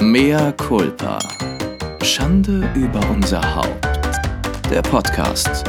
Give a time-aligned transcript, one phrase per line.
[0.00, 1.18] Mea culpa.
[2.04, 3.84] Schande über unser Haupt.
[4.70, 5.64] Der Podcast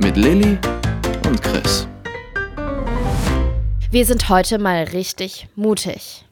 [0.00, 0.56] mit Lilly
[1.26, 1.88] und Chris.
[3.90, 6.24] Wir sind heute mal richtig mutig.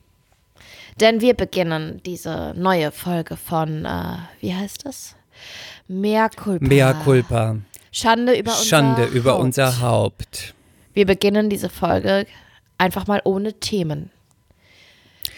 [1.00, 5.16] Denn wir beginnen diese neue Folge von, äh, wie heißt das?
[5.88, 6.64] Mea culpa.
[6.64, 7.56] Mea culpa.
[7.90, 9.14] Schande über unser Schande Haupt.
[9.14, 10.54] über unser Haupt.
[10.94, 12.24] Wir beginnen diese Folge
[12.78, 14.10] einfach mal ohne Themen.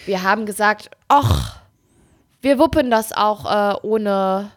[0.04, 1.63] Wir haben gesagt, ach,
[2.44, 4.52] wir wuppen das auch äh, ohne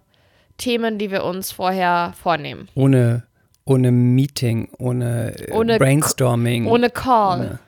[0.57, 2.67] Themen, die wir uns vorher vornehmen.
[2.75, 3.23] Ohne,
[3.65, 6.67] ohne Meeting, ohne, äh, Ohne Brainstorming.
[6.67, 7.39] Ohne Call.
[7.39, 7.59] Ohne,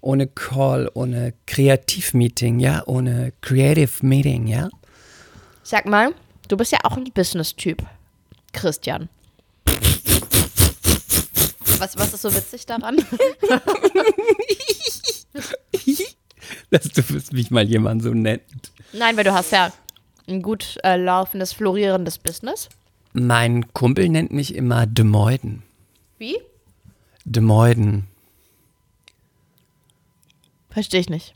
[0.00, 4.68] ohne Call, ohne Kreativmeeting, ja, ohne Creative Meeting, ja.
[5.64, 6.14] Sag mal,
[6.48, 7.82] du bist ja auch ein Business-Typ,
[8.52, 9.08] Christian.
[11.78, 12.96] Was, was ist so witzig daran?
[16.70, 18.42] Dass du mich mal jemand so nennt.
[18.96, 19.72] Nein, weil du hast ja
[20.26, 22.68] ein gut äh, laufendes, florierendes Business.
[23.12, 25.62] Mein Kumpel nennt mich immer De Meuden.
[26.18, 26.38] Wie?
[27.24, 28.06] De Meuden.
[30.70, 31.34] Verstehe ich nicht.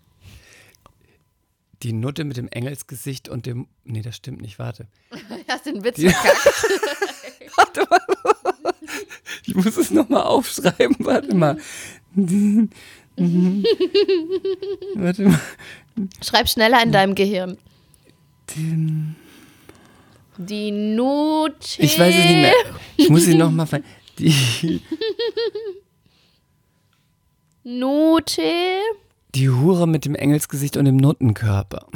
[1.82, 3.66] Die Nutte mit dem Engelsgesicht und dem.
[3.84, 4.86] Nee, das stimmt nicht, warte.
[5.48, 6.64] Hast den Witz verkackt?
[7.56, 8.00] Warte mal.
[9.44, 11.58] Ich muss es nochmal aufschreiben, warte mal.
[14.94, 15.40] Warte mal.
[16.24, 17.58] Schreib schneller in deinem Gehirn.
[20.38, 21.82] Die Note.
[21.82, 22.52] Ich weiß es nicht mehr.
[22.96, 23.80] Ich muss sie nochmal ver.
[24.18, 24.80] Die,
[27.62, 28.42] Note.
[29.34, 31.86] die Hure mit dem Engelsgesicht und dem Nuttenkörper.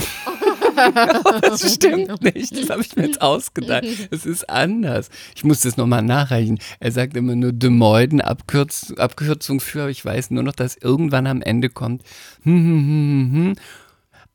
[1.41, 2.56] Das stimmt nicht.
[2.56, 3.84] Das habe ich mir jetzt ausgedacht.
[4.11, 5.11] Es ist anders.
[5.34, 6.58] Ich muss das nochmal nachreichen.
[6.80, 10.77] Er sagt immer nur De Meuden, Abkürz, Abkürzung für, aber ich weiß nur noch, dass
[10.77, 12.02] irgendwann am Ende kommt.
[12.42, 13.55] Hm, hm, hm, hm, hm.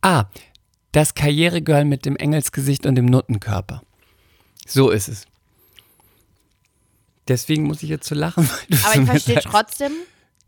[0.01, 0.25] Ah,
[0.91, 3.83] das Karrieregirl mit dem Engelsgesicht und dem Nuttenkörper.
[4.65, 5.25] So ist es.
[7.27, 8.49] Deswegen muss ich jetzt so lachen.
[8.85, 9.91] Aber ich verstehe trotzdem.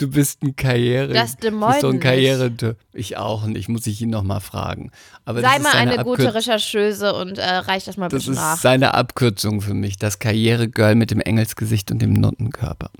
[0.02, 1.14] Du bist ein Karriere.
[1.14, 2.52] Das De du bist so ein Karriere.
[2.94, 3.70] Ich auch nicht.
[3.70, 4.92] Muss ich ihn nochmal fragen.
[5.26, 8.24] Aber das Sei ist mal eine gute Abkürz- Rechercheuse und äh, reich das mal Das
[8.24, 8.58] bitte ist nach.
[8.58, 9.98] seine Abkürzung für mich.
[9.98, 12.90] Das Karrieregirl mit dem Engelsgesicht und dem Nuttenkörper.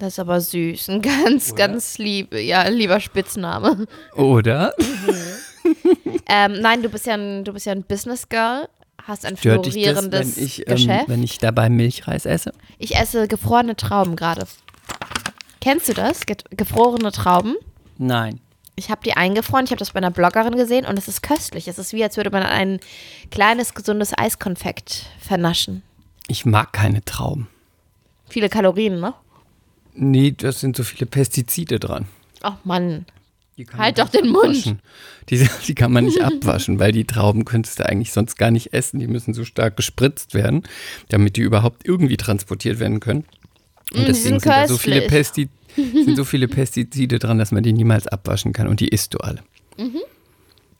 [0.00, 0.90] Das ist aber süß.
[0.90, 3.86] Ein ganz, ganz lieb, ja, lieber Spitzname.
[4.14, 4.72] Oder?
[6.30, 8.68] Ähm, nein, du bist ja ein, du bist ja ein Business Girl,
[9.02, 11.08] hast ein Stört dich das, florierendes wenn ich, ähm, Geschäft.
[11.08, 12.52] wenn ich dabei Milchreis esse?
[12.78, 14.46] ich esse gefrorene Trauben gerade.
[15.60, 16.26] Kennst du das?
[16.26, 17.56] Ge gefrorene Trauben?
[17.96, 18.40] Nein.
[18.76, 21.66] Ich habe die eingefroren, ich habe das bei einer Bloggerin gesehen und es ist köstlich.
[21.66, 22.78] Es ist wie, als würde man ein
[23.30, 25.82] kleines, gesundes Eiskonfekt vernaschen.
[26.28, 27.48] Ich mag keine Trauben.
[28.28, 29.14] Viele Kalorien, ne?
[29.94, 32.06] Nee, das sind so viele Pestizide dran.
[32.40, 33.04] Ach Mann.
[33.56, 34.44] Die kann Halt man doch den Mund.
[34.44, 34.80] abwaschen.
[35.28, 38.72] Die, die kann man nicht abwaschen, weil die Trauben könntest du eigentlich sonst gar nicht
[38.72, 39.00] essen.
[39.00, 40.62] Die müssen so stark gespritzt werden,
[41.08, 43.24] damit die überhaupt irgendwie transportiert werden können.
[43.92, 45.10] Und Mm, deswegen sind sind da so viele, köstlich.
[45.10, 45.48] Pesti
[46.04, 48.66] sind so viele Pestizide dran, dass man die niemals abwaschen kann.
[48.68, 49.40] Und die isst du alle.
[49.76, 50.00] Mhm.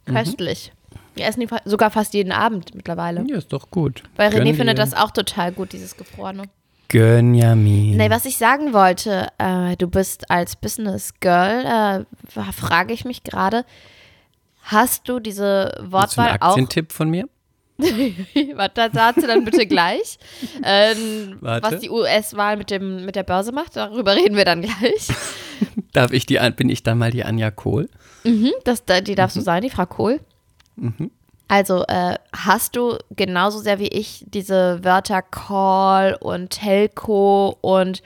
[0.07, 0.73] Köstlich.
[1.15, 3.25] Wir essen die sogar fast jeden Abend mittlerweile.
[3.29, 4.03] Ja, ist doch gut.
[4.17, 4.83] Weil René Gönn findet dir.
[4.83, 6.45] das auch total gut, dieses Gefrorene.
[6.89, 7.97] Gönjamin.
[7.97, 13.25] Nee, was ich sagen wollte, äh, du bist als Business Girl, äh, frage ich mich
[13.25, 13.65] gerade,
[14.63, 16.49] hast du diese Willst du Wortwahl einen auch?
[16.51, 17.29] Aktientipp von mir?
[18.55, 20.19] Warte, dazu dann bitte gleich.
[20.65, 25.09] Ähm, was die US-Wahl mit, dem, mit der Börse macht, darüber reden wir dann gleich.
[25.93, 27.89] Darf ich die, bin ich dann mal die Anja Kohl?
[28.65, 30.21] Das, die darfst du sein, die Frau Kohl.
[31.49, 38.03] Also äh, hast du genauso sehr wie ich diese Wörter Call und Telco und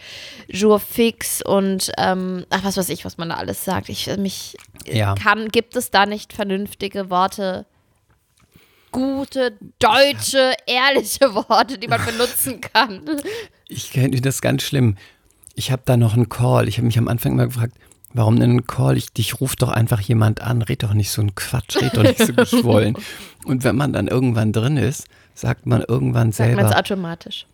[0.49, 3.88] Jour fix und ähm, ach was weiß ich, was man da alles sagt.
[3.88, 4.56] Ich mich
[4.87, 5.15] Ja.
[5.16, 7.66] kann, gibt es da nicht vernünftige Worte,
[8.92, 13.00] gute, deutsche, ehrliche Worte, die man benutzen kann?
[13.69, 14.97] Ich kenne das ganz schlimm.
[15.54, 16.69] Ich habe da noch einen Call.
[16.69, 17.75] Ich habe mich am Anfang immer gefragt,
[18.12, 18.97] warum denn einen Call?
[18.97, 20.62] Ich, dich ruft doch einfach jemand an.
[20.62, 22.97] Red doch nicht so einen Quatsch, red doch nicht so geschwollen.
[23.44, 27.46] Und wenn man dann irgendwann drin ist, sagt man irgendwann Sagt man es selber, automatisch.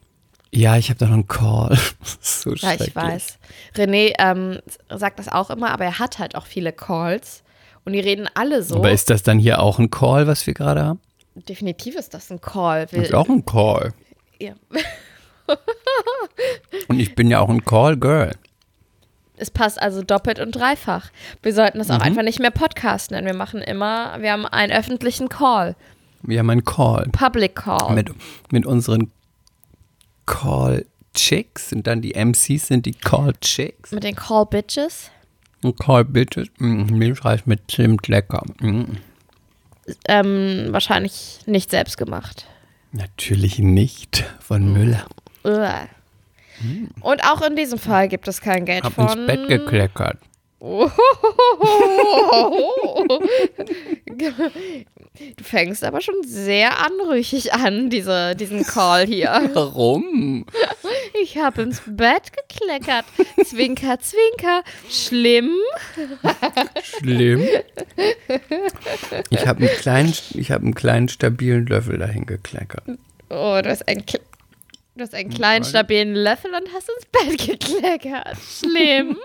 [0.52, 1.78] ja, ich habe da noch einen Call.
[2.20, 3.38] So Ja, ich weiß.
[3.76, 4.58] René ähm,
[4.96, 7.42] sagt das auch immer, aber er hat halt auch viele Calls.
[7.84, 8.76] Und die reden alle so.
[8.76, 11.00] Aber ist das dann hier auch ein Call, was wir gerade haben?
[11.48, 12.86] Definitiv ist das ein Call.
[12.86, 13.92] Das ist auch ein Call.
[14.40, 14.54] Ja.
[16.88, 18.32] Und ich bin ja auch ein Call-Girl.
[19.36, 21.10] Es passt also doppelt und dreifach.
[21.42, 21.82] Wir sollten Mhm.
[21.82, 23.26] das auch einfach nicht mehr Podcast nennen.
[23.26, 25.76] Wir machen immer, wir haben einen öffentlichen Call.
[26.22, 27.08] Wir haben einen Call.
[27.12, 27.94] Public Call.
[27.94, 28.10] Mit,
[28.50, 29.12] mit unseren
[30.26, 33.92] Call-Chicks und dann die MCs sind die Call-Chicks.
[33.92, 35.10] Mit den Call Bitches.
[35.62, 38.42] Und Call Bitches, mm, Milchreis mit Zimt, lecker.
[38.60, 38.96] Mm.
[40.06, 42.46] Ähm, wahrscheinlich nicht selbst gemacht.
[42.92, 45.06] Natürlich nicht von Müller.
[45.44, 45.88] Uah.
[47.00, 49.06] Und auch in diesem Fall gibt es kein Geld Hab von.
[49.06, 50.18] ins Bett gekleckert.
[55.36, 59.50] Du fängst aber schon sehr anrüchig an, diese, diesen Call hier.
[59.52, 60.46] Warum?
[61.20, 63.04] Ich habe ins Bett gekleckert.
[63.44, 64.62] Zwinker, zwinker.
[64.88, 65.50] Schlimm.
[66.82, 67.46] Schlimm.
[69.30, 72.84] Ich habe einen kleinen, ich habe einen kleinen stabilen Löffel dahin gekleckert.
[73.30, 74.04] Oh, du hast einen,
[74.98, 78.36] du hast einen kleinen, stabilen Löffel und hast ins Bett gekleckert.
[78.60, 79.16] Schlimm.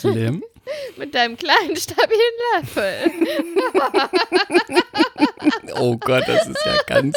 [0.00, 0.44] Schlimm?
[0.96, 3.10] Mit deinem kleinen, stabilen Löffel.
[5.76, 7.16] Oh Gott, das ist ja ganz,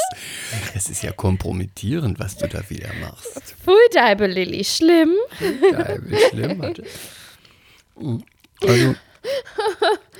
[0.73, 3.55] das ist ja kompromittierend, was du da wieder machst.
[3.63, 4.63] Pfui, Deibe Lilly.
[4.65, 5.13] Schlimm.
[5.39, 6.59] Wie schlimm.
[6.59, 6.83] Warte.
[8.61, 8.95] Also,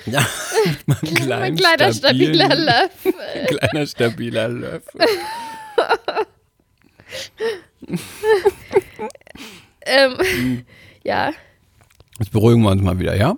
[0.06, 0.26] ja,
[0.86, 3.46] Mein kleiner, stabiler stabilen- Löffel.
[3.58, 5.02] Kleiner stabiler Löffel.
[9.90, 10.66] Ähm, Hm.
[11.04, 11.32] ja,
[12.20, 13.36] Jetzt beruhigen wir uns mal wieder, ja?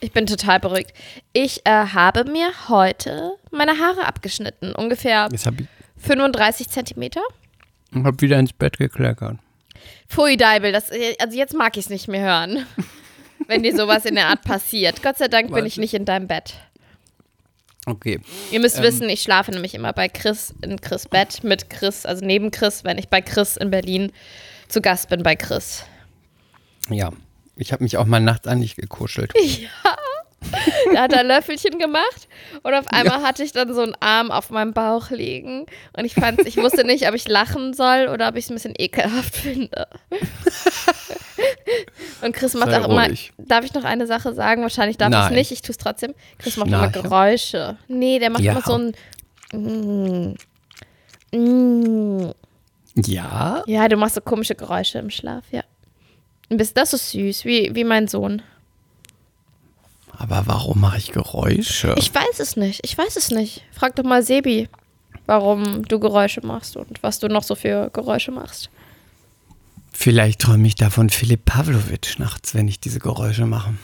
[0.00, 0.92] ich bin total beruhigt.
[1.32, 4.74] Ich äh, habe mir heute meine Haare abgeschnitten.
[4.74, 5.42] Ungefähr habe ich
[5.96, 7.22] 35 Zentimeter.
[8.04, 9.38] hab wieder ins Bett gekleckert.
[10.08, 12.66] Pfui, Deibel, das, also jetzt mag ich es nicht mehr hören.
[13.46, 15.02] wenn dir sowas in der Art passiert.
[15.02, 16.54] Gott sei Dank bin ich nicht in deinem Bett.
[17.86, 18.20] Okay.
[18.50, 18.82] Ihr müsst Ähm.
[18.84, 22.84] wissen, ich schlafe nämlich immer bei Chris in Chris Bett mit Chris, also neben Chris,
[22.84, 24.12] wenn ich bei Chris in Berlin
[24.68, 25.84] zu Gast bin bei Chris.
[26.88, 27.12] Ja.
[27.56, 29.32] Ich habe mich auch mal nachts an dich gekuschelt.
[30.92, 32.28] Da hat er Löffelchen gemacht
[32.62, 36.14] und auf einmal hatte ich dann so einen Arm auf meinem Bauch liegen und ich
[36.14, 39.36] fand, ich wusste nicht, ob ich lachen soll oder ob ich es ein bisschen ekelhaft
[39.36, 39.86] finde.
[42.22, 43.32] Und Chris macht Sei auch immer, ruhig.
[43.38, 44.62] darf ich noch eine Sache sagen?
[44.62, 45.34] Wahrscheinlich darf ich es Nein.
[45.34, 46.14] nicht, ich tue es trotzdem.
[46.38, 47.02] Chris macht immer Schnarche.
[47.02, 47.76] Geräusche.
[47.88, 48.52] Nee, der macht Ja.
[48.52, 48.94] immer so ein
[49.52, 50.34] mm,
[51.36, 52.32] mm.
[53.06, 53.62] Ja?
[53.66, 55.62] Ja, du machst so komische Geräusche im Schlaf, ja.
[56.48, 58.42] Das so süß, wie, wie mein Sohn.
[60.18, 61.94] Aber warum mache ich Geräusche?
[61.98, 62.80] Ich weiß es nicht.
[62.84, 63.62] Ich weiß es nicht.
[63.72, 64.68] Frag doch mal Sebi,
[65.26, 68.70] warum du Geräusche machst und was du noch so für Geräusche machst.
[69.92, 73.74] Vielleicht träume ich da von Philipp Pavlovic nachts, wenn ich diese Geräusche mache.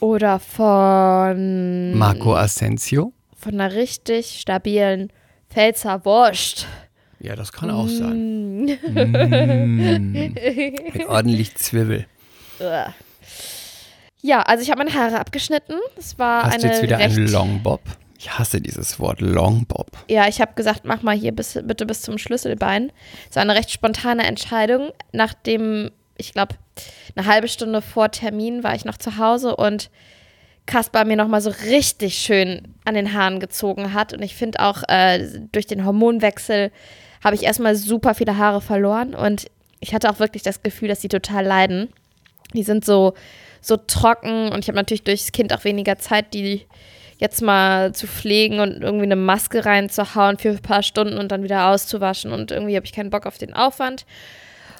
[0.00, 3.12] Oder von, Marco Asensio?
[3.44, 5.12] von einer richtig stabilen
[5.50, 6.66] Pfälzer Wurst.
[7.20, 8.64] Ja, das kann auch sein.
[8.64, 8.66] Mm.
[10.92, 12.06] Mit ordentlich Zwiebel.
[14.24, 15.74] Ja, also ich habe meine Haare abgeschnitten.
[15.98, 17.82] Es war Hast du eine jetzt wieder recht, einen Longbob?
[18.18, 19.90] Ich hasse dieses Wort Longbob.
[20.08, 22.90] Ja, ich habe gesagt, mach mal hier bis, bitte bis zum Schlüsselbein.
[23.28, 24.92] Es war eine recht spontane Entscheidung.
[25.12, 26.54] Nachdem, ich glaube,
[27.14, 29.90] eine halbe Stunde vor Termin war ich noch zu Hause und
[30.64, 34.14] Kaspar mir nochmal so richtig schön an den Haaren gezogen hat.
[34.14, 36.72] Und ich finde auch, äh, durch den Hormonwechsel
[37.22, 39.14] habe ich erstmal super viele Haare verloren.
[39.14, 39.50] Und
[39.80, 41.92] ich hatte auch wirklich das Gefühl, dass sie total leiden.
[42.54, 43.12] Die sind so,
[43.64, 46.66] so trocken und ich habe natürlich durchs Kind auch weniger Zeit, die
[47.18, 51.42] jetzt mal zu pflegen und irgendwie eine Maske reinzuhauen für ein paar Stunden und dann
[51.44, 52.32] wieder auszuwaschen.
[52.32, 54.04] Und irgendwie habe ich keinen Bock auf den Aufwand.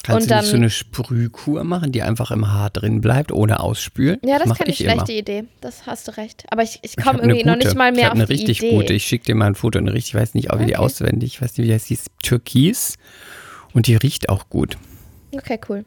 [0.02, 3.60] Kannst Und du dann- so eine Sprühkur machen, die einfach im Haar drin bleibt, ohne
[3.60, 4.18] ausspülen?
[4.22, 5.44] Ja, das ist keine ich schlechte Idee.
[5.62, 6.44] Das hast du recht.
[6.50, 8.32] Aber ich, ich Ich komme irgendwie noch nicht mal ich mehr hab auf eine die
[8.34, 8.70] richtig Idee.
[8.76, 8.92] gute.
[8.92, 10.82] Ich schicke dir mal ein Foto, eine richtig, ich weiß nicht, ob ich die Okay.
[10.84, 12.96] auswendig, ich weiß nicht, wie das hieß, Türkis.
[13.72, 14.76] Und die riecht auch gut.
[15.34, 15.86] Okay, cool.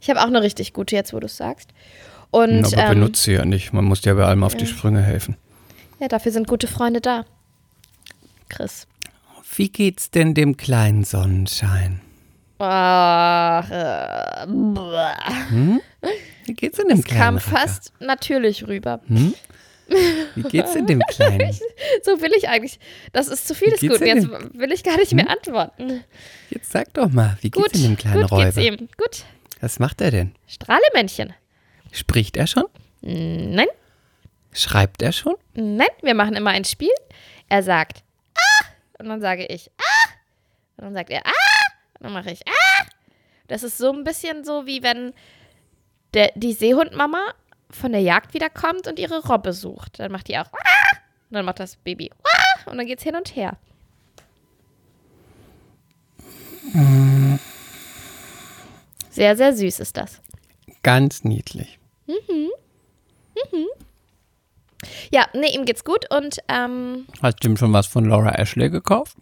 [0.00, 1.70] Ich habe auch eine richtig gute, jetzt wo du es sagst.
[2.30, 3.72] Und aber ähm, benutzt sie ja nicht.
[3.72, 5.36] Man muss dir bei allem auf die Sprünge helfen.
[6.00, 7.24] ja, dafür sind gute Freunde da.
[8.48, 8.86] Chris.
[9.56, 12.00] Wie geht's denn dem kleinen Sonnenschein?
[12.58, 15.14] Ach, äh, boah.
[16.44, 17.50] Wie geht's denn dem kleinen kam Racker?
[17.50, 19.00] fast natürlich rüber.
[19.08, 21.50] Wie geht's denn dem kleinen?
[22.02, 22.78] So will ich eigentlich.
[23.12, 24.06] Das ist zu viel des geht's Guten.
[24.06, 26.04] Jetzt will ich gar nicht mehr antworten.
[26.50, 28.44] Jetzt sag doch mal, wie geht's Gut, denn dem kleinen gut Räuber?
[28.60, 28.88] geht's ihm.
[28.96, 29.24] Gut.
[29.60, 30.34] Was macht er denn?
[30.46, 31.32] Strahlemännchen.
[31.92, 32.64] Spricht er schon?
[33.00, 33.66] Nein,
[34.52, 35.34] Schreibt er schon?
[35.54, 36.90] nein, wir machen immer ein Spiel.
[37.48, 38.02] Er sagt
[38.34, 38.64] Ah!
[38.98, 40.08] Und dann sage ich Ah!
[40.76, 41.30] Und dann sagt er Ah!
[41.98, 42.84] Und dann mache ich Ah!
[43.46, 45.12] Das ist so ein bisschen so, wie wenn
[46.14, 47.34] der, die Seehundmama
[47.70, 49.98] von der Jagd wiederkommt und ihre Robbe sucht.
[50.00, 50.96] Dann macht die auch Ah!
[51.30, 52.70] Und dann macht das Baby Ah!
[52.70, 53.56] Und dann geht's hin und her.
[59.10, 60.20] Sehr, sehr süß ist das.
[60.82, 61.77] Ganz niedlich.
[65.10, 68.70] Ja, nee, ihm geht's gut und ähm, Hast du ihm schon was von Laura Ashley
[68.70, 69.16] gekauft?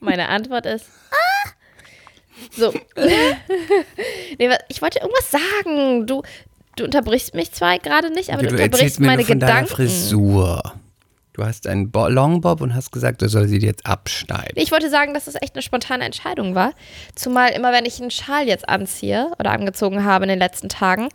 [0.00, 1.50] meine Antwort ist ah!
[2.50, 2.72] So.
[4.38, 6.06] nee, ich wollte irgendwas sagen.
[6.06, 6.22] Du,
[6.76, 9.68] du unterbrichst mich zwar gerade nicht, aber du, du unterbrichst mir meine Gedanken.
[9.68, 10.74] Frisur.
[11.34, 14.52] Du hast einen Bo Longbob und hast gesagt, du soll sie dir jetzt abschneiden.
[14.54, 16.74] Ich wollte sagen, dass das echt eine spontane Entscheidung war.
[17.16, 21.08] Zumal immer, wenn ich einen Schal jetzt anziehe oder angezogen habe in den letzten Tagen,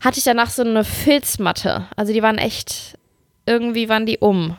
[0.00, 1.86] hatte ich danach so eine Filzmatte.
[1.94, 2.98] Also die waren echt,
[3.44, 4.52] irgendwie waren die um.
[4.52, 4.56] Und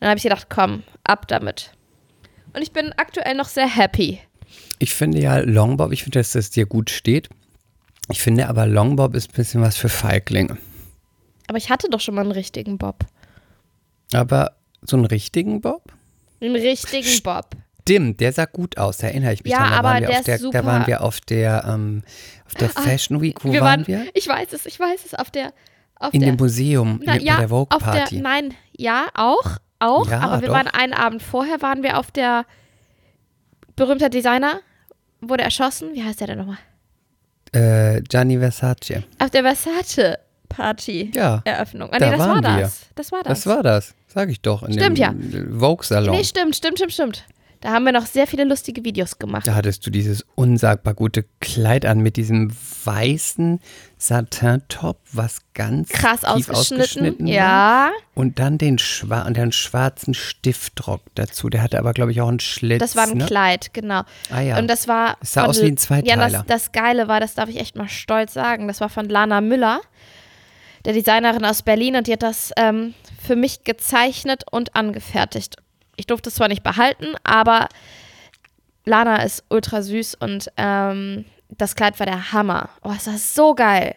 [0.00, 1.72] dann habe ich gedacht, komm, ab damit.
[2.52, 4.20] Und ich bin aktuell noch sehr happy.
[4.78, 7.30] Ich finde ja Longbob, ich finde, dass das dir gut steht.
[8.10, 10.58] Ich finde aber Longbob ist ein bisschen was für Feiglinge.
[11.48, 13.06] Aber ich hatte doch schon mal einen richtigen Bob.
[14.14, 14.52] Aber
[14.82, 15.92] so einen richtigen Bob?
[16.40, 17.50] Einen richtigen Bob.
[17.82, 19.70] Stimmt, der sah gut aus, da erinnere ich mich Ja, dran.
[19.70, 20.58] Da aber waren wir der auf ist der, super.
[20.60, 22.02] Da waren wir auf der, ähm,
[22.46, 23.44] auf der Fashion Week.
[23.44, 24.06] Wo wir waren, wir?
[24.14, 25.14] Ich weiß es, ich weiß es.
[25.14, 25.52] Auf der.
[25.96, 28.20] Auf In der, dem Museum, Na, in, ja, bei der Vogue auf der, Party.
[28.20, 30.54] nein, ja, auch, auch, Ja, aber wir doch.
[30.54, 32.44] waren einen Abend vorher, waren wir auf der
[33.76, 34.60] berühmter Designer,
[35.20, 36.58] wurde erschossen, wie heißt der denn nochmal?
[37.52, 39.04] Äh, Gianni Versace.
[39.20, 41.90] Auf der Versace Party Ja, Eröffnung.
[41.92, 42.62] Ah, da nee, das war waren wir.
[42.62, 42.80] das.
[42.96, 43.28] Das war das.
[43.44, 46.14] Das war das, sag ich doch, in Stimmt, dem Vogue-Salon.
[46.16, 47.24] Nee, stimmt, stimmt, stimmt, stimmt.
[47.60, 49.46] Da haben wir noch sehr viele lustige Videos gemacht.
[49.46, 52.50] Da hattest du dieses unsagbar gute Kleid an mit diesem
[52.84, 53.60] weißen
[53.98, 56.56] Satin-Top, was ganz Krass ausgeschnitten.
[56.80, 57.32] ausgeschnitten war.
[57.32, 61.50] Ja, Und dann den, schwa und den schwarzen Stiftrock dazu.
[61.50, 62.80] Der hatte aber, glaube ich, auch einen Schlitz.
[62.80, 63.26] das war ein ne?
[63.26, 64.02] Kleid, genau.
[64.30, 64.58] Ah ja.
[64.58, 65.16] Und das war.
[65.20, 66.30] Es sah aus wie ein Ja, Zweiteiler.
[66.30, 68.66] das, das Geile war, das darf ich echt mal stolz sagen.
[68.66, 69.80] Das war von Lana Müller,
[70.84, 75.56] der Designerin aus Berlin, und die hat das ähm, für mich gezeichnet und angefertigt.
[75.96, 77.68] Ich durfte es zwar nicht behalten, aber
[78.84, 82.70] Lana ist ultra süß und ähm, das Kleid war der Hammer.
[82.82, 83.94] Oh, es war so geil.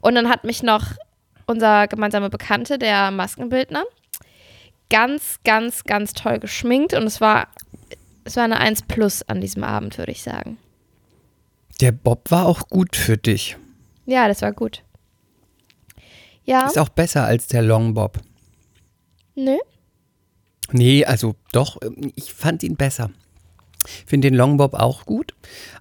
[0.00, 0.84] Und dann hat mich noch
[1.46, 3.84] unser gemeinsamer Bekannte, der Maskenbildner,
[4.88, 7.48] ganz, ganz, ganz toll geschminkt und es war,
[8.24, 10.56] es war eine 1 Plus an diesem Abend, würde ich sagen.
[11.80, 13.56] Der Bob war auch gut für dich.
[14.06, 14.82] Ja, das war gut.
[16.44, 18.20] Ja, Ist auch besser als der Longbob.
[19.34, 19.56] Nö.
[20.72, 23.10] Nee, also doch, ähm, ich fand ihn besser.
[23.86, 25.34] Ich finde den Longbob auch gut,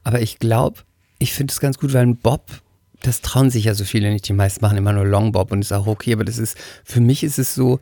[0.04, 0.82] aber ich glaube,
[1.20, 2.62] ich finde es ganz gut, weil ein Bob,
[3.02, 4.28] das trauen sich ja so viele nicht.
[4.28, 7.24] Die meisten machen immer nur Longbob und ist auch okay, aber das ist, für mich
[7.24, 7.80] ist es so,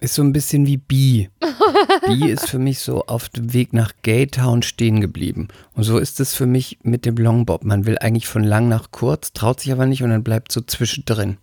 [0.00, 1.28] ist so ein bisschen wie Bee.
[2.06, 5.48] Bee ist für mich so auf dem Weg nach Gaytown stehen geblieben.
[5.74, 7.64] Und so ist es für mich mit dem Longbob.
[7.64, 10.60] Man will eigentlich von lang nach kurz, traut sich aber nicht und dann bleibt so
[10.60, 11.36] zwischendrin.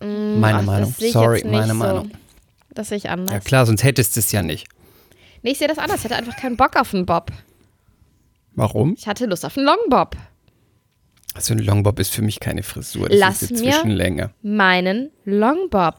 [0.00, 0.94] Meine Ach, Meinung.
[0.98, 1.74] Sorry, meine so.
[1.74, 2.10] Meinung.
[2.74, 3.32] Das sehe ich anders.
[3.32, 4.66] Ja klar, sonst hättest du es ja nicht.
[5.42, 5.98] Nee, ich sehe das anders.
[5.98, 7.30] Ich hatte einfach keinen Bock auf einen Bob.
[8.54, 8.94] Warum?
[8.98, 10.16] Ich hatte Lust auf einen Longbob.
[11.34, 13.08] Also ein Longbob ist für mich keine Frisur.
[13.08, 14.30] Das Lass ist eine mir- Zwischenlänge.
[14.42, 15.96] Meinen Longbob.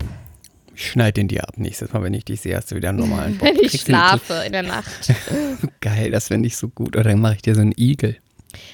[0.73, 1.57] Ich schneide den dir ab.
[1.57, 3.47] Nächstes Mal, wenn ich dich sehe, hast du wieder einen normalen Bob.
[3.47, 5.13] Wenn ich Kriegst schlafe in der Nacht.
[5.81, 6.95] Geil, das finde ich so gut.
[6.95, 8.17] Oder dann mache ich dir so einen Igel.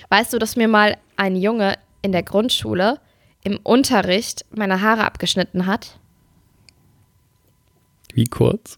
[0.09, 2.99] Weißt du, dass mir mal ein Junge in der Grundschule
[3.43, 5.99] im Unterricht meine Haare abgeschnitten hat?
[8.13, 8.77] Wie kurz?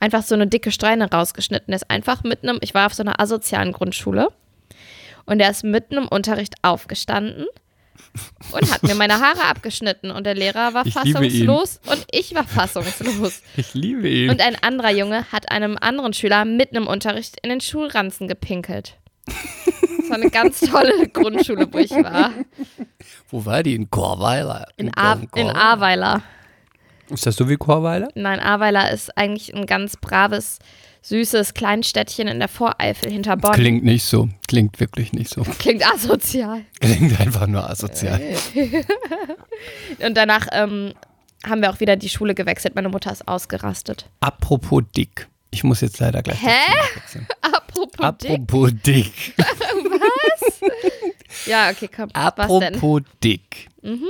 [0.00, 1.68] Einfach so eine dicke Strähne rausgeschnitten.
[1.68, 4.28] Der ist einfach mitten im, ich war auf so einer asozialen Grundschule
[5.26, 7.46] und der ist mitten im Unterricht aufgestanden
[8.52, 12.44] und hat mir meine Haare abgeschnitten und der Lehrer war Ich fassungslos und ich war
[12.44, 13.42] fassungslos.
[13.56, 14.30] Ich liebe ihn.
[14.30, 18.96] Und ein anderer Junge hat einem anderen Schüler mitten im Unterricht in den Schulranzen gepinkelt.
[19.26, 22.32] Das war eine ganz tolle Grundschule, wo ich war.
[23.28, 23.74] Wo war die?
[23.74, 24.66] In Chorweiler.
[24.76, 26.22] In, A in Ahrweiler.
[27.12, 28.08] Ist das so wie Chorweiler?
[28.14, 30.58] Nein, Ahrweiler ist eigentlich ein ganz braves,
[31.02, 33.52] süßes Kleinstädtchen in der Voreifel hinter Bonn.
[33.52, 34.28] Klingt nicht so.
[34.48, 35.42] Klingt wirklich nicht so.
[35.58, 36.64] Klingt asozial.
[36.80, 38.20] Klingt einfach nur asozial.
[40.04, 40.94] Und danach ähm,
[41.46, 42.74] haben wir auch wieder die Schule gewechselt.
[42.74, 44.08] Meine Mutter ist ausgerastet.
[44.20, 45.28] Apropos dick.
[45.50, 46.40] Ich muss jetzt leider gleich.
[46.40, 46.72] Hä?
[46.94, 47.26] wechseln.
[47.42, 48.30] Apropos dick.
[48.30, 49.34] Apropos dick.
[51.46, 52.08] Ja, okay, komm.
[52.14, 52.80] Was denn?
[53.82, 54.06] Mhm.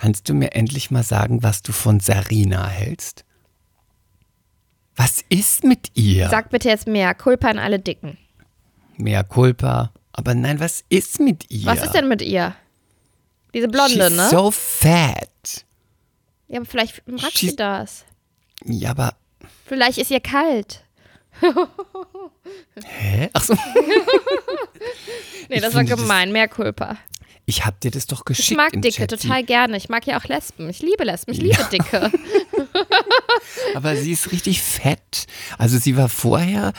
[0.00, 3.24] Kannst du mir endlich mal sagen, was du von Sarina hältst?
[4.96, 6.28] Was ist mit ihr?
[6.30, 7.14] Sag bitte jetzt mehr.
[7.14, 8.16] Culpa an alle Dicken.
[8.96, 9.92] Mehr Culpa.
[10.12, 11.66] Aber nein, was ist mit ihr?
[11.66, 12.54] Was ist denn mit ihr?
[13.52, 14.28] Diese Blonde, She's ne?
[14.30, 15.66] so fat.
[16.48, 18.04] ja, aber vielleicht mag She's- sie das.
[18.64, 19.14] Ja, aber.
[19.66, 20.82] Vielleicht ist ihr kalt.
[22.84, 23.28] Hä?
[23.34, 23.54] Ach so.
[25.48, 26.30] Nee, das war finde das- gemein.
[26.32, 26.96] Mehr Culpa.
[27.50, 28.52] Ich hab dir das doch geschickt.
[28.52, 29.10] Ich mag Dicke Chat.
[29.10, 29.76] total gerne.
[29.76, 30.70] Ich mag ja auch Lesben.
[30.70, 31.32] Ich liebe Lesben.
[31.32, 32.10] Ich liebe Dicke.
[33.74, 35.26] Aber sie ist richtig fett.
[35.58, 36.72] Also sie war vorher,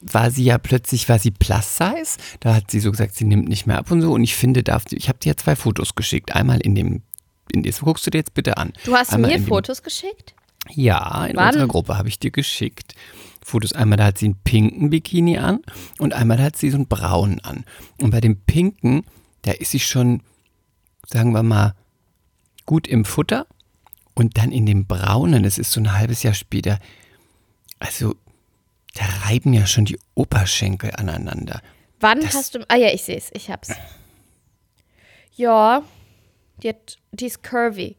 [0.00, 2.18] war sie ja plötzlich, war sie plus size.
[2.40, 4.12] Da hat sie so gesagt, sie nimmt nicht mehr ab und so.
[4.12, 6.34] Und ich finde, darf sie, ich habe dir ja zwei Fotos geschickt.
[6.34, 7.02] Einmal in dem,
[7.52, 8.72] in das guckst du dir jetzt bitte an.
[8.84, 10.34] Du hast Einmal mir dem- Fotos geschickt?
[10.70, 11.48] Ja, in Wann?
[11.48, 12.94] unserer Gruppe habe ich dir geschickt.
[13.44, 13.72] Fotos.
[13.74, 15.60] Einmal da hat sie einen pinken Bikini an
[15.98, 17.64] und einmal da hat sie so einen braunen an.
[18.00, 19.04] Und bei dem pinken,
[19.44, 20.22] da ist sie schon
[21.06, 21.74] sagen wir mal,
[22.66, 23.46] gut im Futter
[24.14, 26.78] und dann in dem Braunen, das ist so ein halbes Jahr später,
[27.78, 28.14] also
[28.94, 31.60] da reiben ja schon die Oberschenkel aneinander.
[32.00, 32.64] Wann Das- hast du.
[32.70, 33.30] Ah ja, ich sehe es.
[33.34, 33.70] Ich hab's.
[35.34, 35.82] Ja.
[36.62, 37.96] Die, hat, die ist curvy.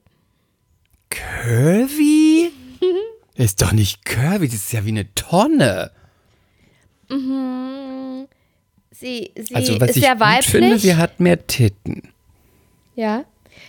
[1.10, 2.52] Curvy?
[3.36, 5.92] Ist doch nicht curvy, das ist ja wie eine Tonne.
[9.00, 10.52] Sie, sie Also was ist ich sehr gut weiblich.
[10.52, 12.10] finde, sie hat mehr Titten.
[12.96, 13.26] ja.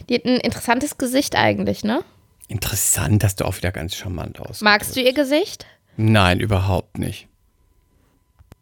[0.09, 2.05] Die hat ein interessantes Gesicht eigentlich, ne?
[2.49, 4.61] Interessant, dass du auch wieder ganz charmant aus.
[4.61, 5.65] Magst du ihr Gesicht?
[5.97, 7.29] Nein, überhaupt nicht.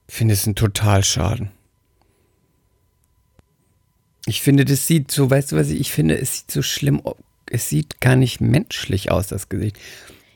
[0.07, 1.51] Ich finde es ein Totalschaden.
[4.27, 7.03] Ich finde, das sieht so, weißt du was, ich ich finde, es sieht so schlimm,
[7.51, 9.77] es sieht gar nicht menschlich aus, das Gesicht.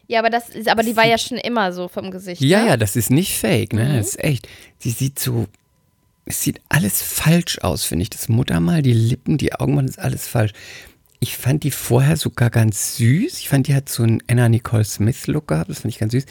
[0.08, 2.40] Ja, aber das ist, aber die war ja schon immer so vom Gesicht.
[2.42, 2.68] Ja, ne?
[2.70, 3.99] ja, das ist nicht fake, ne?
[3.99, 4.49] Das ist echt.
[4.78, 5.47] Sie sieht so,
[6.28, 8.11] es sieht alles falsch aus, finde ich.
[8.11, 10.52] Das Muttermal, die Lippen, die Augen, das ist alles falsch.
[11.20, 13.38] Ich fand die vorher sogar ganz süß.
[13.38, 15.70] Ich fand, die hat so einen Anna Nicole Smith-Look gehabt.
[15.70, 16.26] Das fand ich ganz süß.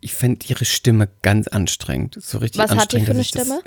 [0.00, 2.18] Ich fand ihre Stimme ganz anstrengend.
[2.20, 3.06] So richtig Was hat die anstrengend.
[3.06, 3.60] für eine Stimme?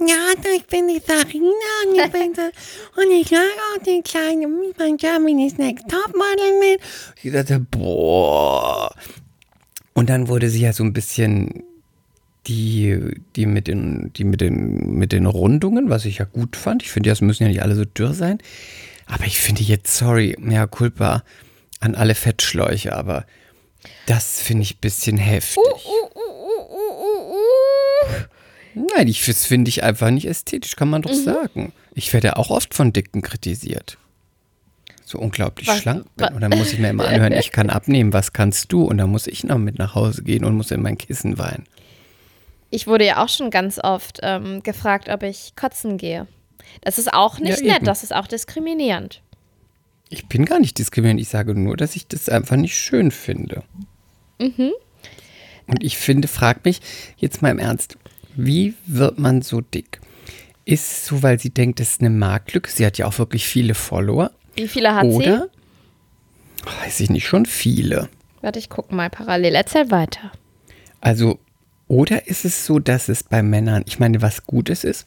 [0.00, 0.14] Ja,
[0.56, 1.48] ich bin die Sarina
[1.86, 2.42] und ich bin so,
[3.02, 6.80] und ich mag auch den kleinen mein Germany's Next Topmodel mit.
[7.22, 8.94] Ich dachte, boah.
[9.94, 11.64] Und dann wurde sie ja so ein bisschen
[12.46, 12.98] die,
[13.36, 16.82] die mit den, die mit den, mit den Rundungen, was ich ja gut fand.
[16.82, 18.38] Ich finde, das müssen ja nicht alle so dürr sein.
[19.06, 21.22] Aber ich finde jetzt, sorry, mehr culpa
[21.80, 23.24] an alle Fettschläuche, aber
[24.06, 25.62] das finde ich ein bisschen heftig.
[28.74, 31.72] Nein, ich, das finde ich einfach nicht ästhetisch, kann man doch sagen.
[31.94, 33.98] Ich werde auch oft von Dicken kritisiert.
[35.04, 36.28] So unglaublich Was- schlank bin.
[36.28, 38.84] Und dann muss ich mir immer anhören, ich kann abnehmen, was kannst du?
[38.84, 41.64] Und dann muss ich noch mit nach Hause gehen und muss in mein Kissen weinen.
[42.70, 46.26] Ich wurde ja auch schon ganz oft ähm, gefragt, ob ich kotzen gehe.
[46.82, 49.22] Das ist auch nicht Ja, nett, das ist auch diskriminierend.
[50.10, 53.62] Ich bin gar nicht diskriminierend, ich sage nur, dass ich das einfach nicht schön finde.
[54.38, 56.80] Und ich finde, frag mich
[57.16, 57.98] jetzt mal im Ernst,
[58.36, 60.00] wie wird man so dick?
[60.64, 62.70] Ist es so, weil sie denkt, das ist eine Marktlücke?
[62.70, 64.30] Sie hat ja auch wirklich viele Follower.
[64.54, 65.48] Wie viele hat Oder?
[66.82, 68.02] Weiß ich nicht, schon viele.
[68.02, 68.42] sie?
[68.42, 69.54] Warte, ich gucke mal parallel.
[69.54, 70.30] Erzähl weiter.
[71.00, 71.38] Also,
[71.88, 75.06] oder ist es so, dass es bei Männern, ich meine, was Gutes ist,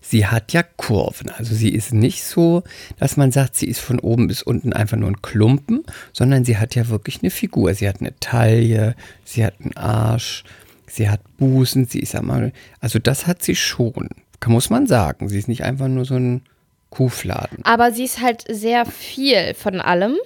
[0.00, 1.30] sie hat ja Kurven.
[1.30, 2.62] Also sie ist nicht so,
[2.98, 6.58] dass man sagt, sie ist von oben bis unten einfach nur ein Klumpen, sondern sie
[6.58, 7.74] hat ja wirklich eine Figur.
[7.74, 10.44] Sie hat eine Taille, sie hat einen Arsch,
[10.86, 14.08] sie hat Busen, sie ist einmal, also das hat sie schon,
[14.46, 15.28] muss man sagen.
[15.28, 16.42] Sie ist nicht einfach nur so ein
[16.90, 17.64] Kuhfladen.
[17.64, 20.16] Aber sie ist halt sehr viel von allem.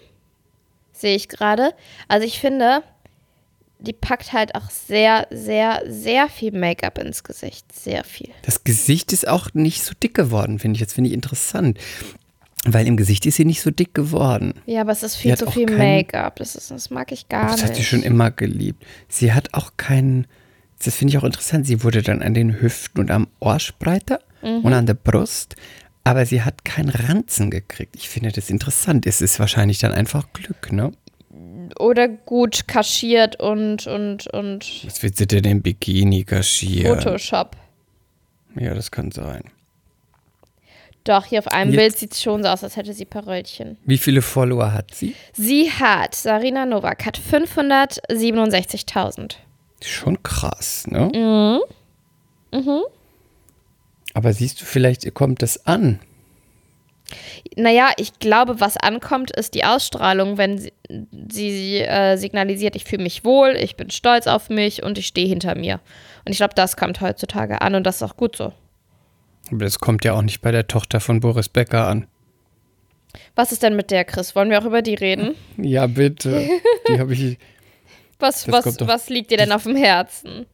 [0.92, 1.74] Sehe ich gerade.
[2.08, 2.82] Also ich finde,
[3.78, 7.70] die packt halt auch sehr, sehr, sehr viel Make-up ins Gesicht.
[7.72, 8.30] Sehr viel.
[8.42, 10.82] Das Gesicht ist auch nicht so dick geworden, finde ich.
[10.84, 11.78] Das finde ich interessant.
[12.64, 14.54] Weil im Gesicht ist sie nicht so dick geworden.
[14.66, 16.36] Ja, aber es ist viel zu viel kein- Make-up.
[16.36, 17.64] Das, ist- das mag ich gar Das nicht.
[17.66, 18.84] hat sie schon immer geliebt.
[19.08, 20.26] Sie hat auch keinen,
[20.84, 24.20] das finde ich auch interessant, sie wurde dann an den Hüften und am Arsch breiter
[24.42, 24.64] Mhm.
[24.64, 25.54] und an der Brust,
[26.02, 27.94] aber sie hat keinen Ranzen gekriegt.
[27.96, 29.06] Ich finde das interessant.
[29.06, 30.92] Es ist wahrscheinlich dann einfach Glück, ne?
[31.78, 37.00] Oder gut kaschiert und, und, und Was wird sie denn im Bikini kaschieren?
[37.00, 37.56] Photoshop.
[38.58, 39.44] Ja, das kann sein.
[41.04, 43.76] Doch, hier auf einem Jetzt- Bild sieht es schon so aus, als hätte sie Peröllchen.
[43.84, 45.14] Wie viele Follower hat sie?
[45.32, 49.36] Sie hat, Sarina Novak hat 567.000.
[49.84, 51.60] Schon krass, ne?
[52.52, 52.80] Mhm.
[54.14, 56.00] Aber siehst du, vielleicht kommt das an.
[57.56, 60.72] Naja, ich glaube, was ankommt, ist die Ausstrahlung, wenn sie,
[61.30, 65.28] sie äh, signalisiert, ich fühle mich wohl, ich bin stolz auf mich und ich stehe
[65.28, 65.80] hinter mir.
[66.24, 68.52] Und ich glaube, das kommt heutzutage an und das ist auch gut so.
[69.50, 72.06] Aber das kommt ja auch nicht bei der Tochter von Boris Becker an.
[73.34, 74.34] Was ist denn mit der, Chris?
[74.34, 75.34] Wollen wir auch über die reden?
[75.56, 76.48] Ja, bitte.
[76.88, 77.38] Die habe ich.
[78.18, 80.46] Was, was, was liegt dir denn auf dem Herzen?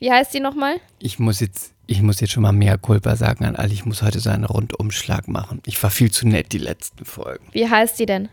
[0.00, 0.80] Wie heißt die nochmal?
[0.98, 3.72] Ich muss jetzt, ich muss jetzt schon mal mehr Culpa sagen an alle.
[3.72, 5.62] Ich muss heute so einen Rundumschlag machen.
[5.66, 7.44] Ich war viel zu nett die letzten Folgen.
[7.52, 8.28] Wie heißt die denn?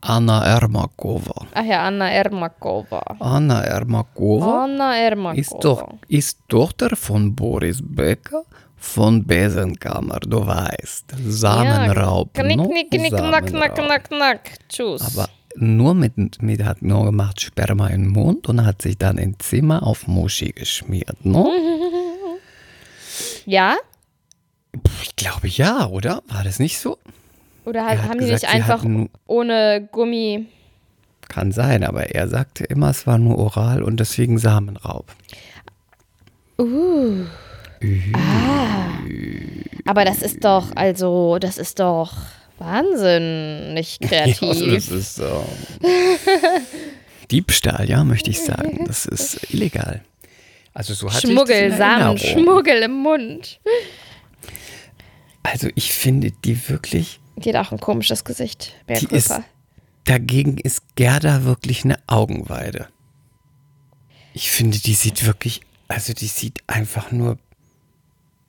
[0.00, 1.46] Anna Ermakova.
[1.54, 3.02] Ach ja, Anna Ermakova.
[3.20, 5.40] Anna Ermakova Anna Ermakova.
[5.40, 8.44] ist doch ist Tochter von Boris Becker
[8.76, 10.20] von Besenkammer.
[10.20, 12.32] Du weißt, Samenraub.
[12.34, 12.68] Knick, no?
[12.68, 14.50] knick, knick, knack, knack, knack, knack.
[14.68, 15.02] Tschüss.
[15.02, 19.18] Aber nur mit, mit hat nur gemacht Sperma in den Mund und hat sich dann
[19.18, 21.24] im Zimmer auf Muschi geschmiert.
[21.24, 21.52] No?
[23.50, 23.76] ja?
[25.02, 26.22] Ich glaube ja, oder?
[26.28, 26.98] War das nicht so?
[27.64, 28.84] Oder hat haben die gesagt, nicht sie einfach
[29.26, 30.46] ohne Gummi.
[31.28, 35.06] Kann sein, aber er sagte immer, es war nur oral und deswegen Samenraub.
[36.58, 37.24] Uh.
[39.86, 42.12] Aber das ist doch, also, das ist doch
[42.58, 44.60] wahnsinnig kreativ.
[44.60, 45.44] Ja, das ist so.
[47.30, 48.84] Diebstahl, ja, möchte ich sagen.
[48.86, 50.02] Das ist illegal.
[50.80, 52.16] Also so hatte Schmuggel, Samen.
[52.16, 53.60] Schmuggel im Mund.
[55.42, 58.74] Also ich finde die wirklich, Die hat auch ein komisches Gesicht.
[58.88, 59.30] Die ist,
[60.04, 62.88] dagegen ist Gerda wirklich eine Augenweide.
[64.32, 67.36] Ich finde, die sieht wirklich, also die sieht einfach nur,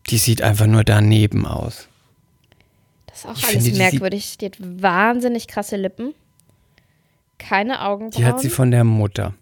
[0.09, 1.89] die sieht einfach nur daneben aus.
[3.07, 4.37] Das ist auch ich alles finde, die merkwürdig.
[4.37, 6.13] Die hat wahnsinnig krasse Lippen.
[7.39, 8.11] Keine Augenbrauen.
[8.11, 9.33] Die hat sie von der Mutter.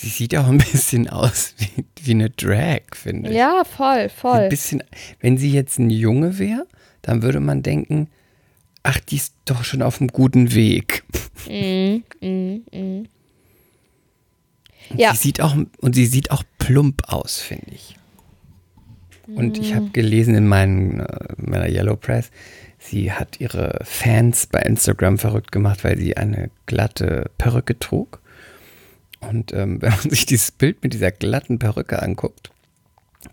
[0.00, 3.36] Sie sieht auch ein bisschen aus wie, wie eine Drag, finde ich.
[3.36, 4.48] ja, voll, Ein voll.
[4.48, 4.84] bisschen,
[5.20, 6.68] wenn sie jetzt ein Junge wäre,
[7.02, 8.08] dann würde man denken,
[8.84, 11.02] ach, die ist doch schon auf einem guten Weg.
[11.48, 13.06] Mm, mm, mm.
[14.96, 17.96] Ja, Sie sieht auch, und sie sieht auch plump aus, finde ich.
[19.34, 19.76] Und ich Mm.
[19.76, 22.30] habe gelesen in meinen, äh, meiner Yellow Press,
[22.78, 28.20] sie hat ihre Fans bei Instagram verrückt gemacht, weil sie eine glatte Perücke trug.
[29.20, 32.50] Und ähm, wenn man sich dieses Bild mit dieser glatten Perücke anguckt,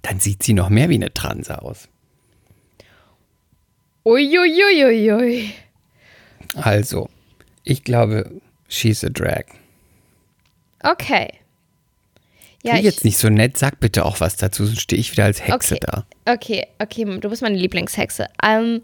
[0.01, 1.87] dann sieht sie noch mehr wie eine Transe aus.
[4.05, 5.51] uiuiuiui.
[6.55, 7.09] Also,
[7.63, 8.29] ich glaube,
[8.67, 9.45] she's a drag.
[10.83, 11.29] Okay.
[12.63, 15.25] Ja, ich, jetzt nicht so nett, sag bitte auch was dazu, sonst stehe ich wieder
[15.25, 15.85] als Hexe Okay.
[15.85, 16.05] da.
[16.31, 18.27] Okay, okay, du bist meine Lieblingshexe.
[18.43, 18.81] Ähm,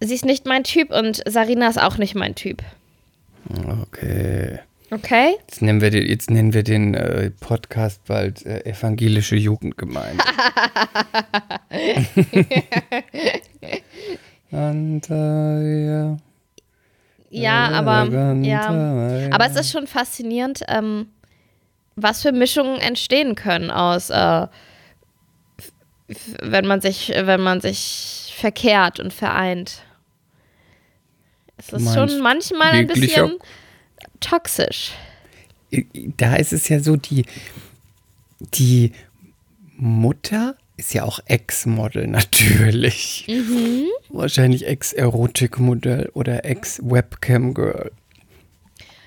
[0.00, 2.62] sie ist nicht mein Typ und Sarina ist auch nicht mein Typ.
[3.82, 4.58] Okay.
[4.90, 5.36] Okay?
[5.40, 10.22] Jetzt nennen wir den, jetzt nennen wir den äh, Podcast bald äh, Evangelische Jugendgemeinde.
[14.56, 16.16] Äh,
[17.30, 17.68] ja.
[17.70, 18.04] Aber
[18.42, 18.68] ja.
[19.32, 21.08] Aber es ist schon faszinierend, ähm,
[21.96, 24.46] was für Mischungen entstehen können aus, äh,
[26.40, 29.82] wenn man sich, wenn man sich verkehrt und vereint.
[31.56, 33.38] Es ist schon manchmal ein bisschen
[34.24, 34.92] toxisch.
[36.16, 37.24] Da ist es ja so, die,
[38.40, 38.92] die
[39.76, 43.26] Mutter ist ja auch Ex-Model natürlich.
[43.28, 43.86] Mhm.
[44.08, 47.90] Wahrscheinlich Ex-Erotik-Modell oder Ex-Webcam-Girl.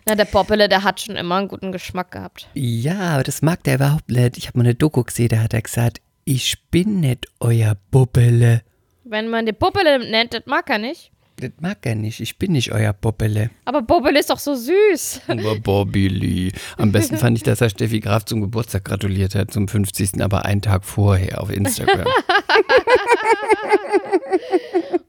[0.06, 2.48] Na, der Poppele, der hat schon immer einen guten Geschmack gehabt.
[2.54, 4.38] Ja, aber das mag der überhaupt nicht.
[4.38, 8.62] Ich habe mal eine Doku gesehen, da hat er gesagt, ich bin nicht euer Bubbele.
[9.04, 11.12] Wenn man den Poppele nennt, das mag er nicht.
[11.40, 12.20] Das mag er nicht.
[12.20, 13.52] Ich bin nicht euer Bubbele.
[13.66, 15.22] Aber Poppele ist doch so süß.
[15.28, 16.52] Aber Bobby Lee.
[16.78, 20.20] Am besten fand ich, dass er Steffi Graf zum Geburtstag gratuliert hat, zum 50.
[20.22, 22.08] aber einen Tag vorher auf Instagram.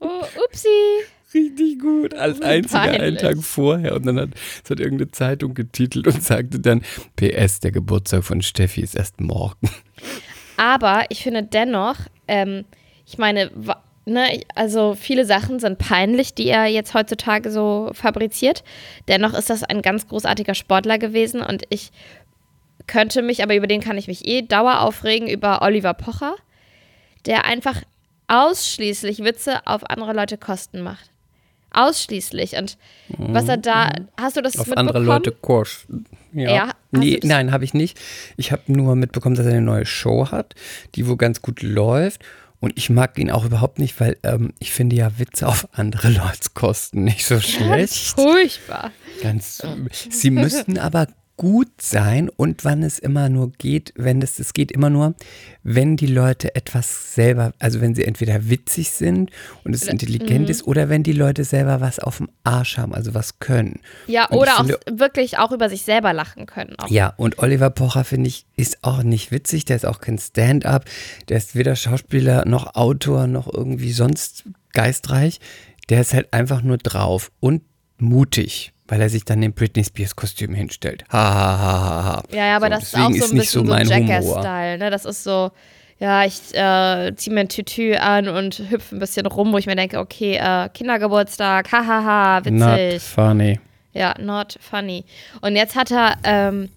[0.01, 0.69] Oh, upsi.
[1.35, 2.15] Richtig gut.
[2.15, 3.19] Als einziger einen.
[3.19, 3.95] Tag vorher.
[3.95, 4.31] Und dann hat,
[4.65, 6.83] es hat irgendeine Zeitung getitelt und sagte dann,
[7.17, 9.69] PS, der Geburtstag von Steffi ist erst morgen.
[10.57, 12.65] Aber ich finde dennoch, ähm,
[13.05, 13.51] ich meine,
[14.09, 18.65] ne, also viele Sachen sind peinlich, die er jetzt heutzutage so fabriziert.
[19.09, 21.91] Dennoch ist das ein ganz großartiger Sportler gewesen und ich
[22.87, 26.35] könnte mich, aber über den kann ich mich eh dauer aufregen, über Oliver Pocher,
[27.27, 27.83] der einfach
[28.29, 31.11] ausschließlich Witze auf andere Leute Kosten macht.
[31.71, 32.57] Ausschließlich.
[32.57, 34.61] Und was er da, hast du das Mhm.
[34.61, 34.89] Auf mitbekommen?
[34.97, 36.07] andere Leute kosten.
[36.33, 36.51] Ja.
[36.51, 37.99] Ja, nee, nein, habe ich nicht.
[38.39, 40.55] Ich habe nur mitbekommen, dass er eine neue Show hat,
[40.95, 42.23] die wohl ganz gut läuft.
[42.61, 46.09] Und ich mag ihn auch überhaupt nicht, weil ähm, ich finde ja Witze auf andere
[46.11, 48.21] Leute kosten nicht so Ganz schlecht.
[48.21, 48.91] furchtbar.
[49.23, 49.63] Ganz,
[50.11, 51.07] sie müssten aber
[51.39, 55.15] gut sein und wann es immer nur geht, wenn es, es geht immer nur,
[55.63, 59.31] wenn die Leute etwas selber, also wenn sie entweder witzig sind
[59.65, 63.15] und es intelligent ist oder wenn die Leute selber was auf dem Arsch haben, also
[63.15, 63.81] was können.
[64.09, 66.75] Ja, Und oder auch finde- wirklich auch über sich selber lachen können.
[66.77, 66.89] Auch.
[66.91, 69.65] Ja, und Oliver Pocher, finde ich, ist auch nicht witzig.
[69.65, 70.85] Der ist auch kein Stand-up.
[71.29, 75.39] Der ist weder Schauspieler noch Autor noch irgendwie sonst geistreich.
[75.89, 77.63] Der ist halt einfach nur drauf und
[77.99, 81.05] mutig, weil er sich dann im Britney Spears Kostüm hinstellt.
[81.13, 82.23] Ha, ha, ha, ha, ha.
[82.33, 83.83] Ja, ja, aber So, das ist auch so ein so bisschen so, Humor.
[83.83, 84.91] Jackass-Style, ne?
[84.91, 85.51] Das ist so,
[85.99, 89.67] ja, ich äh, ziehe mir ein Tütü an und hüpfe ein bisschen rum, wo ich
[89.67, 93.03] mir denke, okay, äh, Kindergeburtstag, hahaha, Not witzig.
[93.03, 93.61] funny.
[93.93, 95.05] Ja, not funny.
[95.41, 96.69] Und jetzt hat er ähm,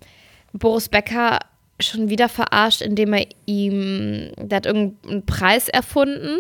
[0.54, 1.40] Boris Becker
[1.80, 6.38] schon wieder verarscht, indem er ihm, der hat irgendeinen Preis erfunden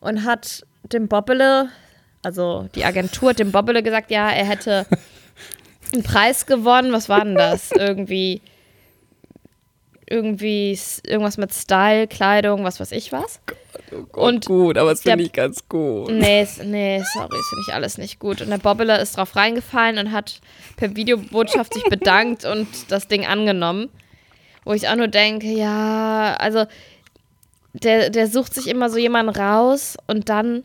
[0.00, 1.68] und hat dem Bobbele,
[2.24, 4.86] also die Agentur hat dem Bobbele gesagt, ja, er hätte
[5.92, 6.92] einen Preis gewonnen.
[6.92, 7.70] Was war denn das?
[7.70, 8.40] Irgendwie,
[10.08, 13.40] irgendwie irgendwas mit Style, Kleidung, was weiß ich was.
[14.12, 16.10] Und gut, aber es finde ich ganz gut.
[16.10, 18.40] Nee, nee, sorry, ist nicht alles nicht gut.
[18.40, 20.40] Und der Bobbele ist drauf reingefallen und hat
[20.76, 23.90] per Videobotschaft sich bedankt und das Ding angenommen.
[24.64, 26.64] Wo ich auch nur denke, ja, also
[27.74, 30.64] der, der sucht sich immer so jemanden raus und dann,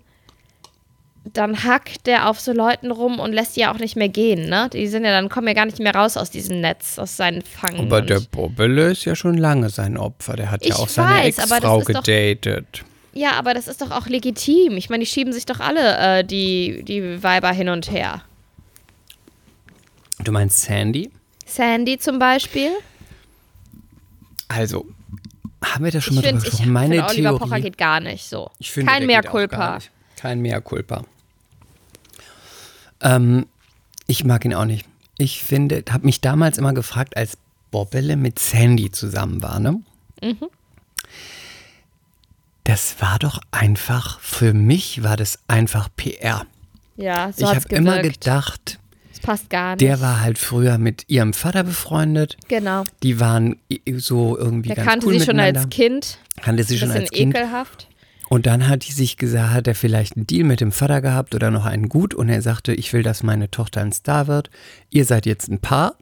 [1.33, 4.49] dann hackt der auf so Leuten rum und lässt die ja auch nicht mehr gehen,
[4.49, 4.69] ne?
[4.71, 7.41] Die sind ja dann, kommen ja gar nicht mehr raus aus diesem Netz, aus seinen
[7.41, 7.79] Fangen.
[7.79, 10.35] Aber der Bobbele ist ja schon lange sein Opfer.
[10.35, 12.83] Der hat ja auch seine weiß, das Ex-Frau ist doch- gedatet.
[13.13, 14.77] ja, aber das ist doch auch legitim.
[14.77, 18.21] Ich meine, die schieben sich doch alle äh, die, die Weiber hin und her.
[20.23, 21.11] Du meinst Sandy?
[21.45, 22.71] Sandy zum Beispiel.
[24.47, 24.85] Also,
[25.63, 26.73] haben wir da schon Ich mal drüber finde, ich gesprochen?
[26.73, 28.49] Meine find, Oliver Pocher geht gar nicht so.
[28.59, 29.79] Ich finde, Kein gar culpa.
[30.17, 31.03] Kein Mea culpa.
[33.01, 33.45] Ähm,
[34.07, 34.85] ich mag ihn auch nicht.
[35.17, 37.37] Ich finde, habe mich damals immer gefragt, als
[37.71, 39.81] Bobbele mit Sandy zusammen war, ne?
[40.21, 40.37] Mhm.
[42.63, 46.45] Das war doch einfach, für mich war das einfach PR.
[46.97, 49.81] Ja, so ich habe immer gedacht, Das passt gar nicht.
[49.81, 52.37] der war halt früher mit ihrem Vater befreundet.
[52.47, 52.83] Genau.
[53.01, 53.55] Die waren
[53.97, 56.19] so irgendwie Der ganz kannte cool sie schon als Kind.
[56.41, 57.35] kannte sie schon als Kind.
[57.35, 57.87] ekelhaft.
[58.29, 61.33] Und dann hat die sich gesagt, hat er vielleicht einen Deal mit dem Vater gehabt
[61.33, 64.51] oder noch einen gut und er sagte, ich will, dass meine Tochter ein Star wird.
[64.91, 65.95] Ihr seid jetzt ein Paar,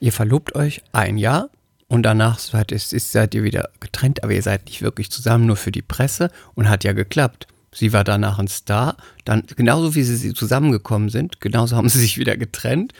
[0.00, 1.50] ihr verlobt euch ein Jahr
[1.86, 5.44] und danach seid, ist, ist, seid ihr wieder getrennt, aber ihr seid nicht wirklich zusammen,
[5.44, 7.48] nur für die Presse und hat ja geklappt.
[7.70, 12.16] Sie war danach ein Star, dann genauso wie sie zusammengekommen sind, genauso haben sie sich
[12.16, 12.94] wieder getrennt.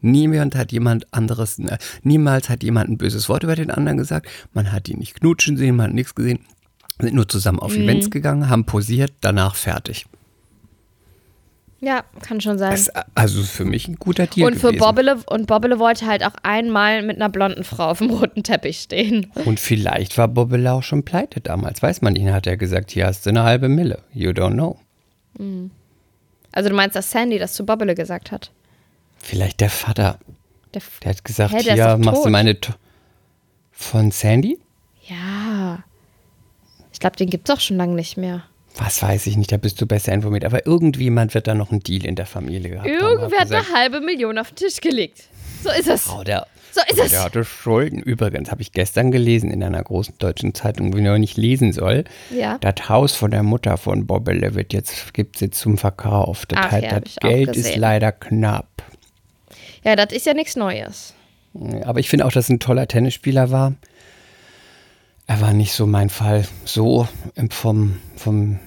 [0.00, 4.30] Niemand hat jemand anderes, äh, niemals hat jemand ein böses Wort über den anderen gesagt.
[4.54, 6.38] Man hat die nicht knutschen sehen, man hat nichts gesehen
[7.02, 10.06] sind nur zusammen auf Events gegangen, haben posiert, danach fertig.
[11.82, 12.72] Ja, kann schon sein.
[12.72, 14.80] Das ist also für mich ein guter Deal und für gewesen.
[14.80, 18.80] Bobbele und Bobbele wollte halt auch einmal mit einer blonden Frau auf dem roten Teppich
[18.80, 19.32] stehen.
[19.46, 22.28] Und vielleicht war Bobbele auch schon pleite damals, weiß man nicht.
[22.28, 24.02] Hat er gesagt, hier hast du eine halbe Mille.
[24.12, 24.78] You don't know.
[26.52, 28.50] Also du meinst, dass Sandy das zu Bobbele gesagt hat?
[29.16, 30.18] Vielleicht der Vater.
[30.74, 32.32] Der Der hat gesagt, ist hier machst du tot.
[32.32, 32.72] meine to
[33.72, 34.58] von Sandy?
[35.08, 35.82] ja.
[37.00, 38.42] Ich glaube, den gibt's auch schon lange nicht mehr.
[38.76, 40.44] Was weiß ich nicht, da bist du besser informiert.
[40.44, 42.94] Aber irgendjemand wird da noch einen Deal in der Familie gehabt haben.
[42.94, 45.22] Irgendwer hat eine halbe Million auf den Tisch gelegt.
[45.64, 46.10] So ist es.
[46.10, 47.10] Oh, der, So ist es.
[47.12, 48.00] der hatte Schulden.
[48.02, 51.72] Übrigens habe ich gestern gelesen in einer großen deutschen Zeitung, die ich noch nicht lesen
[51.72, 52.04] soll.
[52.30, 52.58] Ja.
[52.58, 56.44] Das Haus von der Mutter von Bobbele wird jetzt, gibt es jetzt zum Verkauf.
[56.44, 58.68] Das, Ach heißt, ja, das Geld ist leider knapp.
[59.84, 61.14] Ja, das ist ja nichts Neues.
[61.82, 63.72] Aber ich finde auch, dass ein toller Tennisspieler war.
[65.30, 66.44] Er war nicht so mein Fall.
[66.64, 68.58] So im- vom, vom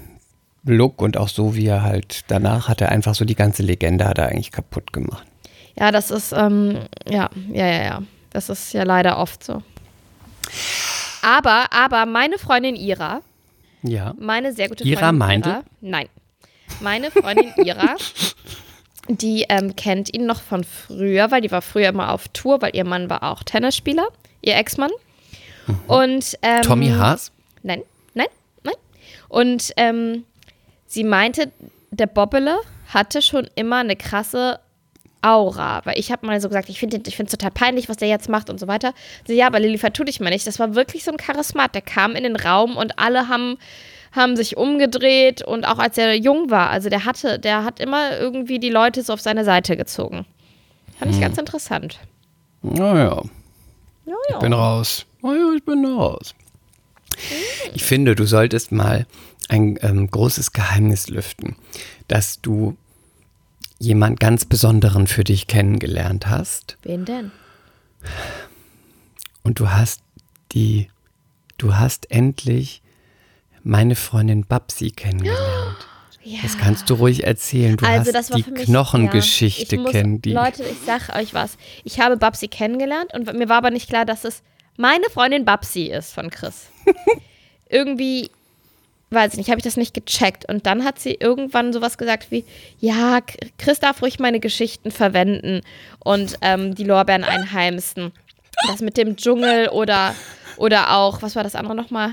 [0.63, 4.05] Look und auch so, wie er halt danach hat er einfach so die ganze Legende
[4.05, 5.27] hat er eigentlich kaputt gemacht.
[5.77, 8.03] Ja, das ist, ähm, ja, ja, ja, ja.
[8.29, 9.61] Das ist ja leider oft so.
[11.21, 13.19] Aber, aber meine Freundin Ira,
[13.81, 14.13] Ja.
[14.17, 15.49] meine sehr gute Ira Freundin meinte?
[15.49, 16.07] Ira, nein,
[16.79, 17.95] meine Freundin Ira,
[19.09, 22.73] die ähm, kennt ihn noch von früher, weil die war früher immer auf Tour, weil
[22.73, 24.07] ihr Mann war auch Tennisspieler,
[24.41, 24.91] ihr Ex-Mann.
[25.87, 26.61] Und ähm, Mhm.
[26.63, 27.31] Tommy Haas?
[27.63, 27.81] Nein,
[28.13, 28.27] nein,
[28.63, 28.75] nein.
[29.29, 30.23] Und ähm,
[30.87, 31.51] sie meinte,
[31.91, 32.57] der Bobbele
[32.93, 34.59] hatte schon immer eine krasse
[35.21, 35.81] Aura.
[35.85, 38.49] Weil ich habe mal so gesagt, ich finde es total peinlich, was der jetzt macht
[38.49, 38.93] und so weiter.
[39.25, 40.45] Sie, ja, aber Lilly, vertu dich mal nicht.
[40.45, 41.73] Das war wirklich so ein Charismat.
[41.75, 43.57] Der kam in den Raum und alle haben,
[44.11, 46.69] haben sich umgedreht und auch als er jung war.
[46.69, 50.25] Also der hatte, der hat immer irgendwie die Leute so auf seine Seite gezogen.
[50.99, 51.99] Fand ich ganz interessant.
[52.61, 53.21] Naja,
[54.05, 55.05] Ja, ich bin raus.
[55.23, 56.35] Oh ja, ich bin raus.
[57.73, 59.07] Ich finde, du solltest mal
[59.47, 61.55] ein ähm, großes Geheimnis lüften,
[62.07, 62.75] dass du
[63.79, 67.31] jemand ganz Besonderen für dich kennengelernt hast Wen denn?
[69.43, 70.01] und du hast
[70.51, 70.89] die,
[71.57, 72.81] du hast endlich
[73.63, 75.87] meine Freundin Babsi kennengelernt.
[76.21, 76.39] Ja.
[76.41, 77.75] Das kannst du ruhig erzählen.
[77.75, 80.31] Du also hast die mich, Knochengeschichte ja, die.
[80.31, 81.57] Leute, ich sag euch was.
[81.83, 84.41] Ich habe Babsi kennengelernt und mir war aber nicht klar, dass es
[84.77, 86.69] meine Freundin Babsi ist von Chris.
[87.69, 88.29] Irgendwie,
[89.09, 90.47] weiß ich nicht, habe ich das nicht gecheckt.
[90.49, 92.45] Und dann hat sie irgendwann sowas gesagt wie,
[92.79, 93.19] ja,
[93.57, 95.61] Chris darf ruhig meine Geschichten verwenden
[95.99, 98.11] und ähm, die Lorbeeren einheimsen.
[98.67, 100.15] Das mit dem Dschungel oder,
[100.57, 102.11] oder auch, was war das andere nochmal?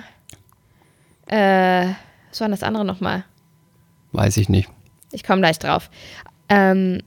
[1.27, 1.89] Äh,
[2.31, 3.25] was war das andere nochmal?
[4.13, 4.69] Weiß ich nicht.
[5.13, 5.91] Ich komme gleich drauf.
[6.49, 7.03] Ähm,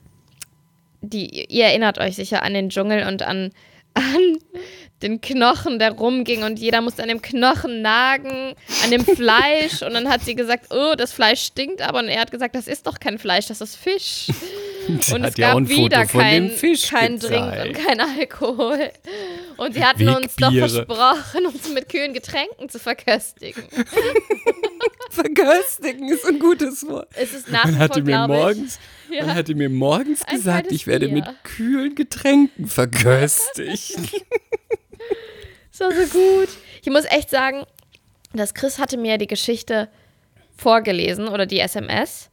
[1.02, 3.52] die, ihr erinnert euch sicher an den Dschungel und an,
[3.93, 4.38] an
[5.01, 9.93] den Knochen, der rumging und jeder musste an dem Knochen nagen, an dem Fleisch und
[9.93, 12.88] dann hat sie gesagt, oh, das Fleisch stinkt aber und er hat gesagt, das ist
[12.88, 14.27] doch kein Fleisch, das ist Fisch.
[15.13, 16.51] Und hat es ja gab wieder kein,
[16.89, 18.91] kein Drink und kein Alkohol.
[19.56, 23.63] Und sie hatten uns doch versprochen, uns mit kühlen Getränken zu verköstigen.
[25.10, 27.08] Verköstigen ist ein gutes Wort.
[27.13, 28.79] Es ist nach wie vor, mir glaube ich, morgens,
[29.10, 29.26] Ja.
[29.26, 31.16] man hatte mir morgens gesagt, ich werde Bier.
[31.16, 33.98] mit kühlen Getränken verköstigt.
[35.76, 36.50] So, so gut.
[36.84, 37.63] Ich muss echt sagen,
[38.32, 39.89] dass Chris hatte mir die Geschichte
[40.56, 42.30] vorgelesen oder die SMS.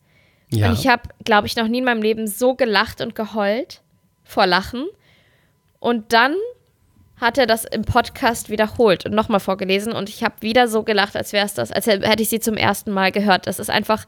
[0.51, 0.69] Ja.
[0.69, 3.81] Und ich habe, glaube ich, noch nie in meinem Leben so gelacht und geheult
[4.25, 4.87] vor Lachen.
[5.79, 6.37] Und dann
[7.17, 9.93] hat er das im Podcast wiederholt und nochmal vorgelesen.
[9.95, 12.59] Und ich habe wieder so gelacht, als wäre es das, als hätte ich sie zum
[12.59, 13.47] ersten Mal gehört.
[13.47, 14.07] Das ist einfach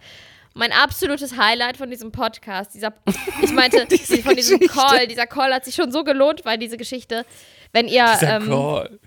[0.54, 2.74] mein absolutes Highlight von diesem Podcast.
[2.74, 2.92] Dieser,
[3.42, 4.78] ich meinte, Diese von diesem Geschichte.
[4.78, 5.06] Call.
[5.06, 7.24] Dieser Call hat sich schon so gelohnt, weil diese Geschichte,
[7.72, 8.06] wenn ihr.
[8.22, 8.98] Ähm, Call.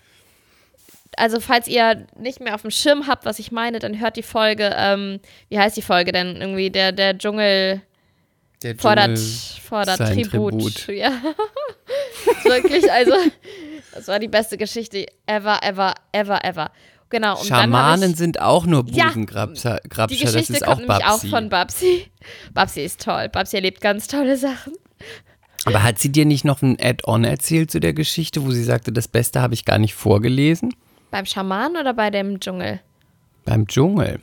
[1.17, 4.23] also falls ihr nicht mehr auf dem Schirm habt, was ich meine, dann hört die
[4.23, 6.37] Folge, ähm, wie heißt die Folge denn?
[6.37, 7.81] Irgendwie der, der Dschungel
[8.63, 10.51] Der fordert, Dschungel fordert Tribut.
[10.51, 10.87] Tribut.
[10.95, 11.11] Ja.
[12.43, 13.13] wirklich, also,
[13.93, 16.71] das war die beste Geschichte ever, ever, ever, ever.
[17.15, 17.39] Genau.
[17.39, 19.79] Und Schamanen ich, sind auch nur Ja, Busengrabscher.
[19.85, 21.27] die das Geschichte ist kommt auch nämlich Babsi.
[21.27, 22.07] auch von Babsi.
[22.53, 23.29] Babsi ist toll.
[23.29, 24.73] Babsi erlebt ganz tolle Sachen.
[25.63, 28.91] Aber hat sie dir nicht noch ein Add-on erzählt zu der Geschichte, wo sie sagte,
[28.91, 30.75] das Beste habe ich gar nicht vorgelesen?
[31.09, 32.81] Beim Schaman oder bei dem Dschungel?
[33.45, 34.19] Beim Dschungel.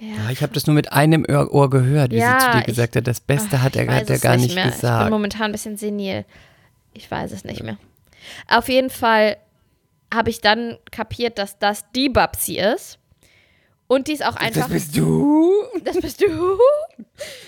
[0.00, 2.66] Ja, ich habe das nur mit einem Ohr, gehört, wie Ja, sie zu dir ich-
[2.66, 3.06] gesagt hat.
[3.06, 4.64] Das Beste hat er, Ich hat er gar nicht mehr.
[4.66, 5.10] Ich bin gesagt.
[5.10, 6.24] momentan ein bisschen senil.
[6.94, 7.76] Ich weiß es nicht mehr.
[8.48, 9.36] Auf jeden Fall
[10.12, 12.98] habe ich dann kapiert, dass das die Babsi ist.
[13.86, 14.62] Und die ist auch einfach.
[14.62, 15.50] Das bist du?
[15.82, 16.26] das bist du.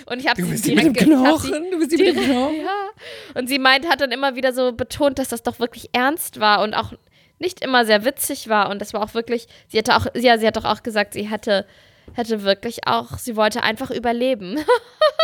[0.06, 1.52] Und ich habe sie die mit direkt dem Knochen?
[1.64, 2.56] sie Du bist die mit dem direkt- Knochen?
[2.56, 2.88] Ja.
[3.34, 6.62] Und sie meint, hat dann immer wieder so betont, dass das doch wirklich ernst war
[6.62, 6.92] und auch
[7.38, 8.70] nicht immer sehr witzig war.
[8.70, 11.28] Und das war auch wirklich, sie hatte auch, ja, sie hat doch auch gesagt, sie
[11.28, 11.66] hätte,
[12.14, 14.58] hätte wirklich auch, sie wollte einfach überleben.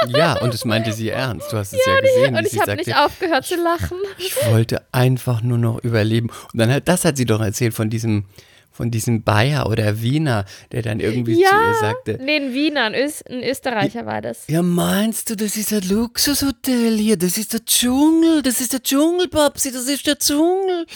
[0.08, 1.52] Ja, und das meinte sie ernst.
[1.52, 2.34] Du hast es ja, gesehen.
[2.34, 3.96] wie Und ich habe nicht aufgehört zu lachen.
[4.18, 6.28] Ich wollte einfach nur noch überleben.
[6.52, 8.26] Und dann hat, das hat sie doch erzählt von diesem,
[8.70, 12.94] von diesem Bayer oder Wiener, der dann irgendwie zu ihr sagte, Nee, ein Wiener, ein,
[12.94, 14.46] Ös ein Österreicher war das.
[14.48, 18.82] ja meinst du, das ist ein Luxushotel hier, das ist der Dschungel, das ist der
[18.82, 20.86] Dschungel, Babsi, das ist der Dschungel.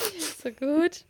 [0.42, 1.04] So gut.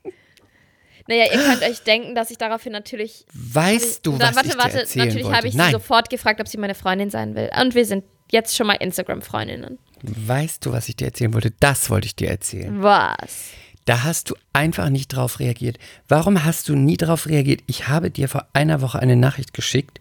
[1.10, 3.26] Naja, ihr könnt euch denken, dass ich daraufhin natürlich.
[3.34, 5.36] Weißt du, was warte, ich dir warte, erzählen natürlich wollte?
[5.36, 7.50] habe ich sie Nein, sofort gefragt, ob sie meine Freundin sein will.
[7.60, 9.78] Und wir sind jetzt schon mal Instagram-Freundinnen.
[10.02, 11.52] weißt du, was ich dir erzählen wollte?
[11.58, 12.80] Das wollte ich dir erzählen.
[12.80, 13.50] Was?
[13.86, 15.78] Da hast du einfach nicht drauf reagiert.
[16.06, 17.62] Warum hast du nie drauf reagiert?
[17.66, 19.98] Ich habe dir vor einer Woche eine Nachricht geschickt.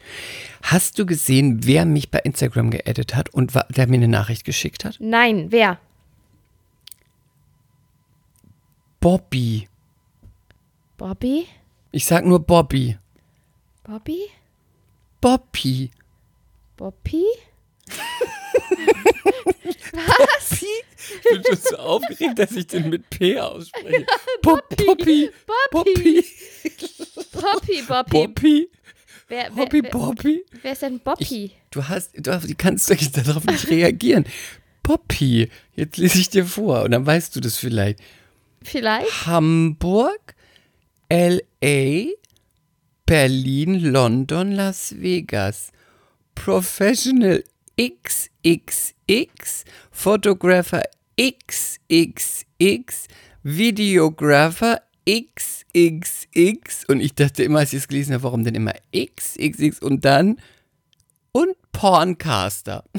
[0.62, 4.86] Hast du gesehen, wer mich bei Instagram geaddet hat und der mir eine Nachricht geschickt
[4.86, 4.98] hat?
[5.00, 5.80] Nein, wer?
[9.00, 9.69] Bobby.
[11.00, 11.48] Bobby?
[11.94, 12.98] Ich sag nur Bobby.
[13.86, 14.20] Bobby?
[15.22, 15.92] Bobby.
[16.76, 17.24] Bobby?
[19.72, 24.06] Ich bin schon so aufgeregt, dass ich den mit P ausspreche.
[24.42, 24.76] Bobby.
[24.86, 25.32] Bobby.
[25.72, 26.26] Bobby.
[27.32, 28.12] Bobby, Bobby.
[28.12, 28.70] Bobby.
[29.30, 29.84] Wer, wer, Bobby.
[29.84, 30.46] wer, Bobby.
[30.62, 31.52] wer ist denn Bobby?
[31.72, 34.26] Du hast, du kannst doch darauf nicht reagieren.
[34.84, 38.02] Poppy, jetzt lese ich dir vor und dann weißt du das vielleicht.
[38.62, 39.26] Vielleicht?
[39.28, 40.36] Hamburg,
[41.10, 42.12] LA,
[43.06, 45.72] Berlin, London, Las Vegas.
[46.36, 47.44] Professional
[47.78, 50.84] XXX, Photographer
[51.18, 53.08] XXX,
[53.44, 56.86] Videographer XXX.
[56.88, 60.40] Und ich dachte immer, als ich es gelesen habe, warum denn immer XXX und dann
[61.32, 62.84] und Porncaster.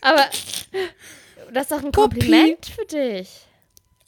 [0.00, 0.28] Aber
[1.52, 2.18] das ist doch ein Bobby.
[2.18, 3.46] Kompliment für dich.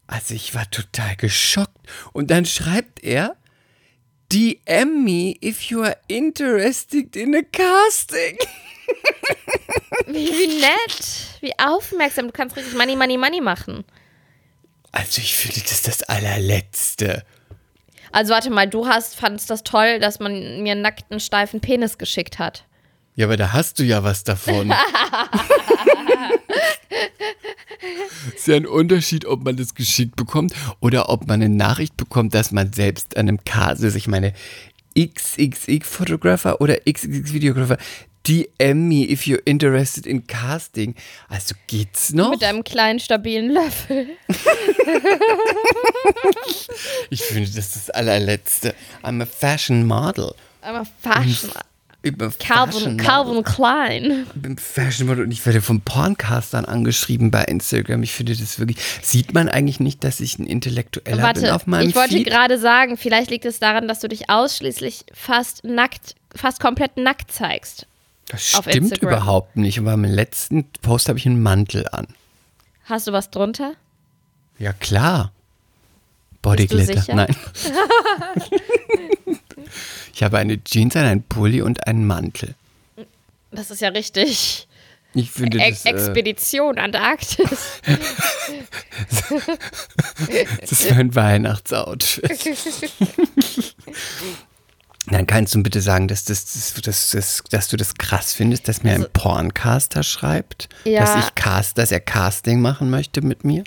[0.06, 1.76] Also ich war total geschockt.
[2.12, 3.36] Und dann schreibt er,
[4.32, 8.36] DM me if you are interested in a casting.
[10.06, 11.40] Wie, wie nett.
[11.40, 12.26] Wie aufmerksam.
[12.26, 13.84] Du kannst richtig Money, Money, Money machen.
[14.92, 17.24] Also ich finde das ist das allerletzte.
[18.12, 21.98] Also warte mal, du hast, fandest das toll, dass man mir einen nackten, steifen Penis
[21.98, 22.64] geschickt hat.
[23.16, 24.72] Ja, aber da hast du ja was davon.
[28.34, 32.34] ist ja ein Unterschied, ob man das geschickt bekommt oder ob man eine Nachricht bekommt,
[32.34, 33.94] dass man selbst an einem Cast ist.
[33.94, 34.32] Ich meine,
[34.98, 37.78] XXX-Photographer oder XXX-Videographer,
[38.26, 40.94] DM me if you're interested in casting.
[41.28, 42.30] Also geht's noch?
[42.30, 44.08] Mit einem kleinen, stabilen Löffel.
[47.10, 48.74] Ich finde, das ist das allerletzte.
[49.02, 50.34] I'm a fashion model.
[50.62, 51.50] Aber Fashion.
[51.50, 51.54] Ich
[52.12, 53.42] bin Calvin, Calvin.
[53.44, 54.26] Klein.
[54.34, 58.02] Ich bin Fashion Model und ich werde von Porncastern angeschrieben bei Instagram.
[58.02, 58.78] Ich finde das wirklich.
[59.02, 62.26] Sieht man eigentlich nicht, dass ich ein Intellektueller bin Warte, auf meinem ich wollte Feed?
[62.26, 67.32] gerade sagen, vielleicht liegt es daran, dass du dich ausschließlich fast nackt, fast komplett nackt
[67.32, 67.86] zeigst.
[68.28, 69.78] Das stimmt überhaupt nicht.
[69.78, 72.06] Aber beim letzten Post habe ich einen Mantel an.
[72.84, 73.74] Hast du was drunter?
[74.58, 75.32] Ja, klar.
[76.42, 77.14] Bodyglitter.
[77.14, 77.34] Nein.
[80.12, 82.54] ich habe eine Jeans, einen Pulli und einen Mantel.
[83.50, 84.68] Das ist ja richtig.
[85.16, 87.80] Ich finde Ex das, äh, Expedition Antarktis.
[90.60, 92.56] das ist mein Weihnachtsoutfit.
[95.06, 98.68] Dann kannst du bitte sagen, dass, das, das, das, das, dass du das krass findest,
[98.68, 101.00] dass mir ein Porncaster schreibt, Ja.
[101.00, 103.64] dass ich cast, dass er Casting machen möchte mit mir.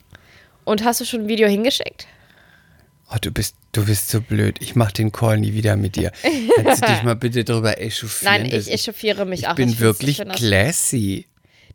[0.66, 2.08] Und hast du schon ein Video hingeschickt?
[3.12, 4.58] Oh, du bist, du bist so blöd.
[4.60, 6.12] Ich mach den Call nie wieder mit dir.
[6.64, 8.44] Kannst du dich mal bitte darüber echauffieren?
[8.44, 9.56] Nein, ich echauffiere mich ich auch.
[9.56, 11.28] bin Ich find's wirklich classy.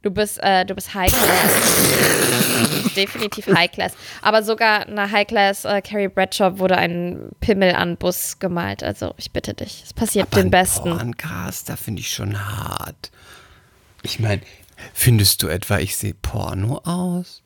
[0.02, 2.94] Du bist, äh, du bist High Class.
[2.96, 3.92] Definitiv High Class.
[4.20, 8.82] Aber sogar eine High Class äh, Carrie Bradshaw wurde ein Pimmel an Bus gemalt.
[8.82, 9.82] Also ich bitte dich.
[9.84, 10.90] Es passiert Aber den ein Besten.
[10.90, 13.12] Porncaster finde ich schon hart.
[14.02, 14.42] Ich meine,
[14.92, 17.41] findest du etwa, ich sehe Porno aus?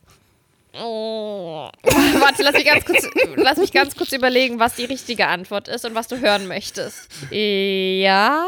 [0.79, 1.69] Oh.
[1.83, 5.85] Warte, lass mich, ganz kurz, lass mich ganz kurz überlegen, was die richtige Antwort ist
[5.85, 7.07] und was du hören möchtest.
[7.31, 8.45] Ja,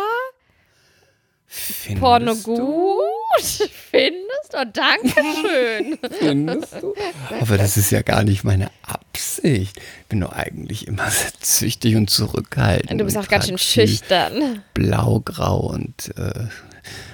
[1.51, 2.43] Findest Porno du?
[2.43, 3.69] gut.
[3.89, 4.65] Findest du?
[4.71, 5.97] Dankeschön.
[6.19, 6.93] Findest du?
[7.41, 9.77] Aber das ist ja gar nicht meine Absicht.
[9.77, 13.01] Ich bin doch eigentlich immer sehr züchtig und zurückhaltend.
[13.01, 14.63] Du bist auch ganz schön schüchtern.
[14.75, 16.49] Blau, grau und äh,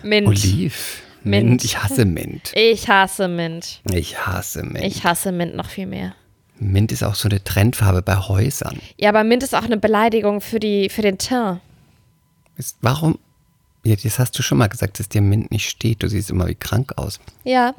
[0.04, 0.28] Mint.
[0.28, 1.02] Oliv.
[1.26, 1.64] Mint.
[1.66, 2.52] Ich hasse Mint.
[2.56, 3.82] Ich hasse Mint.
[3.92, 4.86] Ich hasse Mint.
[4.86, 6.14] Ich hasse Mint noch viel mehr.
[6.58, 8.80] Mint ist auch so eine Trendfarbe bei Häusern.
[8.98, 11.60] Ja, aber Mint ist auch eine Beleidigung für, die, für den Teint.
[12.58, 13.20] Ist, warum?
[13.84, 16.02] Ja, das hast du schon mal gesagt, dass dir Mint nicht steht.
[16.02, 17.20] Du siehst immer wie krank aus.
[17.44, 17.76] Ja.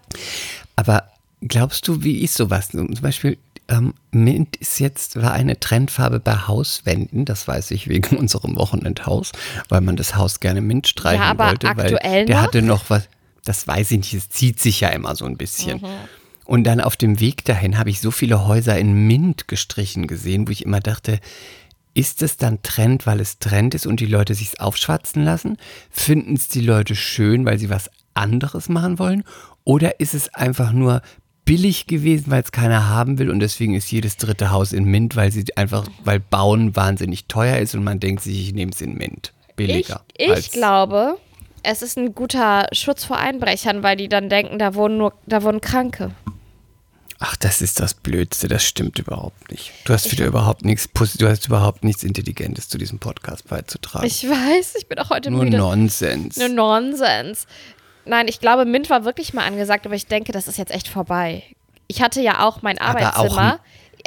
[0.77, 1.05] Aber
[1.41, 2.69] glaubst du, wie ist sowas?
[2.69, 3.39] Zum Beispiel,
[3.69, 9.33] ähm, Mint ist jetzt, war eine Trendfarbe bei Hauswänden, das weiß ich wegen unserem Wochenendhaus,
[9.69, 11.69] weil man das Haus gerne Mint streichen Ja, aber wollte.
[11.69, 12.43] aktuell weil der noch?
[12.43, 13.09] hatte noch was,
[13.47, 15.79] das weiß ich nicht, es zieht sich ja immer so ein bisschen.
[15.81, 15.87] Mhm.
[16.45, 20.47] Und dann auf dem Weg dahin habe ich so viele Häuser in Mint gestrichen gesehen,
[20.47, 21.19] wo ich immer dachte,
[21.95, 25.57] ist es dann Trend, weil es Trend ist und die Leute sich's aufschwatzen lassen?
[25.91, 29.25] Finden es die Leute schön, weil sie was anderes machen wollen?
[29.65, 31.01] Oder ist es einfach nur
[31.45, 35.17] billig gewesen, weil es keiner haben will und deswegen ist jedes dritte Haus in Mint,
[35.17, 38.81] weil sie einfach, weil Bauen wahnsinnig teuer ist und man denkt sich, ich nehme es
[38.81, 39.33] in Mint.
[39.51, 40.05] Ich, Billiger.
[40.17, 41.17] ich als- glaube,
[41.67, 45.43] es ist ein guter Schutz vor Einbrechern, weil die dann denken, da wohnen nur, da
[45.43, 46.13] wohnen Kranke.
[47.19, 49.73] Ach, das ist das Blödste, das stimmt überhaupt nicht.
[49.85, 54.07] Du hast wieder überhaupt nichts, du hast überhaupt nichts Intelligentes zu diesem Podcast beizutragen.
[54.07, 55.57] Ich weiß, ich bin auch heute Nur müde.
[55.57, 56.37] Nonsens.
[56.37, 57.47] Nur Nonsens.
[58.05, 60.89] Nein, ich glaube, Mint war wirklich mal angesagt, aber ich denke, das ist jetzt echt
[60.89, 61.43] vorbei.
[61.89, 63.61] Ich hatte ja auch mein Arbeitszimmer,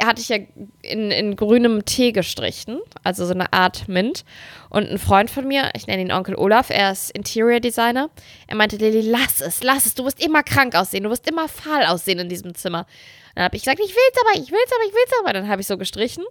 [0.06, 0.36] hatte ich ja
[0.82, 4.24] in, in grünem Tee gestrichen, also so eine Art Mint.
[4.68, 8.10] Und ein Freund von mir, ich nenne ihn Onkel Olaf, er ist Interior Designer,
[8.46, 11.48] er meinte, Lilly, lass es, lass es, du wirst immer krank aussehen, du wirst immer
[11.48, 12.86] fahl aussehen in diesem Zimmer.
[13.34, 15.32] Dann habe ich gesagt, ich will's aber, ich will's aber, ich will's aber.
[15.32, 16.24] Dann habe ich so gestrichen.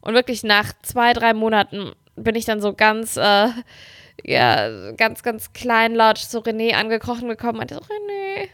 [0.00, 3.48] Und wirklich nach zwei, drei Monaten bin ich dann so ganz, äh,
[4.24, 8.48] ja, ganz, ganz kleinlaut zu René angekrochen gekommen und meinte so, René,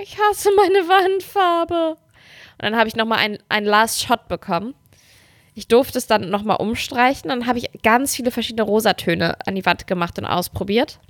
[0.00, 1.96] ich hasse meine Wandfarbe.
[2.62, 4.74] Und dann habe ich nochmal ein, ein Last Shot bekommen.
[5.54, 7.28] Ich durfte es dann nochmal umstreichen.
[7.28, 11.00] Dann habe ich ganz viele verschiedene Rosatöne an die Wand gemacht und ausprobiert.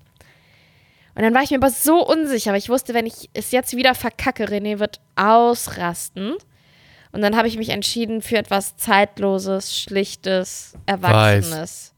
[1.14, 3.76] Und dann war ich mir aber so unsicher, weil ich wusste, wenn ich es jetzt
[3.76, 6.36] wieder verkacke, René wird ausrasten.
[7.12, 11.94] Und dann habe ich mich entschieden für etwas Zeitloses, Schlichtes, Erwachsenes.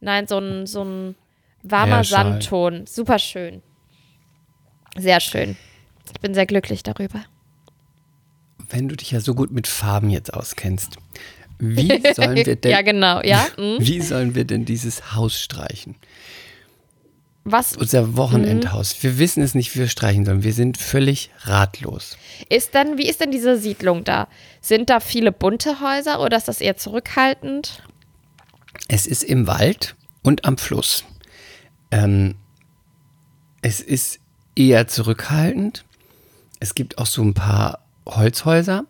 [0.00, 1.14] Nein, so ein, so ein
[1.62, 2.04] warmer.
[2.04, 2.86] Sandton.
[2.86, 3.62] Super schön.
[4.98, 5.56] Sehr schön.
[6.12, 7.24] Ich bin sehr glücklich darüber.
[8.68, 10.96] Wenn du dich ja so gut mit Farben jetzt auskennst,
[11.58, 13.22] wie sollen wir denn, ja, genau.
[13.22, 13.46] Ja.
[13.56, 13.76] mhm.
[13.78, 15.96] wie sollen wir denn dieses Haus streichen?
[17.48, 19.00] Was Unser Wochenendhaus.
[19.04, 20.42] Wir wissen es nicht, wie wir streichen sollen.
[20.42, 22.18] Wir sind völlig ratlos.
[22.48, 24.26] ist denn, wie ist denn diese Siedlung da?
[24.60, 27.84] Sind da viele bunte Häuser oder ist das eher zurückhaltend?
[28.88, 29.94] Es ist im Wald
[30.24, 31.04] und am Fluss.
[31.92, 32.34] Ähm,
[33.62, 34.18] es ist
[34.56, 35.84] eher zurückhaltend.
[36.58, 38.84] Es gibt auch so ein paar Holzhäuser.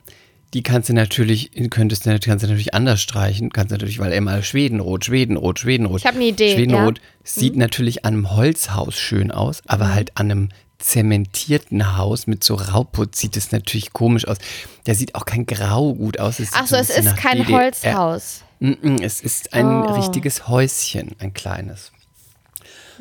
[0.54, 3.50] Die kannst du natürlich, könntest du, kannst du natürlich anders streichen.
[3.52, 6.00] Kannst du natürlich, weil immer Schwedenrot, Schwedenrot, Schwedenrot.
[6.00, 7.04] Ich hab eine Idee, Schwedenrot ja.
[7.04, 7.24] Mhm.
[7.24, 10.48] sieht natürlich an einem Holzhaus schön aus, aber halt an einem
[10.78, 14.38] zementierten Haus mit so Rauputz sieht es natürlich komisch aus.
[14.84, 16.40] Da sieht auch kein Grau gut aus.
[16.52, 18.42] Achso, es ist kein DDR Holzhaus.
[18.60, 19.94] Mm-mm, Es ist ein Oh.
[19.94, 21.92] richtiges Häuschen, ein kleines.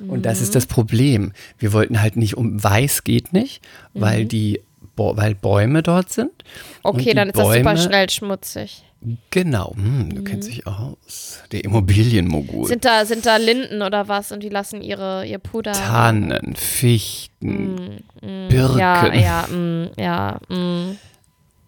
[0.08, 1.32] Und das ist das Problem.
[1.58, 3.62] Wir wollten halt nicht um weiß geht nicht,
[3.94, 4.65] weil die Bo
[4.98, 6.32] weil Bäume dort sind.
[6.32, 6.80] Mhm.
[6.84, 8.84] Okay, dann ist das super Bäume- schnell schmutzig.
[9.30, 11.40] Genau, hm, du kennst dich aus.
[11.52, 12.68] Der Immobilienmogul.
[12.68, 15.74] Sind da, sind da Linden oder was und die lassen ihre, ihr Puder.
[15.74, 18.80] Tannen, Fichten, Birken.
[18.80, 20.40] Ja, ja, mm, ja.
[20.50, 20.98] Mm.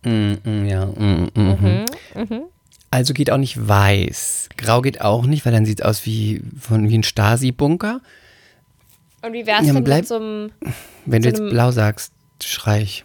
[0.04, 2.42] Mm, mm, ja, mm, mm, Mhm,
[2.90, 4.50] Also geht auch nicht weiß.
[4.58, 8.02] Grau geht auch nicht, weil dann sieht es aus wie, von, wie ein Stasi-Bunker.
[9.22, 10.52] Und wie wär's Ja, denn bleib- mit so einem.
[11.06, 13.04] Wenn du So jetzt einem- blau sagst, schrei ich.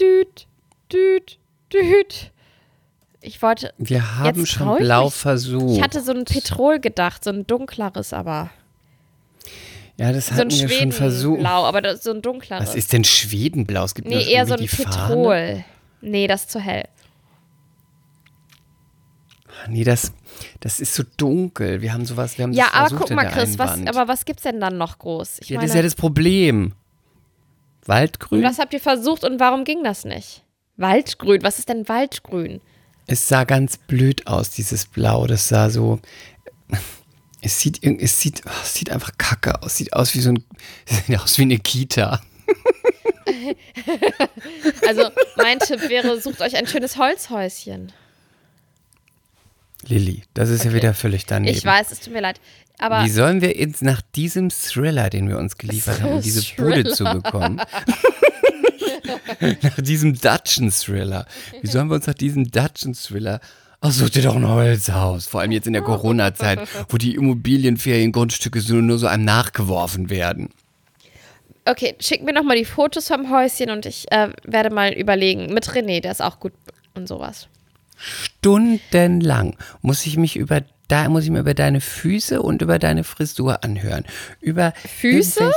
[0.00, 0.46] Düt,
[0.92, 1.38] düt,
[1.72, 2.32] düt.
[3.22, 3.74] Ich wollte.
[3.78, 5.14] Wir haben schon blau mich.
[5.14, 5.76] versucht.
[5.76, 8.50] Ich hatte so ein Petrol gedacht, so ein dunkleres, aber.
[9.98, 11.36] ja, das So hatten wir schon versucht.
[11.40, 12.68] Schwedenblau, aber das ist so ein dunkleres.
[12.68, 13.84] Was ist denn Schwedenblau?
[13.84, 14.88] Es gibt Nee, eher so ein die Fahne.
[15.06, 15.64] Petrol.
[16.00, 16.84] Nee, das ist zu hell.
[19.68, 20.12] Nee, das,
[20.60, 21.82] das ist so dunkel.
[21.82, 24.60] Wir haben sowas, wir haben Ja, aber guck mal, Chris, was, aber was gibt's denn
[24.60, 25.40] dann noch groß?
[25.42, 26.72] Ich ja, meine, das ist ja das Problem.
[27.90, 28.42] Waldgrün?
[28.42, 30.42] was habt ihr versucht und warum ging das nicht?
[30.76, 32.60] Waldgrün, was ist denn Waldgrün?
[33.06, 35.26] Es sah ganz blöd aus, dieses Blau.
[35.26, 35.98] Das sah so.
[37.42, 39.78] Es sieht, es sieht, oh, es sieht einfach kacke aus.
[39.78, 40.44] Sieht aus wie so ein.
[40.86, 42.20] Sieht aus wie eine Kita.
[44.86, 47.92] Also, mein Tipp wäre, sucht euch ein schönes Holzhäuschen.
[49.86, 51.56] Lilly, das ist ja wieder völlig daneben.
[51.56, 52.40] Ich weiß, es tut mir leid.
[52.80, 56.42] Aber Wie sollen wir jetzt nach diesem Thriller, den wir uns geliefert haben, um diese
[56.54, 57.60] Bude zu bekommen?
[59.62, 61.26] nach diesem Dutchen-Thriller.
[61.60, 63.40] Wie sollen wir uns nach diesem Dutchen-Thriller.
[63.82, 65.26] Ach, such dir doch ein Holzhaus.
[65.26, 66.60] Vor allem jetzt in der Corona-Zeit,
[66.90, 70.50] wo die Immobilienferiengrundstücke so nur so einem nachgeworfen werden.
[71.64, 75.52] okay, schick mir nochmal die Fotos vom Häuschen und ich äh, werde mal überlegen.
[75.52, 76.52] Mit René, der ist auch gut
[76.94, 77.48] und sowas.
[77.96, 83.04] Stundenlang muss ich mich über da muss ich mir über deine Füße und über deine
[83.04, 84.04] Frisur anhören.
[84.40, 85.52] Über Füße?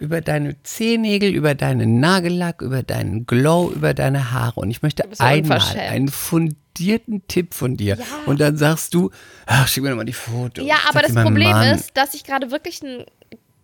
[0.00, 4.58] Über deine Zehennägel, über deinen Nagellack, über deinen Glow, über deine Haare.
[4.58, 7.96] Und ich möchte ja einmal einen fundierten Tipp von dir.
[8.26, 9.10] Und dann sagst du,
[9.46, 10.66] ach, schick mir doch mal die Fotos.
[10.66, 11.76] Ja, aber das Problem Mann.
[11.76, 13.04] ist, dass ich gerade wirklich ein,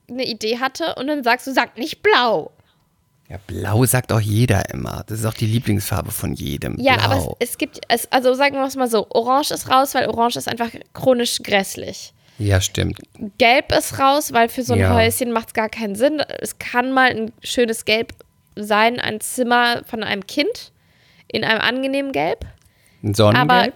[0.09, 2.53] eine Idee hatte und dann sagst du, sag nicht blau.
[3.29, 5.05] Ja, blau sagt auch jeder immer.
[5.07, 6.77] Das ist auch die Lieblingsfarbe von jedem.
[6.81, 7.05] Ja, blau.
[7.05, 10.07] aber es, es gibt, es, also sagen wir es mal so, Orange ist raus, weil
[10.09, 12.15] Orange ist einfach chronisch grässlich.
[12.39, 13.01] Ja, stimmt.
[13.37, 14.95] Gelb ist raus, weil für so ein Ja.
[14.95, 16.21] Häuschen macht es gar keinen Sinn.
[16.41, 18.15] Es kann mal ein schönes Gelb
[18.57, 20.73] sein, ein Zimmer von einem Kind
[21.27, 22.47] in einem angenehmen Gelb.
[23.03, 23.51] Ein Sonnengelb?
[23.51, 23.73] Aber,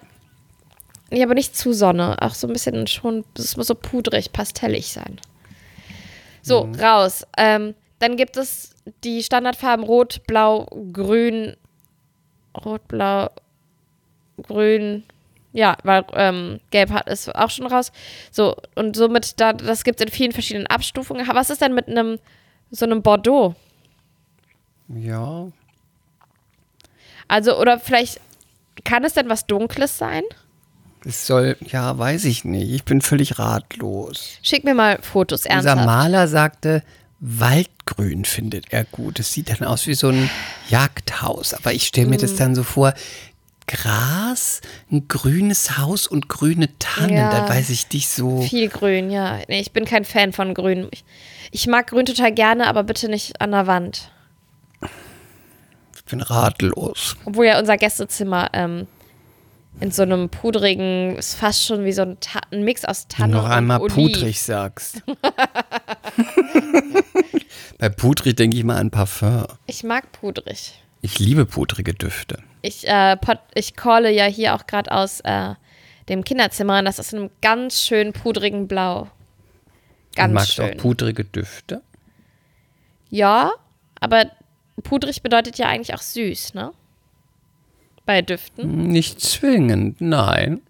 [1.16, 2.22] ja, aber nicht zu Sonne.
[2.22, 5.20] Auch so ein bisschen schon, es muss so pudrig, pastellig sein.
[6.40, 6.74] So, Mhm.
[6.76, 7.26] raus.
[7.36, 8.74] Ähm, dann gibt es
[9.04, 11.56] die Standardfarben Rot, Blau, Grün.
[12.64, 13.30] Rot, Blau,
[14.42, 15.04] Grün.
[15.52, 17.92] Ja, weil ähm, Gelb hat ist auch schon raus.
[18.32, 21.28] So, und somit, da, das gibt es in vielen verschiedenen Abstufungen.
[21.32, 22.18] Was ist denn mit einem,
[22.72, 23.54] so einem Bordeaux?
[24.88, 25.48] ja.
[27.28, 28.20] Also, oder vielleicht,
[28.84, 30.22] kann es denn was Dunkles sein?
[31.04, 32.72] Es soll, ja, weiß ich nicht.
[32.72, 34.38] Ich bin völlig ratlos.
[34.42, 35.86] Schick mir mal Fotos, Unser ernsthaft.
[35.86, 36.82] Maler sagte,
[37.24, 39.20] Waldgrün findet er gut.
[39.20, 40.28] Es sieht dann aus wie so ein
[40.68, 41.54] Jagdhaus.
[41.54, 42.20] Aber ich stelle mir Mm.
[42.20, 42.94] das dann so vor,
[43.68, 44.60] Gras,
[44.90, 47.16] ein grünes Haus und grüne Tannen.
[47.16, 47.30] Ja.
[47.30, 48.42] Da weiß ich nicht so.
[48.42, 49.38] Viel Grün, ja.
[49.48, 50.88] Nee, ich bin kein Fan von Grün.
[50.90, 51.04] Ich,
[51.52, 54.10] ich mag Grün total gerne, aber bitte nicht an der Wand.
[55.94, 57.16] Ich bin ratlos.
[57.24, 58.88] Obwohl ja unser Gästezimmer ähm,
[59.80, 63.34] in so einem pudrigen, ist fast schon wie so ein, Ta ein Mix aus Tanne
[63.36, 63.94] Noch einmal Oliv.
[63.94, 65.02] pudrig sagst.
[67.78, 69.46] Bei pudrig denke ich mal an Parfum.
[69.66, 70.82] Ich mag pudrig.
[71.00, 72.38] Ich liebe pudrige Düfte.
[72.62, 75.54] Ich, äh, pot, ich calle ja hier auch gerade aus äh,
[76.08, 79.08] dem Kinderzimmer und das ist in einem ganz schön pudrigen Blau.
[80.14, 80.74] Ganz du magst schön.
[80.74, 81.82] auch pudrige Düfte?
[83.10, 83.52] Ja,
[84.00, 84.26] aber
[84.82, 86.72] pudrig bedeutet ja eigentlich auch süß, ne?
[88.06, 88.88] Bei Düften.
[88.88, 90.60] Nicht zwingend, nein.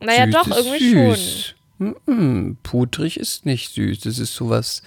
[0.00, 1.54] Naja, Süß doch, irgendwie schon.
[1.78, 1.94] Süß.
[2.06, 4.00] Mm, pudrig ist nicht süß.
[4.00, 4.82] Das ist sowas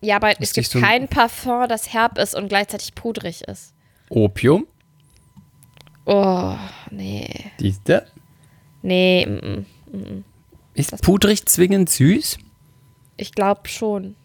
[0.00, 3.74] Ja, aber es gibt so ein- kein Parfum, das herb ist und gleichzeitig pudrig ist.
[4.08, 4.66] Opium.
[6.06, 6.56] Oh,
[6.90, 7.28] nee.
[7.58, 8.06] Siehste?
[8.82, 9.66] Nee, mm,
[9.96, 10.24] mm.
[10.74, 12.38] Ist pudrig zwingend süß?
[13.16, 14.16] ich glaube schon.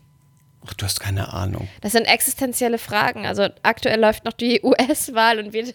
[0.67, 1.67] Ach, du hast keine Ahnung.
[1.81, 3.25] Das sind existenzielle Fragen.
[3.25, 5.65] Also aktuell läuft noch die US-Wahl und wir,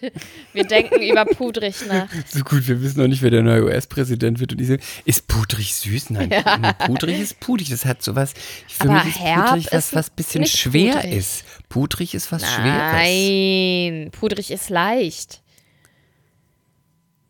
[0.52, 2.08] wir denken über pudrig nach.
[2.26, 4.52] So gut, wir wissen noch nicht, wer der neue US-Präsident wird.
[4.52, 6.10] Und ich so, ist pudrig süß?
[6.10, 6.30] Nein,
[6.86, 7.70] pudrig ist pudrig.
[7.70, 8.34] Das hat sowas.
[8.68, 11.12] Für Aber mich ist herb pudrig was, was bisschen nicht schwer pudrig.
[11.14, 11.44] ist.
[11.68, 12.92] Pudrig ist was Schweres.
[12.92, 15.40] Nein, pudrig ist leicht.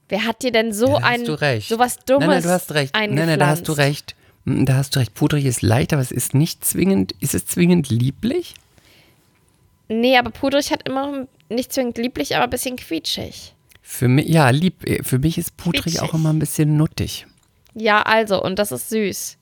[0.08, 1.68] Wer hat dir denn so Ja, ein hast du recht.
[1.68, 2.94] sowas Dummes Nein, nein, du hast recht.
[2.94, 4.16] Nein, nein, da hast du recht.
[4.45, 5.14] Mm, Da hast du recht.
[5.14, 7.12] Pudrig ist leicht, aber es ist nicht zwingend.
[7.20, 8.55] Ist es zwingend lieblich?
[9.88, 13.55] Nee, aber pudrig hat immer nicht zwingend lieblich, aber ein bisschen quietschig.
[13.82, 14.84] Für mich, ja, lieb.
[14.86, 16.03] äh, Für mich ist pudrig Quietschig.
[16.03, 17.26] auch immer ein bisschen nuttig.
[17.74, 19.36] Ja, also, und das ist süß.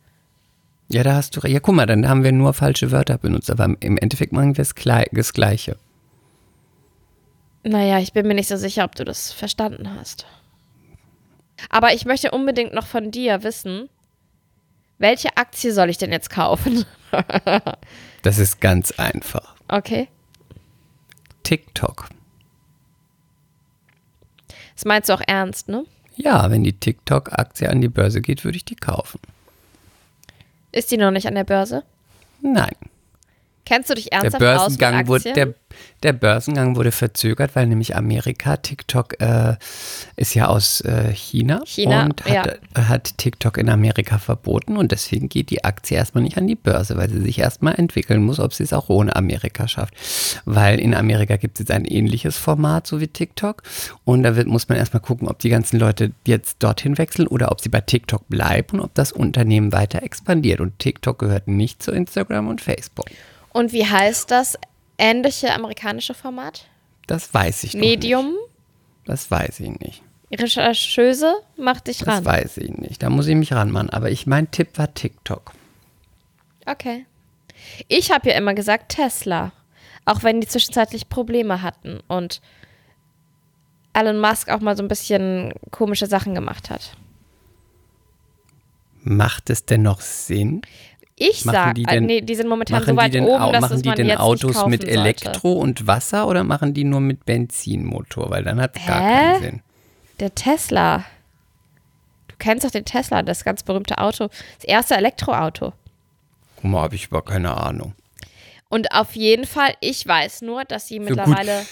[0.91, 1.53] Ja, da hast du recht.
[1.53, 4.65] Ja, guck mal, dann haben wir nur falsche Wörter benutzt, aber im Endeffekt machen wir
[4.65, 4.75] das
[5.35, 5.77] Gleiche.
[7.65, 10.27] Naja, ich bin mir nicht so sicher, ob du das verstanden hast.
[11.71, 13.89] Aber ich möchte unbedingt noch von dir wissen,
[14.99, 16.85] welche Aktie soll ich denn jetzt kaufen?
[18.23, 19.55] Das ist ganz einfach.
[19.69, 20.09] Okay.
[21.45, 22.09] TikTok.
[24.75, 25.85] Das meinst du auch ernst, ne?
[26.17, 29.21] Ja, wenn die TikTok-Aktie an die Börse geht, würde ich die kaufen.
[30.73, 31.85] Ist die noch nicht an der Börse?
[32.43, 32.75] Nein.
[33.69, 35.35] Kennst du dich Der ernsthaft aus mit Börsengang, wurde, Aktien?
[35.35, 35.55] der,
[36.03, 39.57] der Börsengang wurde verzögert, weil nämlich Amerika, TikTok äh,
[40.17, 42.89] ist ja aus äh, China, China, und hat, ja.
[42.89, 46.97] hat TikTok in Amerika verboten und deswegen geht die Aktie erstmal nicht an die Börse,
[46.97, 49.93] weil sie sich erstmal entwickeln muss, ob sie es auch ohne Amerika schafft.
[50.47, 53.63] Weil in Amerika gibt es jetzt ein ähnliches Format, so wie TikTok
[54.05, 57.53] und da wird, muss man erstmal gucken, ob die ganzen Leute jetzt dorthin wechseln oder
[57.53, 60.63] ob sie bei TikTok bleiben und ob das Unternehmen weiter expandiert.
[60.63, 63.11] Und TikTok gehört nicht zu Instagram und Facebook.
[63.59, 64.57] Und wie heißt das
[64.99, 66.69] ähnliche amerikanische Format?
[67.09, 68.27] Das weiß ich Medium?
[68.27, 68.39] Nicht.
[69.05, 70.01] Das weiß ich nicht.
[70.33, 71.35] Rechercheuse?
[71.57, 72.25] Mach dich Das ran.
[72.25, 73.03] weiß ich nicht.
[73.03, 73.91] Da muss ich mich ranmachen.
[73.91, 75.51] Aber ich mein Tipp war TikTok.
[76.67, 77.05] Okay.
[77.89, 79.51] Ich habe ja immer gesagt Tesla.
[80.05, 82.41] Auch wenn die zwischenzeitlich Probleme hatten und
[83.93, 86.97] Elon Musk auch mal so ein bisschen komische Sachen gemacht hat.
[89.03, 90.63] Macht es denn noch Sinn?
[91.21, 93.83] Ich Machen sag, die äh, nee, die sind momentan so weit oben, au- dass machen
[93.83, 94.87] die denn Autos mit sollte.
[95.01, 98.31] Elektro und Wasser oder machen die nur mit Benzinmotor?
[98.31, 99.61] Weil dann hat es gar keinen Sinn.
[100.21, 101.05] Der Tesla.
[102.29, 104.29] Du kennst doch den Tesla, das ganz berühmte Auto.
[104.57, 105.73] Das erste Elektroauto.
[106.57, 107.95] Guck mal, habe ich über keine Ahnung.
[108.69, 111.09] Und auf jeden Fall, ich weiß nur, dass sie gut.
[111.09, 111.65] mittlerweile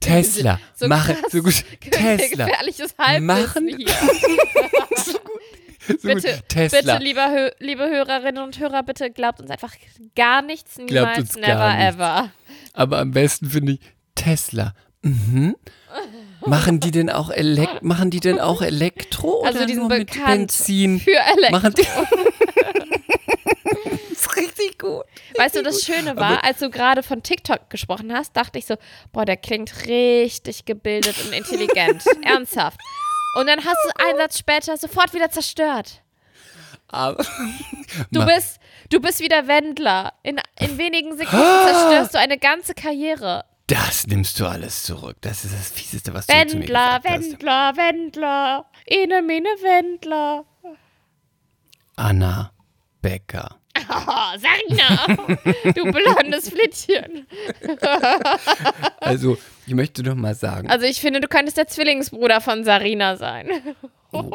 [0.00, 1.62] Tesla, so machen, so gut.
[1.80, 3.86] Tesla, gefährliches Halbwissen machen- hier.
[4.96, 5.18] so
[6.02, 6.48] Bitte, gut.
[6.48, 6.80] Tesla.
[6.94, 9.74] bitte, lieber liebe Hörerinnen und Hörer, bitte glaubt uns einfach
[10.16, 11.94] gar nichts, niemals, uns never, gar nichts.
[11.94, 12.30] ever.
[12.72, 13.80] Aber am besten finde ich
[14.14, 14.74] Tesla.
[15.02, 15.56] Mhm.
[16.46, 19.98] Machen die denn auch Elek machen die denn auch Elektro Also oder die sind nur
[19.98, 21.00] mit Benzin?
[21.00, 21.50] für Elektro.
[21.52, 22.90] Machen die das
[24.26, 25.04] ist richtig gut.
[25.36, 28.76] Weißt du, das Schöne war, als du gerade von TikTok gesprochen hast, dachte ich so,
[29.12, 32.02] boah, der klingt richtig gebildet und intelligent.
[32.22, 32.78] Ernsthaft.
[33.36, 36.02] Und dann hast du einen Satz später sofort wieder zerstört.
[36.88, 37.24] Aber
[38.10, 38.58] Du bist,
[38.90, 40.12] du bist wieder Wendler.
[40.24, 43.44] In, in wenigen Sekunden zerstörst du eine ganze Karriere.
[43.68, 45.16] das nimmst du alles zurück.
[45.20, 47.22] Das ist das Fieseste, was du zu mir Wendler, gesagt hast.
[47.30, 48.70] Wendler, Wendler.
[48.86, 50.44] Ene, mene, Wendler.
[51.96, 52.52] Anna
[53.02, 53.59] Becker.
[54.06, 55.06] Oh, Sarina,
[55.74, 57.26] du blondes Flittchen.
[59.00, 59.36] Also,
[59.66, 63.48] ich möchte doch mal sagen, Also ich finde, du könntest der Zwillingsbruder von Sarina sein.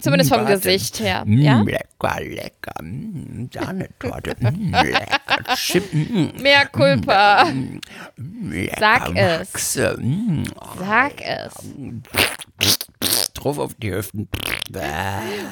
[0.00, 0.54] Zumindest vom Warte.
[0.54, 1.24] Gesicht her.
[1.26, 1.60] Mm, Ja?
[1.62, 2.82] lecker, lecker.
[2.82, 4.36] Mm, Sahnetorte.
[4.40, 5.54] Lecker.
[5.56, 5.92] Chip.
[5.92, 6.68] Mm, Mehr
[8.16, 9.72] lecker, Sag es.
[9.74, 11.54] Sag es.
[13.34, 14.28] drauf auf die Hüften.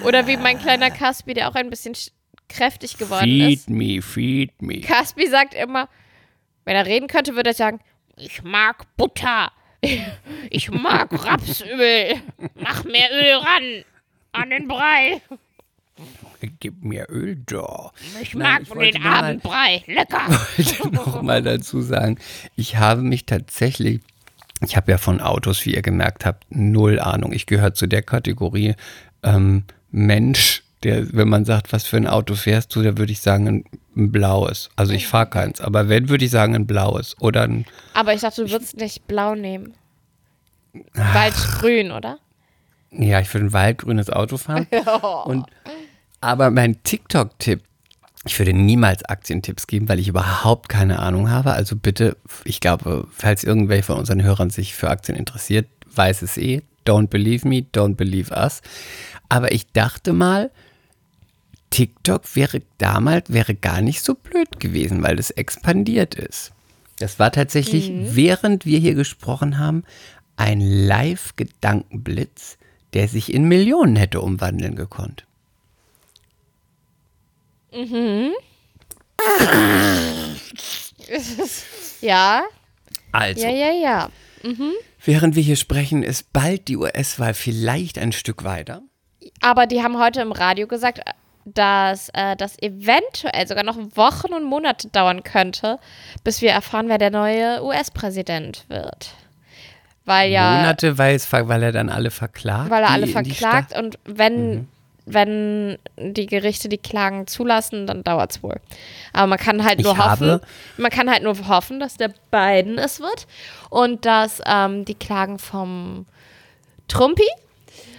[0.05, 2.11] Oder wie mein kleiner Caspi, der auch ein bisschen sch-
[2.49, 3.71] kräftig geworden Feed ist.
[3.71, 4.81] me, feed me.
[4.81, 5.89] Caspi sagt immer,
[6.65, 7.81] wenn er reden könnte, würde er sagen,
[8.17, 9.53] ich mag Butter.
[10.51, 12.15] Ich mag Rapsöl.
[12.55, 13.85] Mach mehr Öl ran.
[14.33, 15.21] An den Brei.
[16.61, 17.91] Gib mir Öl da.
[18.23, 19.83] Ich Nein, mag ich wollte den nur mal- Abendbrei.
[19.87, 20.29] Lecker.
[20.57, 22.19] wollte noch mal dazu sagen,
[22.57, 24.01] ich habe mich tatsächlich,
[24.65, 27.33] ich habe ja von Autos, wie ihr gemerkt habt, null Ahnung.
[27.33, 28.75] Ich gehöre zu der Kategorie
[29.23, 33.21] ähm, Mensch, der, wenn man sagt, was für ein Auto fährst du, da würde ich
[33.21, 33.65] sagen, ein,
[33.97, 34.69] ein blaues.
[34.77, 37.65] Also ich fahre keins, aber wenn, würde ich sagen, ein blaues oder ein,
[37.95, 39.75] Aber ich dachte, du würdest nicht blau nehmen.
[40.95, 42.19] Waldgrün, oder?
[42.99, 44.67] ja, ich würde ein waldgrünes Auto fahren.
[45.25, 45.47] Und,
[46.21, 47.63] aber mein TikTok-Tipp,
[48.25, 51.53] ich würde niemals Aktientipps geben, weil ich überhaupt keine Ahnung habe.
[51.53, 56.37] Also bitte, ich glaube, falls irgendwer von unseren Hörern sich für Aktien interessiert, weiß es
[56.37, 56.63] eh.
[56.85, 58.63] Don't believe me, don't believe us.
[59.29, 60.51] Aber ich dachte mal,
[61.71, 66.53] TikTok wäre damals wäre gar nicht so blöd gewesen, weil es expandiert ist.
[66.99, 69.85] Das war tatsächlich, während wir hier gesprochen haben,
[70.37, 72.57] ein Live-Gedankenblitz,
[72.95, 75.27] der sich in Millionen hätte umwandeln gekonnt.
[82.01, 82.45] Ja,
[83.13, 84.11] Also, ja, ja, ja.
[85.05, 88.83] während wir hier sprechen, ist bald die US-Wahl vielleicht ein Stück weiter.
[89.41, 91.01] Aber die haben heute im Radio gesagt,
[91.47, 95.79] dass äh, das eventuell sogar noch Wochen und Monate dauern könnte,
[96.25, 99.15] bis wir erfahren, wer der neue US-Präsident wird.
[100.05, 102.71] Weil ja, Monate, weil, es, weil er dann alle verklagt.
[102.71, 104.69] weil er alle verklagt und wenn,
[105.05, 108.61] wenn die Gerichte die Klagen zulassen, dann dauert es wohl.
[109.13, 110.41] Aber man kann halt Ich nur hoffen, habe-
[110.77, 113.27] man kann halt nur hoffen, dass der Biden es wird
[113.71, 116.07] und dass ähm, die Klagen vom
[116.89, 117.27] Trumpi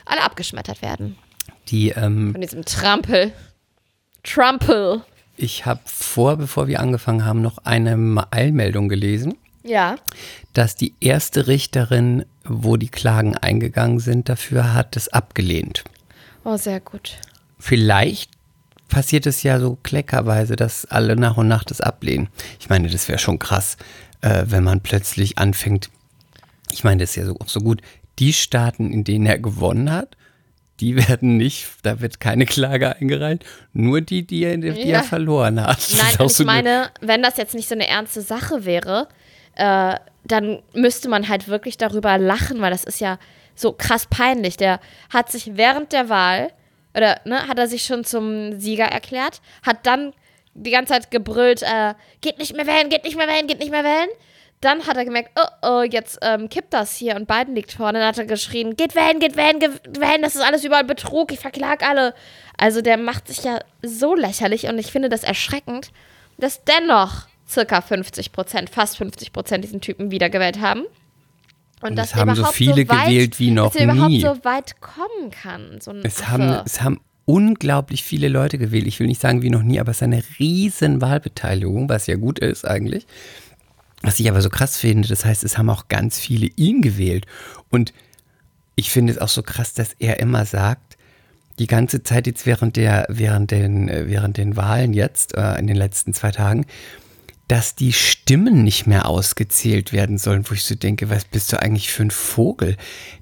[0.06, 1.18] alle abgeschmettert werden.
[1.70, 3.32] Die, ähm, Von diesem Trampel.
[4.24, 5.02] Trampel.
[5.38, 9.96] ich habe vor, bevor wir angefangen haben, noch eine Eilmeldung gelesen, Ja.
[10.54, 15.84] dass die erste Richterin, wo die Klagen eingegangen sind, dafür hat es abgelehnt.
[16.44, 17.18] Oh, sehr gut.
[17.60, 18.32] Vielleicht
[18.90, 22.30] passiert es ja so kleckerweise, dass alle nach und nach das ablehnen.
[22.60, 23.78] Ich meine, das wäre schon krass,
[24.22, 25.90] äh, wenn man plötzlich anfängt.
[26.72, 27.82] Ich meine, das ist ja so, so gut.
[28.20, 30.17] Die Staaten, in denen er gewonnen hat,
[30.80, 34.98] die werden nicht, da wird keine Klage eingereicht, nur die, die er, die Ja.
[34.98, 35.80] er verloren hat.
[35.98, 39.08] Nein, ich so eine- meine, wenn das jetzt nicht so eine ernste Sache wäre,
[39.56, 43.18] äh, dann müsste man halt wirklich darüber lachen, weil das ist ja
[43.56, 44.58] so krass peinlich.
[44.58, 46.52] Der hat sich während der Wahl,
[46.96, 50.14] oder ne, hat er sich schon zum Sieger erklärt, hat dann
[50.54, 53.72] die ganze Zeit gebrüllt, äh, geht nicht mehr wählen, geht nicht mehr wählen, geht nicht
[53.72, 54.10] mehr wählen.
[54.62, 58.00] Dann hat er gemerkt, oh, oh, jetzt ähm, kippt das hier und Biden liegt vorne.
[58.00, 61.32] Dann hat er geschrien, geht wählen, geht wählen, geht wählen, das ist alles überall Betrug,
[61.32, 62.16] ich verklag alle.
[62.58, 65.92] Also der macht sich ja so lächerlich und ich finde das erschreckend,
[66.40, 70.82] dass dennoch circa 50 Prozent, fast 50 Prozent diesen Typen wiedergewählt haben.
[71.82, 74.10] Und, Und dass es haben so überhaupt viele weit, gewählt wie noch dass er überhaupt
[74.10, 74.22] nie.
[74.22, 75.80] so weit kommen kann.
[75.80, 76.32] So Es Affe.
[76.32, 78.88] haben, es haben unglaublich viele Leute gewählt.
[78.88, 82.16] Ich will nicht sagen wie noch nie, aber es ist eine riesen Wahlbeteiligung, was ja
[82.16, 83.06] gut ist eigentlich.
[84.02, 87.26] Was ich aber so krass finde, das heißt, es haben auch ganz viele ihn gewählt.
[87.70, 87.94] Und
[88.76, 90.98] ich finde es auch so krass, dass er immer sagt,
[91.60, 95.68] die ganze Zeit jetzt während der, während den, äh, während den Wahlen jetzt, äh, in
[95.68, 96.66] den letzten zwei Tagen,
[97.48, 101.62] dass die Stimmen nicht mehr ausgezählt werden sollen, wo ich so denke, was bist du
[101.62, 102.76] eigentlich für ein Vogel?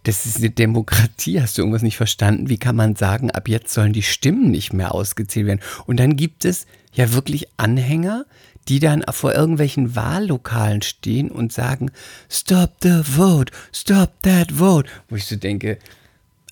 [0.04, 2.50] Das ist eine Demokratie, hast du irgendwas nicht verstanden?
[2.50, 5.62] Wie kann man sagen, ab jetzt sollen die Stimmen nicht mehr ausgezählt werden?
[5.86, 8.26] Und dann gibt es ja wirklich Anhänger,
[8.68, 11.92] die dann vor irgendwelchen Wahllokalen stehen und sagen,
[12.30, 14.90] stop the vote, stop that vote.
[15.10, 15.78] Wo ich so denke,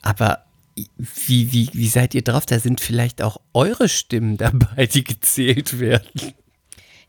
[0.01, 0.43] aber
[0.97, 2.45] wie, wie, wie seid ihr drauf?
[2.45, 6.33] Da sind vielleicht auch eure Stimmen dabei, die gezählt werden.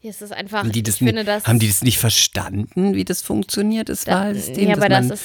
[0.01, 1.47] Hier ist es einfach, Haben die, das ich finde nicht, das.
[1.47, 4.69] haben die das nicht verstanden, wie das funktioniert, das Da- Wahlsystem?
[4.69, 5.25] Ja, aber das ist.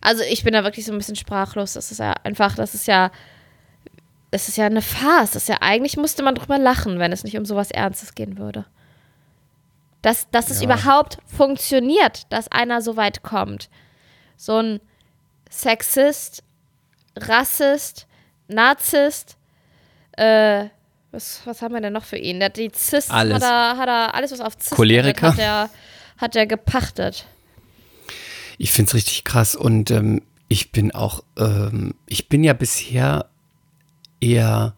[0.00, 1.72] Also ich bin da wirklich so ein bisschen sprachlos.
[1.74, 3.10] Das ist ja einfach, das ist ja.
[4.32, 5.30] Das ist ja eine Farce.
[5.32, 8.38] Das ist ja eigentlich musste man drüber lachen, wenn es nicht um sowas Ernstes gehen
[8.38, 8.64] würde.
[10.00, 10.64] Dass, dass es Ja.
[10.64, 13.68] überhaupt funktioniert, dass einer so weit kommt.
[14.36, 14.80] So ein
[15.50, 16.42] Sexist,
[17.16, 18.06] Rassist,
[18.48, 19.36] Narzisst,
[20.16, 20.66] äh,
[21.10, 22.40] was, was haben wir denn noch für ihn?
[22.40, 23.36] Der die Cis, Alles.
[23.36, 25.28] Hat, er, hat er alles, was auf Cis Choleriker.
[25.28, 25.70] hat er,
[26.18, 27.26] hat er gepachtet.
[28.58, 33.26] Ich finde es richtig krass und ähm, ich bin auch, ähm, ich bin ja bisher
[34.22, 34.74] eher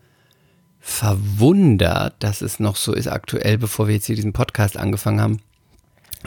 [0.80, 5.40] verwundert, dass es noch so ist aktuell, bevor wir jetzt hier diesen Podcast angefangen haben,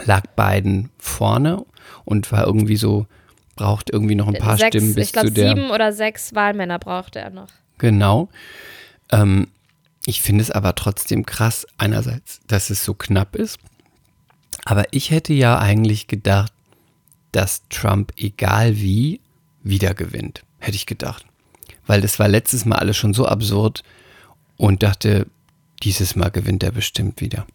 [0.04, 1.64] lag Biden vorne
[2.04, 3.06] und war irgendwie so,
[3.56, 5.50] braucht irgendwie noch ein paar sechs, Stimmen bis ich glaube, zu der.
[5.50, 7.48] sieben oder sechs Wahlmänner brauchte er noch.
[7.78, 8.28] Genau.
[9.12, 9.48] Ähm,
[10.06, 13.58] ich finde es aber trotzdem krass, einerseits, dass es so knapp ist.
[14.64, 16.52] Aber ich hätte ja eigentlich gedacht,
[17.32, 19.20] dass Trump, egal wie,
[19.62, 20.42] wieder gewinnt.
[20.58, 21.26] Hätte ich gedacht.
[21.88, 23.82] Weil das war letztes Mal alles schon so absurd
[24.56, 25.26] und dachte,
[25.82, 27.46] dieses Mal gewinnt er bestimmt wieder.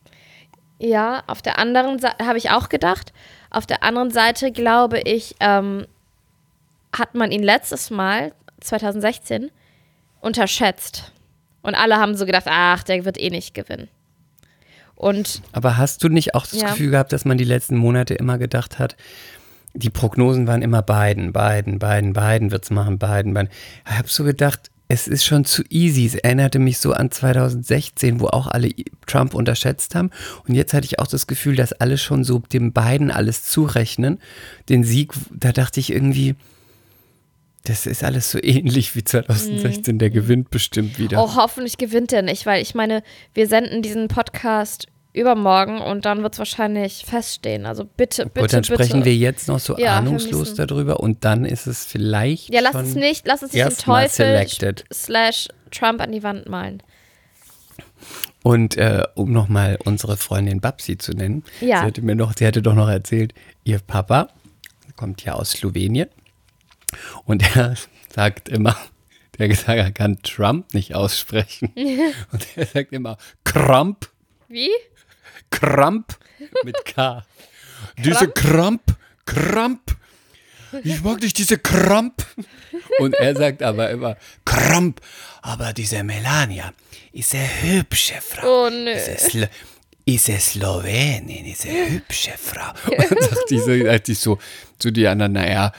[0.79, 3.13] Ja, auf der anderen Seite habe ich auch gedacht.
[3.51, 5.86] Auf der anderen Seite glaube ich, ähm,
[6.97, 9.51] hat man ihn letztes Mal, 2016,
[10.19, 11.11] unterschätzt.
[11.61, 13.88] Und alle haben so gedacht, ach, der wird eh nicht gewinnen.
[14.95, 16.69] Und Aber hast du nicht auch das Ja.
[16.69, 18.95] Gefühl gehabt, dass man die letzten Monate immer gedacht hat,
[19.74, 23.49] die Prognosen waren immer Biden, Biden, Biden, Biden wird's machen, Biden, Biden.
[23.86, 26.05] Ich habe so gedacht, es ist schon zu easy.
[26.05, 28.69] Es erinnerte mich so an 2016, wo auch alle
[29.07, 30.11] Trump unterschätzt haben.
[30.47, 34.19] Und jetzt hatte ich auch das Gefühl, dass alle schon so dem Biden alles zurechnen.
[34.69, 36.36] Den Sieg, da dachte ich irgendwie,
[37.63, 39.97] das ist alles so ähnlich wie 2016.
[39.97, 41.24] Der gewinnt bestimmt wieder.
[41.24, 43.03] oh, hoffentlich gewinnt er nicht, weil ich meine,
[43.34, 47.66] wir senden diesen Podcast übermorgen und dann wird es wahrscheinlich feststehen.
[47.66, 49.05] Also bitte, bitte, Gut, dann sprechen bitte.
[49.05, 52.95] wir jetzt noch so Ja, ahnungslos darüber und dann ist es vielleicht Ja, lass es
[52.95, 54.84] nicht, lass uns nicht den Teufel selected.
[54.91, 56.82] slash Trump an die Wand malen.
[58.41, 61.80] Und äh, um nochmal unsere Freundin Babsi zu nennen, Ja.
[61.80, 63.34] sie, hatte mir noch, sie hatte doch noch erzählt,
[63.64, 64.30] ihr Papa
[64.97, 66.09] kommt ja aus Slowenien
[67.26, 67.76] und er
[68.09, 68.76] sagt immer,
[69.39, 71.72] der gesagt, er kann Trump nicht aussprechen.
[72.32, 74.09] und er sagt immer Kramp,
[74.49, 74.70] Wie?
[75.53, 76.17] Kramp
[76.63, 77.23] mit K.
[77.97, 78.81] Diese Kramp,
[79.25, 79.95] Kramp.
[80.83, 82.25] Ich mag nicht diese Kramp.
[82.99, 84.99] Und er sagt aber immer Kramp.
[85.41, 86.73] Aber diese Melania
[87.11, 88.65] ist eine hübsche Frau.
[88.65, 88.91] Oh nö.
[88.91, 89.49] Ist eine,
[90.05, 92.71] ist eine Slowenin, ist eine hübsche Frau.
[92.89, 94.39] Und dann sagt die so, sagt die so
[94.79, 95.71] zu die anderen, naja,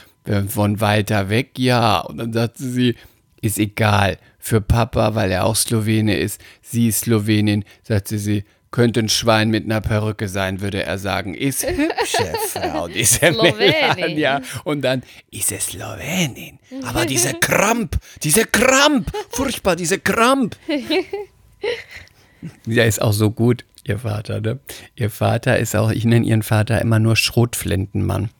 [0.48, 2.00] Von weiter weg, ja.
[2.00, 2.94] Und dann sagte sie,
[3.42, 8.44] ist egal, für Papa, weil er auch Slowene ist, sie ist Slowenin, sagte sie,
[8.74, 11.34] könnte ein Schwein mit einer Perücke sein, würde er sagen.
[11.34, 13.30] Ist hübsche Frau, diese.
[13.30, 14.42] Melania.
[14.64, 16.58] Und dann ist es Slowenin.
[16.82, 20.56] Aber diese Kramp, diese Kramp, furchtbar, diese Kramp.
[22.66, 24.58] Der ist auch so gut, ihr Vater, ne?
[24.96, 28.30] Ihr Vater ist auch, ich nenne ihren Vater immer nur Schrotflintenmann.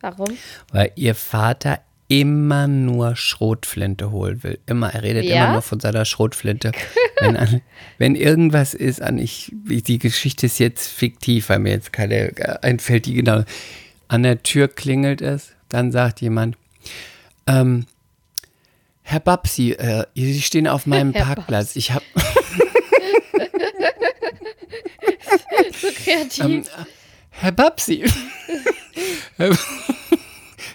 [0.00, 0.38] Warum?
[0.70, 4.58] Weil ihr Vater immer nur Schrotflinte holen will.
[4.66, 4.92] Immer.
[4.94, 5.44] Er redet Ja?
[5.44, 6.72] immer nur von seiner Schrotflinte.
[7.20, 7.60] wenn, an,
[7.98, 12.58] wenn irgendwas ist an, ich, die Geschichte ist jetzt fiktiv, weil mir jetzt keine äh,
[12.62, 13.44] einfällt, die genau.
[14.06, 16.56] An der Tür klingelt es, dann sagt jemand,
[17.46, 17.86] ähm,
[19.02, 21.74] Herr Babsi, äh, Sie stehen auf meinem Herr Parkplatz.
[21.76, 22.04] Ich habe
[25.80, 26.44] So kreativ.
[26.44, 26.64] Ähm,
[27.30, 28.04] Herr Babsi.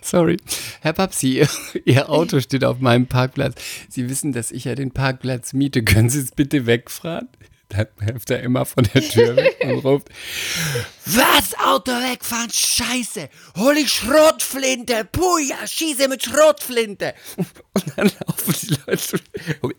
[0.10, 0.38] Sorry.
[0.82, 1.45] Herr Babsi,
[1.86, 3.62] Ihr Auto steht auf meinem Parkplatz.
[3.89, 5.84] Sie wissen, dass ich ja den Parkplatz miete.
[5.84, 7.28] Können Sie es bitte wegfahren?
[7.68, 10.10] Dann hilft er immer von der Tür weg und ruft,
[11.16, 12.49] was, Auto wegfahren?
[12.51, 13.30] Scheiße!
[13.57, 15.05] Hol ich Schrotflinte!
[15.12, 17.14] Puja, schieße mit Schrotflinte!
[17.38, 19.20] Und dann laufen die Leute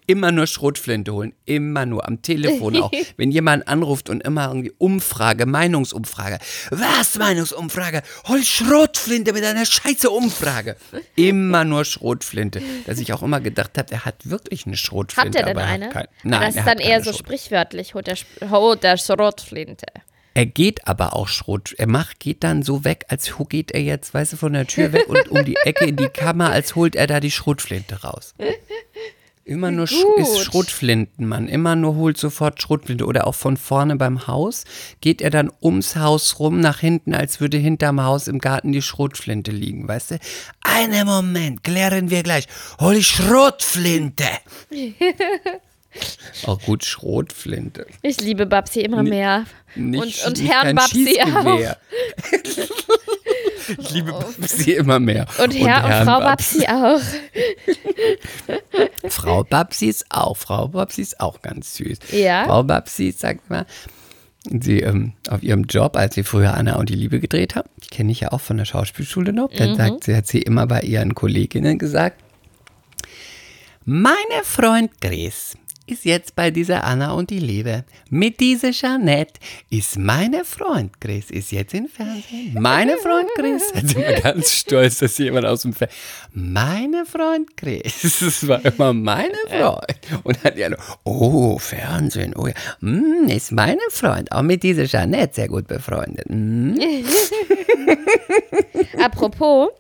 [0.06, 1.34] immer nur Schrotflinte holen.
[1.44, 2.06] Immer nur.
[2.06, 2.90] Am Telefon auch.
[3.16, 6.38] Wenn jemand anruft und immer irgendwie Umfrage, Meinungsumfrage.
[6.70, 8.02] Was, Meinungsumfrage?
[8.26, 10.76] Hol Schrotflinte mit einer scheiße Umfrage.
[11.16, 12.62] Immer nur Schrotflinte.
[12.86, 15.38] Dass ich auch immer gedacht habe, er hat wirklich eine Schrotflinte.
[15.40, 15.86] Hat er denn eine?
[15.86, 18.96] Hat kein, nein, das er ist dann eher so sprichwörtlich, holt der, Sp- holt der
[18.96, 19.86] Schrotflinte.
[20.34, 21.74] Er geht aber auch Schrot.
[21.76, 24.92] Er macht, geht dann so weg, als geht er jetzt, weißt du, von der Tür
[24.92, 28.34] weg und um die Ecke in die Kammer, als holt er da die Schrotflinte raus.
[29.50, 31.48] Immer nur Sch ist Schrotflintenmann.
[31.48, 33.04] Immer nur holt sofort Schrotflinte.
[33.04, 34.64] Oder auch von vorne beim Haus
[35.00, 38.82] geht er dann ums Haus rum nach hinten, als würde hinterm Haus im Garten die
[38.82, 40.18] Schrotflinte liegen, weißt du?
[40.60, 42.46] Einen Moment, klären wir gleich.
[42.78, 44.28] Hol ich Schrotflinte.
[46.46, 47.86] auch gut, Schrotflinte.
[48.02, 49.44] Ich liebe Babsi immer mehr.
[49.74, 51.76] Nicht, und und nicht Herrn Babsi auch.
[53.78, 55.26] Ich liebe Babsi immer mehr.
[55.42, 57.00] Und Herr und, Herrn Frau Babsi auch.
[59.08, 61.98] Frau Babsi ist auch, Frau Babsi ist auch ganz süß.
[62.10, 62.46] Ja.
[62.46, 63.66] Frau Babsi sagt mal,
[64.60, 67.88] sie ähm, auf ihrem Job, als sie früher Anna und die Liebe gedreht haben, die
[67.88, 69.56] kenne ich ja auch von der Schauspielschule noch, Mhm.
[69.56, 72.20] dann sagt sie, hat sie immer bei ihren Kolleginnen gesagt,
[73.84, 75.54] meine Freund Chris
[75.90, 77.84] ist jetzt bei dieser Anna und die Liebe.
[78.08, 82.54] Mit dieser Jeanette ist meine Freund Chris, ist jetzt im Fernsehen.
[82.54, 83.62] Meine Freund Chris.
[83.74, 85.98] Hat sie immer ganz stolz, dass sie jemand aus dem Fernsehen.
[86.32, 88.16] Meine Freund Chris.
[88.30, 90.22] Das war immer meine Freund.
[90.24, 92.54] Und hat ja noch, oh, Fernsehen, oh ja.
[92.80, 94.30] Hm, ist meine Freund.
[94.32, 96.26] Auch mit dieser Jeanette sehr gut befreundet.
[96.28, 96.78] Hm.
[99.02, 99.70] Apropos,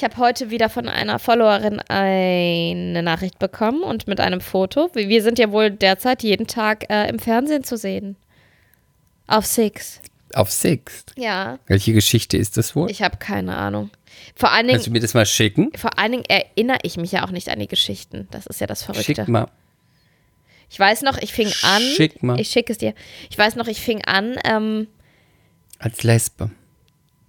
[0.00, 4.88] ich habe heute wieder von einer Followerin eine Nachricht bekommen und mit einem Foto.
[4.94, 8.16] Wir sind ja wohl derzeit jeden Tag äh, im Fernsehen zu sehen.
[9.26, 10.00] Auf Six.
[10.32, 11.12] Auf Sixt.
[11.18, 12.90] Ja, Welche Geschichte ist das wohl?
[12.90, 13.90] ich habe keine Ahnung.
[14.34, 15.70] Vor allen Kannst du Dingen, mir das mal schicken?
[15.76, 18.26] vor allen Dingen erinnere ich mich ja auch nicht an die Geschichten.
[18.30, 19.16] Das ist ja das Verrückte.
[19.16, 19.48] Schick mal.
[20.70, 21.82] Ich weiß noch, ich fing an.
[21.82, 22.40] Schick mal.
[22.40, 22.94] Ich schicke es dir.
[23.28, 24.38] Ich weiß noch, ich fing an.
[24.44, 24.86] Ähm,
[25.78, 26.52] Als Lesbe.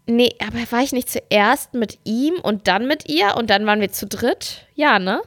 [0.06, 3.82] Nee, aber war ich nicht zuerst mit ihm und dann mit ihr und dann waren
[3.82, 4.66] wir zu dritt?
[4.76, 5.22] Ja, ne?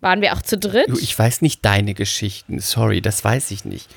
[0.00, 0.88] Waren wir auch zu dritt?
[0.88, 2.60] Du, ich weiß nicht deine Geschichten.
[2.60, 3.88] Sorry, das weiß ich nicht.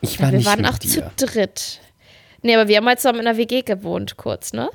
[0.00, 0.88] Ich war ja, wir nicht waren auch dir.
[1.16, 1.80] zu dritt.
[2.42, 4.70] Nee, aber wir haben halt zusammen in der WG gewohnt, kurz, ne?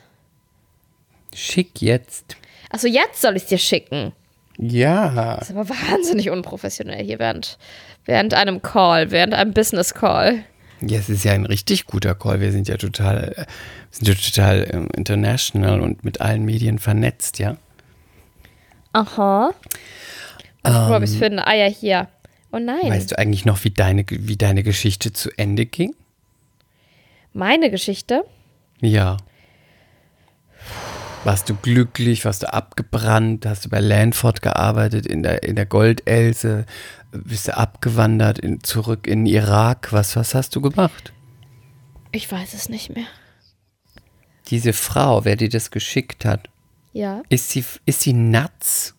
[1.33, 2.35] Schick jetzt.
[2.69, 4.13] Achso, jetzt soll ich es dir schicken.
[4.57, 5.37] Ja.
[5.39, 7.57] Das ist aber wahnsinnig unprofessionell hier während,
[8.05, 10.43] während einem Call, während einem Business Call.
[10.81, 12.41] Ja, es ist ja ein richtig guter Call.
[12.41, 13.45] Wir sind ja total, äh,
[13.91, 17.57] sind ja total ähm, international und mit allen Medien vernetzt, ja.
[18.93, 19.51] Aha.
[20.63, 21.45] Mal, ob ich es finde.
[21.47, 22.07] Ah ja, hier.
[22.51, 22.89] Oh nein.
[22.89, 25.95] Weißt du eigentlich noch, wie deine, wie deine Geschichte zu Ende ging?
[27.33, 28.25] Meine Geschichte?
[28.81, 29.17] Ja.
[31.23, 32.25] Warst du glücklich?
[32.25, 33.45] Warst du abgebrannt?
[33.45, 36.65] Hast du bei Lanford gearbeitet, in der, in der Goldelse?
[37.11, 39.91] Bist du abgewandert, in, zurück in Irak?
[39.91, 41.11] Was, was hast du gemacht?
[42.11, 43.05] Ich weiß es nicht mehr.
[44.47, 46.49] Diese Frau, wer dir das geschickt hat,
[46.93, 48.95] Ja, ist sie, ist sie nuts?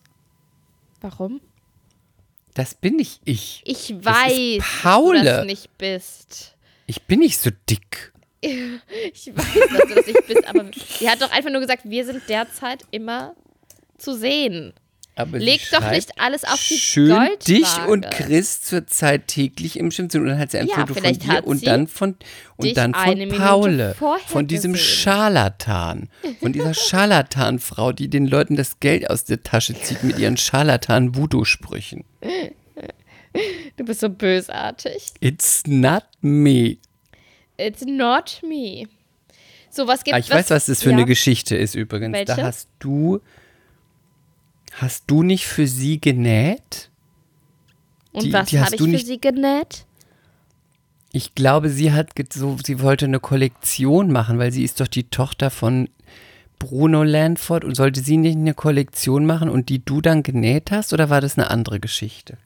[1.01, 1.41] warum?
[2.53, 3.61] Das bin nicht ich.
[3.65, 5.19] Ich Das weiß, dass Paule.
[5.19, 6.55] du das nicht bist.
[6.85, 8.13] Ich bin nicht so dick.
[8.41, 10.65] Ich weiß, dass du das nicht bist, aber
[10.99, 13.35] sie hat doch einfach nur gesagt, wir sind derzeit immer
[13.97, 14.73] zu sehen.
[15.15, 17.43] Aber Leg doch nicht alles auf die Schön Goldwaage.
[17.45, 20.21] dich und Chris zurzeit täglich im Schwimmsinn.
[20.21, 22.15] Und dann hat sie ein Ja, Foto von dir und dann von,
[22.57, 23.95] und dann von Paule.
[24.25, 24.85] Von diesem gesehen.
[24.87, 26.09] Scharlatan.
[26.41, 32.03] Von dieser Scharlatanfrau, die den Leuten das Geld aus der Tasche zieht mit ihren Scharlatan-Voodoo-Sprüchen.
[33.77, 35.07] Du bist so bösartig.
[35.19, 36.77] It's not me.
[37.57, 38.87] It's not me.
[39.69, 40.97] So, was gibt Ah, ich weiß, was das für ja.
[40.97, 42.13] eine Geschichte ist übrigens.
[42.25, 42.43] Da Welche?
[42.43, 43.21] hast du.
[44.77, 46.89] Hast du nicht für sie genäht?
[48.11, 49.85] Und die- was habe ich für nicht- sie genäht?
[51.11, 55.03] Ich glaube, sie hat so, sie wollte eine Kollektion machen, weil sie ist doch die
[55.03, 55.87] Tochter von
[56.57, 60.91] Bruno Lanford und sollte sie nicht eine Kollektion machen und die du dann genäht hast
[60.93, 62.37] oder war das eine andere Geschichte?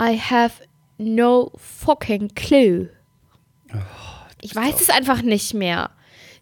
[0.00, 0.62] I have
[0.96, 2.88] no fucking clue.
[3.74, 3.78] Oh,
[4.40, 5.90] ich weiß es einfach nicht mehr.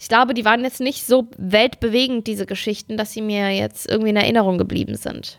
[0.01, 4.11] Ich glaube, die waren jetzt nicht so weltbewegend, diese Geschichten, dass sie mir jetzt irgendwie
[4.11, 5.39] in Erinnerung geblieben sind.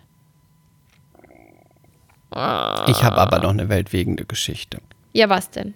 [2.31, 2.37] Ich
[3.03, 4.79] habe aber noch eine weltwegende Geschichte.
[5.13, 5.73] Ja, was denn?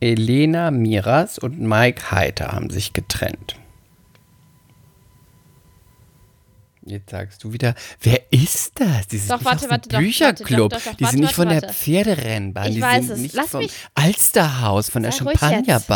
[0.00, 3.56] Elena Miras und Mike Heiter haben sich getrennt.
[6.82, 9.06] Jetzt sagst du wieder, wer ist das?
[9.08, 10.72] Die sind Doch, warte, warte, doch, Bücherclub.
[10.72, 11.62] doch, doch, die sind nicht von der.
[11.68, 12.68] Pferderennbahn.
[12.68, 13.20] Ich die weiß sind es.
[13.20, 15.90] nicht Lass vom mich- Alsterhaus, von der Sei ruhig jetzt.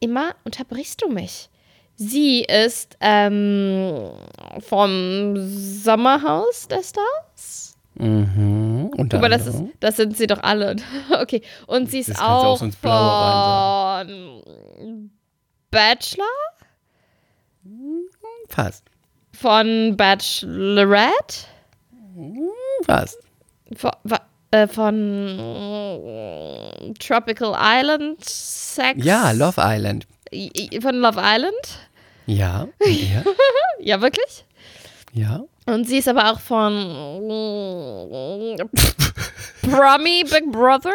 [0.00, 1.48] Immer unterbrichst du mich.
[1.96, 4.10] Sie ist ähm,
[4.60, 7.76] vom Sommerhaus der Stars.
[7.96, 8.90] Mhm.
[8.96, 10.76] Unter Aber das, ist, das sind sie doch alle.
[11.20, 11.42] Okay.
[11.66, 12.70] Und sie ist Das auch auch von
[15.70, 16.24] Bachelor?
[18.48, 18.84] Fast.
[19.32, 21.46] Von Bachelorette?
[22.84, 23.18] Fast.
[23.76, 24.20] Von, wa-
[24.50, 29.04] äh, von äh, Tropical Island Sex?
[29.04, 30.06] Ja, Love Island.
[30.82, 31.54] Von Love Island?
[32.26, 33.22] Ja, ja,
[33.80, 34.44] Ja, wirklich?
[35.12, 35.42] ja.
[35.66, 36.72] Und sie ist aber auch von
[39.62, 40.92] Promi Big Brother.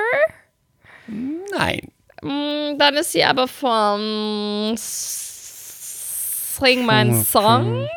[1.07, 1.91] Nein.
[2.23, 7.23] Mm, Dann ist sie aber von Sing My.
[7.23, 7.87] Song.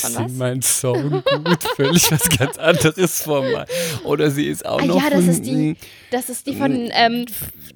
[0.00, 0.30] Von was?
[0.32, 3.66] ist mein Song gut, völlig was ganz anderes von mal.
[4.04, 5.76] Oder sie ist auch Ah, noch ja, das von ist die,
[6.10, 7.26] das ist die von ähm,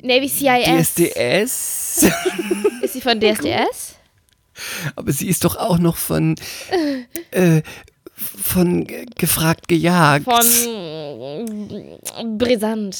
[0.02, 0.94] Navy CIS.
[0.94, 2.06] DSDS.
[2.82, 3.94] Ist sie von DSDS?
[4.96, 6.34] Aber sie ist doch auch noch von
[7.32, 7.60] äh,
[8.16, 10.24] von ge- gefragt gejagt.
[10.24, 10.46] Von
[12.38, 12.94] Brisant.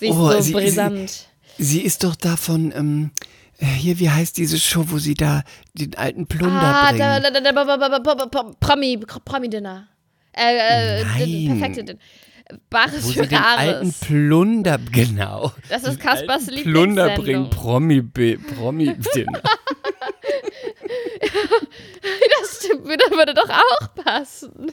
[0.00, 1.28] Sie ist Oh, so sie- brisant.
[1.58, 3.26] Sie ist doch da von ähm, äh,
[3.66, 5.42] hier, wie heißt diese Show, wo sie da
[5.74, 6.98] den alten Plunder ah, bringen?
[6.98, 9.88] da, da, da, da, ba- ba- Promi, Promi-Dinner.
[10.32, 11.58] Äh, äh, Nein.
[11.58, 11.98] perfekte Dinner.
[12.68, 14.00] Bares wo für sie den alten Rares.
[14.00, 15.52] Plunder, genau.
[15.70, 17.50] Das ist Kaspers alten Plunder bringen, Lieblingssendung.
[17.50, 18.02] Promi,
[18.36, 19.40] Promi Dinner.
[21.22, 24.72] Das stimmt, würde, würde doch auch passen.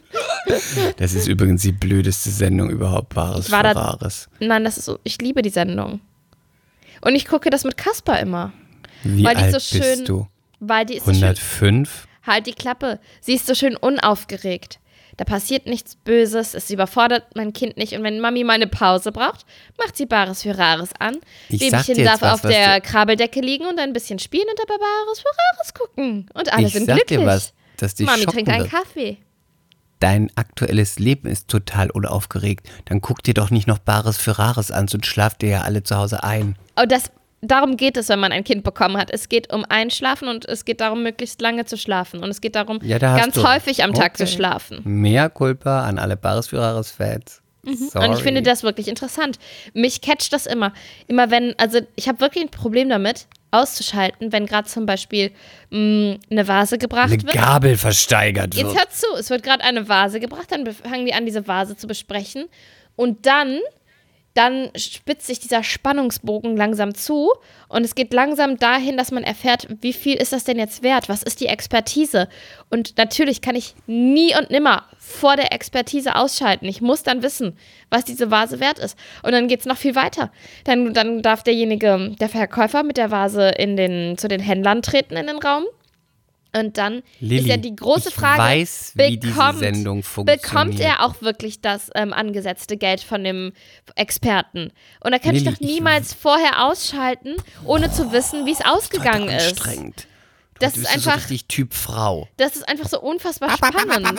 [0.98, 4.30] Das ist übrigens die blödeste Sendung überhaupt, Wahres war für da- Wahres.
[4.40, 6.02] Nein, das ist so, ich liebe die Sendung.
[7.02, 8.52] Und ich gucke das mit Kasper immer.
[9.04, 10.28] Wie weil die alt so schön, bist du?
[10.60, 12.08] Weil die ist so schön, 105?
[12.26, 13.00] halt die Klappe.
[13.22, 14.80] Sie ist so schön unaufgeregt.
[15.18, 17.91] Da passiert nichts Böses, es überfordert mein Kind nicht.
[17.93, 19.45] Und wenn Mami mal eine Pause braucht,
[19.78, 21.18] macht sie Bares für Rares an.
[21.50, 24.78] Ich Babychen darf was, auf was der Krabeldecke liegen und ein bisschen spielen und dabei
[24.78, 26.30] Bares für Rares gucken.
[26.34, 27.20] Und alle Ich sind sag glücklich.
[27.20, 28.70] dir was, dass dich Mami trinkt einen.
[28.70, 29.18] Kaffee.
[30.00, 32.70] Dein aktuelles Leben ist total unaufgeregt.
[32.86, 35.84] Dann guck dir doch nicht noch Bares für Rares an, sonst schlaft ihr ja alle
[35.84, 36.56] zu Hause ein.
[36.80, 37.12] Oh, das,
[37.42, 39.10] darum geht es, wenn man ein Kind bekommen hat.
[39.12, 42.24] Es geht um Einschlafen und es geht darum, möglichst lange zu schlafen.
[42.24, 44.32] Und es geht darum, Ja, da ganz du- häufig am Tag zu Okay.
[44.34, 44.82] schlafen.
[44.84, 47.42] Mehr Culpa an alle Bares für Rares-Fans.
[47.66, 47.76] Sorry.
[47.76, 48.12] Mhm.
[48.12, 49.38] Und ich finde das wirklich interessant.
[49.74, 50.74] Mich catcht das immer.
[51.08, 55.32] Immer wenn, also ich habe wirklich ein Problem damit, auszuschalten, wenn gerade zum Beispiel
[55.72, 57.34] mh, eine Vase gebracht eine wird.
[57.34, 58.78] Gabel versteigert Jetzt wird.
[58.78, 61.88] hört zu, es wird gerade eine Vase gebracht, dann fangen die an, diese Vase zu
[61.88, 62.46] besprechen.
[62.96, 63.60] Und dann,
[64.40, 67.34] dann spitzt sich dieser Spannungsbogen langsam zu
[67.68, 71.10] und es geht langsam dahin, dass man erfährt, wie viel ist das denn jetzt wert?
[71.10, 72.30] Was ist die Expertise?
[72.70, 76.68] Und natürlich kann ich nie und nimmer vor der Expertise ausschalten.
[76.68, 77.58] Ich muss dann wissen,
[77.90, 78.98] was diese Vase wert ist.
[79.24, 80.32] Und dann geht es noch viel weiter.
[80.64, 85.18] Dann, dann darf derjenige, der Verkäufer mit der Vase in den, zu den Händlern treten
[85.18, 85.66] in den Raum.
[86.52, 90.41] Und dann Lilly, ist ja die große ich Frage, weiß, bekommt, Sendung funktioniert.
[90.41, 93.54] bekommt er auch wirklich das ähm, angesetzte Geld von dem
[93.95, 94.72] Experten?
[95.04, 97.36] Und da kann ich Lilly, doch niemals vorher ausschalten,
[97.66, 99.50] ohne zu wissen, wie es ausgegangen ist.
[99.62, 100.08] Anstrengend.
[100.60, 102.28] Das Du ist bist so einfach, richtig Typ Frau.
[102.38, 104.10] das ist einfach so unfassbar spannend.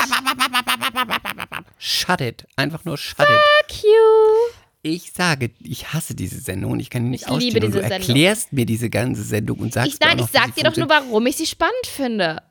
[1.79, 2.47] Shut it.
[2.57, 3.27] Einfach nur shut it.
[3.27, 4.60] Fuck you.
[4.83, 7.61] Ich sage, ich hasse diese Sendung und ich kann nicht Ich liebe ausstehen.
[7.61, 8.09] Du diese Sendung.
[8.09, 10.61] erklärst mir diese ganze Sendung und sagst Ich, nein, mir ich auch noch, sag wie
[10.63, 12.43] dir doch nur, warum ich sie spannend finde.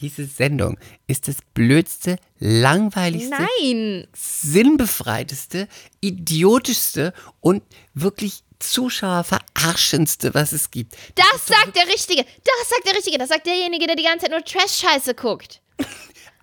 [0.00, 4.06] diese Sendung ist das blödste, langweiligste, Nein.
[4.14, 5.68] sinnbefreiteste,
[6.00, 7.62] idiotischste und
[7.94, 10.96] wirklich Zuschauerverarschendste, was es gibt.
[11.14, 12.22] Das sagt der Richtige.
[12.24, 13.18] Das sagt der Richtige.
[13.18, 15.60] Das sagt derjenige, der die ganze Zeit nur Trash-Scheiße guckt.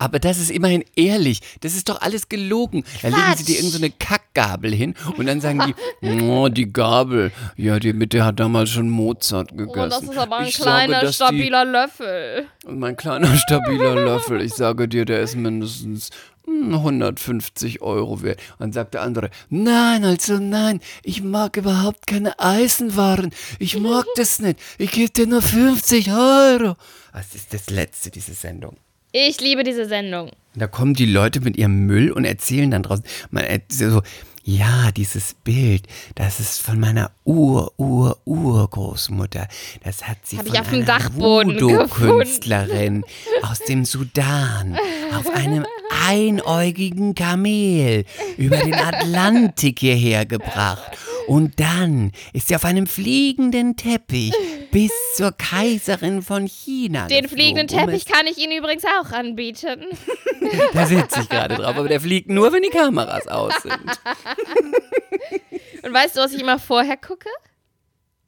[0.04, 1.40] Aber das ist immerhin ehrlich.
[1.62, 2.84] Das ist doch alles gelogen.
[3.02, 3.46] Da legen sie Quatsch.
[3.48, 5.62] dir irgendeine so Kackgabel hin und dann sagen
[6.02, 9.80] die, oh, die Gabel, ja, die, mit der hat damals schon Mozart gegessen.
[9.80, 12.46] Oh, das ist aber ein Ich kleiner, sage, dass die- stabiler Löffel.
[12.66, 16.10] Und mein kleiner stabiler Löffel, ich sage dir, der ist mindestens
[16.46, 18.40] hm, 150 Euro wert.
[18.52, 23.30] Und dann sagt der andere, nein, also nein, ich mag überhaupt keine Eisenwaren.
[23.58, 24.58] Ich mag das nicht.
[24.76, 26.76] Ich gebe dir nur 50 Euro.
[27.14, 28.76] Das ist das Letzte, diese Sendung.
[29.16, 30.32] Ich liebe diese Sendung.
[30.56, 34.02] Da kommen die Leute mit ihrem Müll und erzählen dann draußen, man erzählt so,
[34.42, 35.86] ja, dieses Bild,
[36.16, 39.46] das ist von meiner Ur, Ur, Urgroßmutter.
[39.84, 43.04] Das hat sie Hab ich von auf dem einer Dachboden Voodoo-Künstlerin
[43.42, 44.76] aus dem Sudan
[45.16, 48.04] auf einem einäugigen Kamel
[48.36, 50.98] über den Atlantik hierher gebracht.
[51.26, 54.32] Und dann ist sie auf einem fliegenden Teppich
[54.70, 57.06] bis zur Kaiserin von China.
[57.06, 59.84] Den geflogen, fliegenden um Teppich kann ich Ihnen übrigens auch anbieten.
[60.74, 63.74] da sitze ich gerade drauf, aber der fliegt nur, wenn die Kameras aus sind.
[65.82, 67.28] Und weißt du, was ich immer vorher gucke?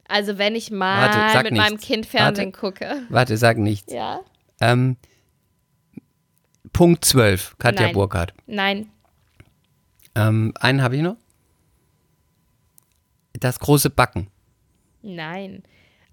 [0.07, 1.69] Also wenn ich mal Warte, mit nichts.
[1.69, 3.03] meinem Kind Fernsehen gucke.
[3.09, 3.91] Warte, sag nichts.
[3.93, 4.21] Ja?
[4.61, 4.97] Ähm,
[6.73, 7.93] Punkt 12, Katja Nein.
[7.93, 8.33] Burkhardt.
[8.45, 8.89] Nein.
[10.15, 11.15] Ähm, einen habe ich noch.
[13.33, 14.27] Das große Backen.
[15.01, 15.63] Nein.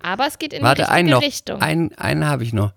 [0.01, 1.23] Aber es geht in Warte, die einen richtige noch.
[1.23, 1.63] Richtung.
[1.63, 2.73] Einen, einen habe ich noch.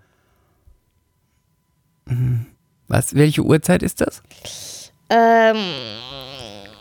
[2.08, 2.46] Hm,
[2.88, 4.24] Was, welche Uhrzeit ist das?
[5.10, 5.58] ähm,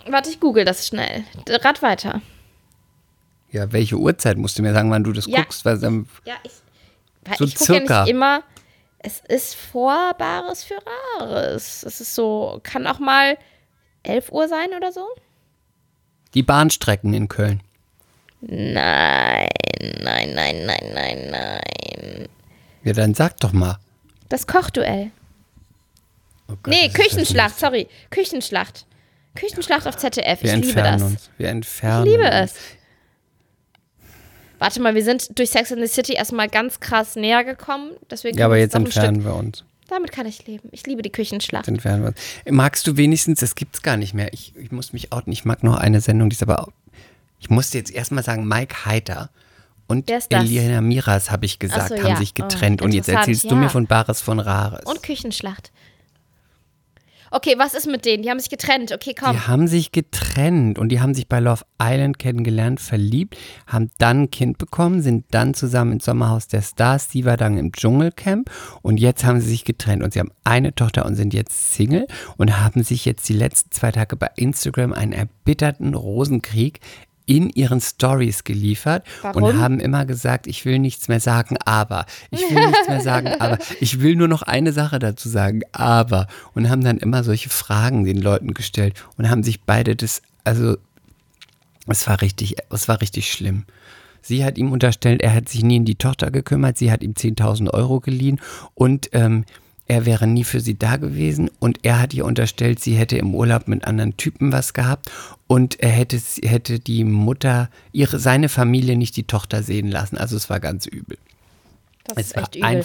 [0.09, 1.25] warte, ich google das schnell.
[1.49, 2.23] Rat weiter.
[3.51, 5.41] Ja, welche Uhrzeit musst du mir sagen, wann du das Ja.
[5.41, 5.65] guckst?
[5.65, 6.53] Weil dann, Ja, ich,
[7.25, 8.43] weil So ich gucke ja nicht immer.
[9.07, 10.75] Es ist vor Bares für
[11.21, 11.85] Rares.
[11.85, 13.39] Es ist so, kann auch mal
[14.03, 15.07] 11 Uhr sein oder so.
[16.35, 17.61] die Bahnstrecken in Köln.
[18.41, 19.49] Nein,
[20.03, 22.29] nein, nein, nein, nein, nein.
[22.83, 23.79] Ja, dann sag doch mal.
[24.29, 25.13] Das Kochduell.
[26.49, 27.89] Oh Gott, Nee, Küchenschlacht, sorry.
[28.11, 28.87] Küchenschlacht.
[29.37, 30.43] Küchenschlacht auf ZDF.
[30.43, 31.03] Wir Ich liebe das.
[31.03, 31.31] uns.
[31.39, 32.55] Wir entfernen Ich liebe es.
[34.59, 37.93] Warte mal, wir sind durch Sex in the City erstmal ganz krass näher gekommen.
[38.11, 39.65] Deswegen Ja, aber jetzt entfernen wir uns.
[39.89, 40.69] Damit kann ich leben.
[40.73, 41.69] Ich liebe die Küchenschlacht.
[41.69, 42.19] entfernen wir uns.
[42.51, 44.33] Magst du wenigstens, das gibt's gar nicht mehr.
[44.33, 45.33] Ich, ich muss mich outen.
[45.33, 46.69] Ich mag noch eine Sendung, die ist aber.
[47.39, 49.31] Ich musste jetzt erstmal sagen, Mike Heiter
[49.87, 50.11] und?
[50.31, 52.17] Elena Miras, habe ich gesagt, so, haben ja.
[52.17, 52.83] sich Oh, getrennt.
[52.83, 53.55] und jetzt erzählst du ja.
[53.57, 54.85] mir von Bares von Rares.
[54.87, 55.71] Und Küchenschlacht.
[57.37, 58.23] Okay, was ist mit denen?
[58.23, 58.93] Die haben sich getrennt.
[58.93, 59.33] Okay, komm.
[59.33, 64.23] Die haben sich getrennt und die haben sich bei Love Island kennengelernt, verliebt, haben dann
[64.23, 67.11] ein Kind bekommen, sind dann zusammen ins Sommerhaus der Stars.
[67.11, 70.75] Sie war dann im Dschungelcamp und jetzt haben sie sich getrennt und sie haben eine
[70.75, 72.07] Tochter und sind jetzt Single
[72.39, 76.81] und haben sich jetzt die letzten zwei Tage bei Instagram einen erbitterten Rosenkrieg
[77.27, 79.43] in ihren Stories geliefert Warum?
[79.43, 83.29] und haben immer gesagt, ich will nichts mehr sagen, aber ich will nichts mehr sagen,
[83.41, 87.51] aber ich will nur noch eine Sache dazu sagen, aber und haben dann immer solche
[87.51, 90.77] Fragen den Leuten gestellt und haben sich beide das, also
[91.89, 93.65] es war richtig, es war richtig schlimm.
[94.23, 97.13] Sie hat ihm unterstellt, er hat sich nie um die Tochter gekümmert, sie hat ihm
[97.13, 98.41] 10.000 Euro geliehen
[98.75, 99.45] und ähm,
[99.89, 103.35] er wäre nie für sie da gewesen und er hat ihr unterstellt, sie hätte im
[103.35, 105.11] Urlaub mit anderen Typen was gehabt
[105.47, 110.19] und er hätte, hätte die Mutter, ihre, seine Familie nicht die Tochter sehen lassen.
[110.19, 111.19] Also es war ganz übel.
[112.05, 112.85] Das Es ist war echt übel.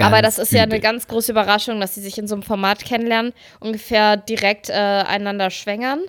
[0.00, 0.80] Aber das ist ja eine übel.
[0.80, 5.50] ganz große Überraschung, dass sie sich in so einem Format kennenlernen, ungefähr direkt äh, einander
[5.50, 6.00] schwängern.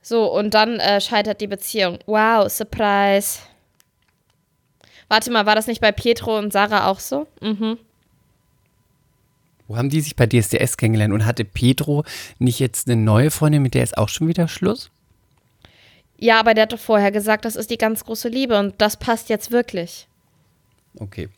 [0.00, 1.98] So, und dann äh, scheitert die Beziehung.
[2.06, 3.38] Wow, Surprise.
[5.08, 7.26] Warte mal, war das nicht bei Pietro und Sarah auch so?
[7.40, 7.78] Mhm.
[9.66, 12.04] Wo haben die sich bei DSDS kennengelernt und hatte Pedro
[12.38, 14.90] nicht jetzt eine neue Freundin, mit der ist auch schon wieder Schluss?
[16.18, 18.98] Ja, aber der hat doch vorher gesagt, das ist die ganz große Liebe und das
[18.98, 20.06] passt jetzt wirklich.
[20.98, 21.28] Okay.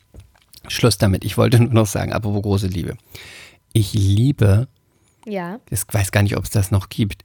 [0.67, 1.23] Schluss damit.
[1.25, 2.97] Ich wollte nur noch sagen, apropos große Liebe.
[3.73, 4.67] Ich liebe,
[5.25, 5.59] Ja.
[5.69, 7.23] ich weiß gar nicht, ob es das noch gibt,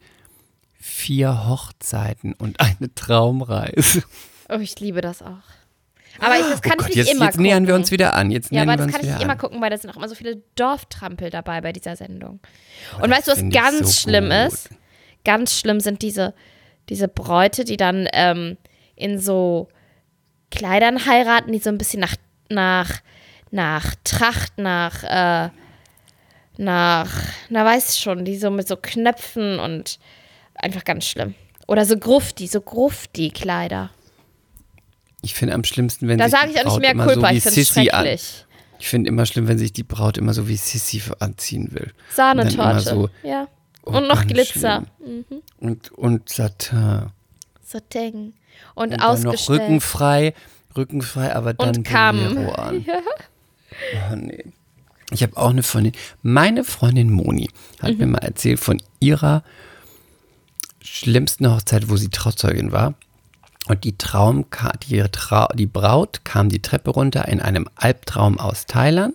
[0.79, 4.03] vier Hochzeiten und eine Traumreise.
[4.49, 5.43] Oh, ich liebe das auch.
[6.19, 7.83] Aber ich, das kann oh Gott, ich nicht jetzt, immer jetzt nähern wir gucken.
[7.83, 8.31] uns wieder an.
[8.31, 9.39] Jetzt Ja, aber das kann ich nicht immer an.
[9.39, 12.41] gucken, weil da sind auch immer so viele Dorftrampel dabei bei dieser Sendung.
[13.01, 14.53] Und weißt du, was ganz so schlimm gut.
[14.53, 14.69] ist?
[15.25, 16.35] Ganz schlimm sind diese,
[16.89, 18.57] diese Bräute, die dann ähm,
[18.97, 19.69] in so
[20.51, 22.17] Kleidern heiraten, die so ein bisschen nach,
[22.49, 23.01] nach,
[23.51, 25.51] nach Tracht, nach, äh,
[26.59, 27.11] nach,
[27.49, 29.99] na weiß schon, die so mit so Knöpfen und
[30.55, 31.35] einfach ganz schlimm.
[31.67, 33.91] Oder so Grufti, so Grufti-Kleider.
[35.23, 37.33] Ich finde am schlimmsten, wenn Da sich sage ich auch nicht mehr immer Culpa, so
[37.33, 38.47] wie ich finde es Sissy an, schrecklich.
[38.81, 41.93] Ich finde immer schlimm, wenn sich die Braut immer so wie Sissy anziehen will.
[42.15, 42.81] Sahnetorte.
[42.81, 43.47] So, ja.
[43.85, 44.85] oh, Und noch Glitzer.
[44.99, 45.25] schlimm.
[45.61, 47.07] Und, und Satin.
[47.65, 48.35] Satin.
[48.75, 50.35] Und, Und dann noch rückenfrei,
[50.77, 52.49] rückenfrei, aber dann Und Kamm.
[52.57, 52.85] An.
[54.13, 54.45] Oh, nee.
[55.13, 55.93] Ich habe auch eine Freundin,
[56.23, 57.49] meine Freundin Moni
[57.81, 57.99] hat Mhm.
[57.99, 59.43] mir mal erzählt von ihrer
[60.83, 62.95] schlimmsten Hochzeit, wo sie Trauzeugin war.
[63.69, 64.47] Und die, Traum,
[64.89, 69.15] die, Trau, die Braut kam die Treppe runter in einem Albtraum aus Thailand,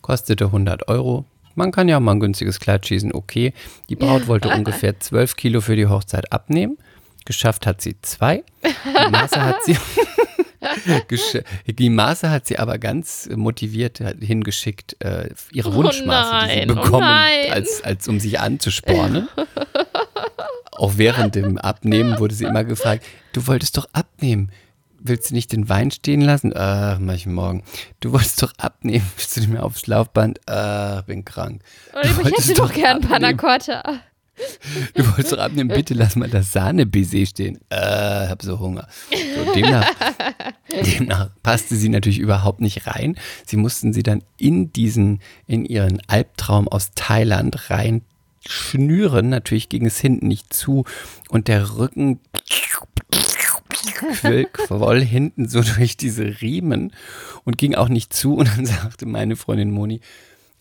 [0.00, 1.26] kostete 100 Euro.
[1.54, 3.52] Man kann ja auch mal ein günstiges Kleid schießen, okay.
[3.90, 6.78] Die Braut wollte ungefähr 12 Kilo für die Hochzeit abnehmen.
[7.26, 8.42] Geschafft hat sie zwei.
[8.64, 9.76] Die Maße hat sie,
[11.72, 16.70] die Maße hat sie aber ganz motiviert hingeschickt, äh, ihre Oh Wunschmaße, die sie nein,
[16.70, 17.52] oh bekommen, nein.
[17.52, 19.28] als, als um sich anzuspornen.
[20.72, 24.50] Auch während dem Abnehmen wurde sie immer gefragt, du wolltest doch abnehmen.
[25.04, 26.52] Willst du nicht den Wein stehen lassen?
[26.56, 27.62] Ach, mach ich morgen.
[28.00, 29.04] Du wolltest doch abnehmen.
[29.16, 30.40] Willst du nicht mehr aufs Laufband?
[30.46, 31.62] Ach, bin krank.
[31.92, 33.38] Und ich wolltest hätte doch gern Panna abnehmen.
[33.38, 33.82] Cotta.
[34.94, 37.60] Du wolltest doch abnehmen, bitte lass mal das Sahne-Baiser stehen.
[37.68, 38.88] Äh, hab so Hunger.
[39.10, 39.86] So, demnach,
[40.70, 43.16] demnach passte sie natürlich überhaupt nicht rein.
[43.46, 48.02] Sie mussten sie dann in diesen, in ihren Albtraum aus Thailand rein
[48.48, 49.28] schnüren.
[49.28, 50.84] Natürlich ging es hinten nicht zu
[51.28, 52.20] und der Rücken
[54.20, 56.92] quoll, quoll hinten so durch diese Riemen
[57.44, 58.34] und ging auch nicht zu.
[58.36, 60.00] Und dann sagte meine Freundin Moni,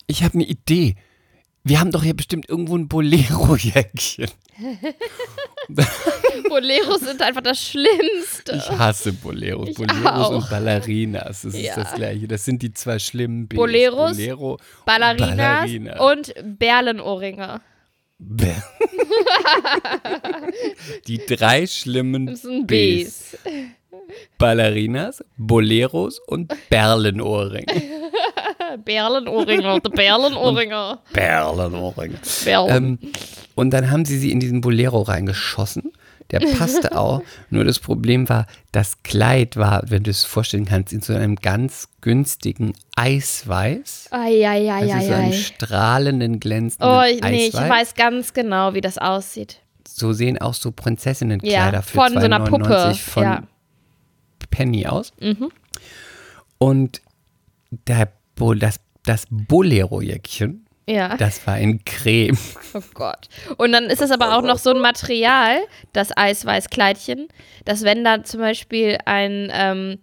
[0.08, 0.96] ich habe eine Idee.
[1.64, 4.32] Wir haben doch hier bestimmt irgendwo ein Bolero-Jäckchen.
[6.50, 8.54] Boleros sind einfach das Schlimmste.
[8.56, 9.70] Ich hasse Boleros.
[9.70, 10.32] Ich Boleros auch.
[10.32, 11.44] und Ballerinas.
[11.44, 11.70] Das Ja.
[11.70, 12.28] ist das Gleiche.
[12.28, 13.58] Das sind die zwei schlimmen Bs.
[13.58, 16.00] Boleros, Bolero, Ballerinas Ballerina.
[16.12, 17.62] und Berlenohrringe.
[21.08, 22.38] Die drei schlimmen
[22.68, 23.38] Bs.
[24.38, 27.66] Ballerinas, Boleros und Berlenohrringe.
[28.84, 31.00] Berlenohrringe, die Berlenohrringe.
[31.14, 32.20] Berlenohrringe.
[32.44, 33.00] Berlen.
[33.02, 33.12] Ähm,
[33.56, 35.92] und dann haben sie sie in diesen Bolero reingeschossen.
[36.32, 37.22] Der passte auch.
[37.50, 41.36] Nur das Problem war, das Kleid war, wenn du es vorstellen kannst, in so einem
[41.36, 44.08] ganz günstigen Eisweiß.
[44.12, 45.32] Also so einem Eieieiei.
[45.34, 49.60] strahlenden, glänzenden Oh, ich, nee, ich weiß ganz genau, wie das aussieht.
[49.88, 52.66] So sehen auch so Prinzessinnenkleider Ja, für von so einer Puppe.
[52.66, 53.40] 2,99 von Ja.
[53.42, 53.48] Mhm.
[54.50, 55.14] Penny aus.
[56.58, 57.02] Und
[57.88, 58.12] der
[58.58, 61.16] das, das Bolero-Jäckchen, Ja.
[61.16, 62.38] das war in Creme.
[62.74, 63.28] Oh Gott.
[63.58, 65.58] Und dann ist es aber auch noch so ein Material,
[65.92, 67.28] das Eisweißkleidchen,
[67.66, 70.00] dass wenn da zum Beispiel ein, ähm,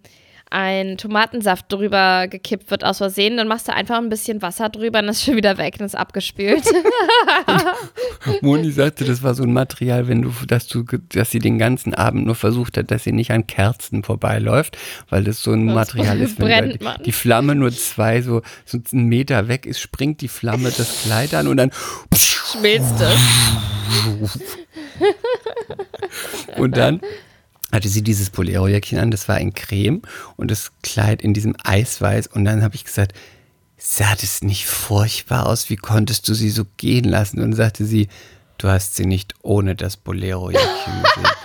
[0.51, 4.99] ein Tomatensaft drüber gekippt wird aus Versehen, dann machst du einfach ein bisschen Wasser drüber
[4.99, 6.63] und ist schon wieder weg und ist abgespült.
[8.41, 11.93] Moni sagte, das war so ein Material, wenn du, dass du, dass sie den ganzen
[11.93, 14.77] Abend nur versucht hat, dass sie nicht an Kerzen vorbeiläuft,
[15.09, 19.05] weil das so ein Material ist, wenn die, die Flamme nur zwei, so, so einen
[19.05, 21.71] Meter weg ist, springt die Flamme das Kleid an und dann
[22.51, 24.39] Schmilzt es.
[26.57, 26.99] und dann
[27.71, 30.01] hatte sie dieses Bolero-Jäckchen an, das war in Creme
[30.37, 33.13] und das Kleid in diesem Eisweiß und dann habe ich gesagt,
[33.77, 37.41] sah das nicht furchtbar aus, wie konntest du sie so gehen lassen?
[37.41, 38.09] Und sagte sie,
[38.57, 41.27] du hast sie nicht ohne das Bolero-Jäckchen gesehen.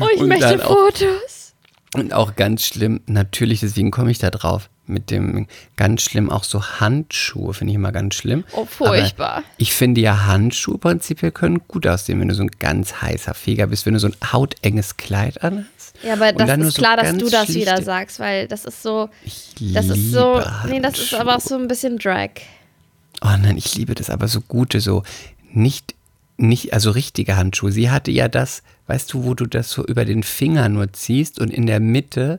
[0.00, 1.54] Oh, ich Und möchte dann auch- Fotos.
[1.94, 5.46] Und auch ganz schlimm, natürlich, deswegen komme ich da drauf, mit dem
[5.76, 8.44] ganz schlimm auch so Handschuhe, finde ich immer ganz schlimm.
[8.52, 9.36] Oh, furchtbar.
[9.38, 13.34] Aber ich finde ja Handschuhe prinzipiell können gut aussehen, wenn du so ein ganz heißer
[13.34, 15.68] Feger bist, wenn du so ein hautenges Kleid anhast.
[16.02, 18.82] Ja, aber das ist so klar, dass du das schlichte- wieder sagst, weil das ist
[18.82, 22.30] so, Ich das ist so, liebe nee, das ist aber auch so ein bisschen Drag.
[23.20, 25.02] Oh nein, ich liebe das, aber so gute, so
[25.52, 25.94] nicht,
[26.36, 27.72] nicht, also richtige Handschuhe.
[27.72, 31.40] Sie hatte ja das, weißt du, wo du das so über den Finger nur ziehst
[31.40, 32.38] und in der Mitte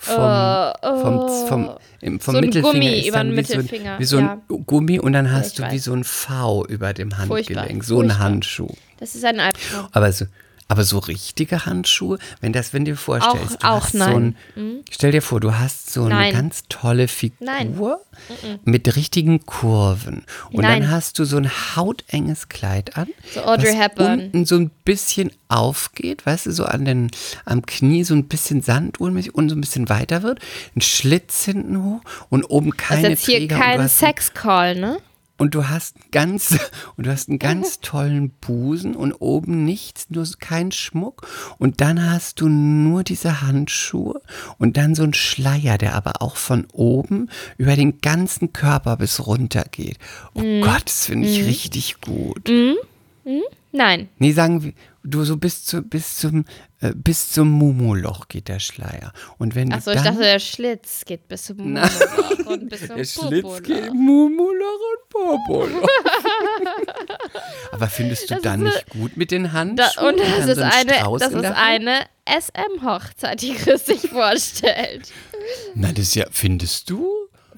[0.00, 1.70] vom, vom, vom,
[2.00, 4.42] im, vom So Mittelfinger Gummi ist über dann wie so, ein, Mittelfinger, wie so ein
[4.66, 8.00] Gummi und dann hast ich du wie so ein V über dem Furchtbar, Handgelenk, so
[8.00, 8.24] ein furchtbar.
[8.24, 8.74] Handschuh.
[8.98, 9.88] Das ist ein Albtraum.
[9.92, 10.24] Aber so,
[10.70, 14.36] aber so richtige Handschuhe, wenn das, wenn du dir vorstellst, du auch hast so nein.
[14.56, 16.32] ein, stell dir vor, du hast so eine Nein.
[16.32, 17.76] ganz tolle Figur Nein.
[18.62, 20.82] mit richtigen Kurven und Nein.
[20.82, 24.20] dann hast du so ein hautenges Kleid an, So Audrey was Hepburn.
[24.20, 27.10] unten so ein bisschen aufgeht, weißt du, so an den,
[27.44, 30.38] am Knie so ein bisschen sanduhrmäßig und so ein bisschen weiter wird,
[30.76, 34.98] ein Schlitz hinten hoch und oben Das keine ist jetzt hier Träger kein Sexcall, ne?
[35.40, 36.58] Und du hast ganz
[36.96, 41.26] und du hast einen ganz tollen Busen und oben nichts, nur kein Schmuck.
[41.56, 44.20] Und dann hast du nur diese Handschuhe
[44.58, 49.26] und dann so ein Schleier, der aber auch von oben über den ganzen Körper bis
[49.26, 49.96] runter geht.
[50.34, 52.46] Oh Gott, das finde ich richtig gut.
[53.72, 54.08] Nein.
[54.18, 54.72] Nee, sagen wir,
[55.04, 56.44] du so bis, zu, bis zum,
[56.80, 59.12] äh, bis zum Mumoloch geht der Schleier.
[59.38, 63.04] Und wenn Achso, ich dachte, der Schlitz geht bis zum Mumoloch und bis zum der
[63.04, 63.62] Schlitz Popoloch.
[63.62, 65.88] geht Mumoloch und Popoloch.
[67.72, 70.06] Aber findest du Das dann ist nicht gut mit den Da, Handschuhen?
[70.14, 75.12] und das ist so eine, Strauß das ist eine SM-Hochzeit, die Chris sich vorstellt.
[75.74, 77.08] Na, das ist ja, findest du?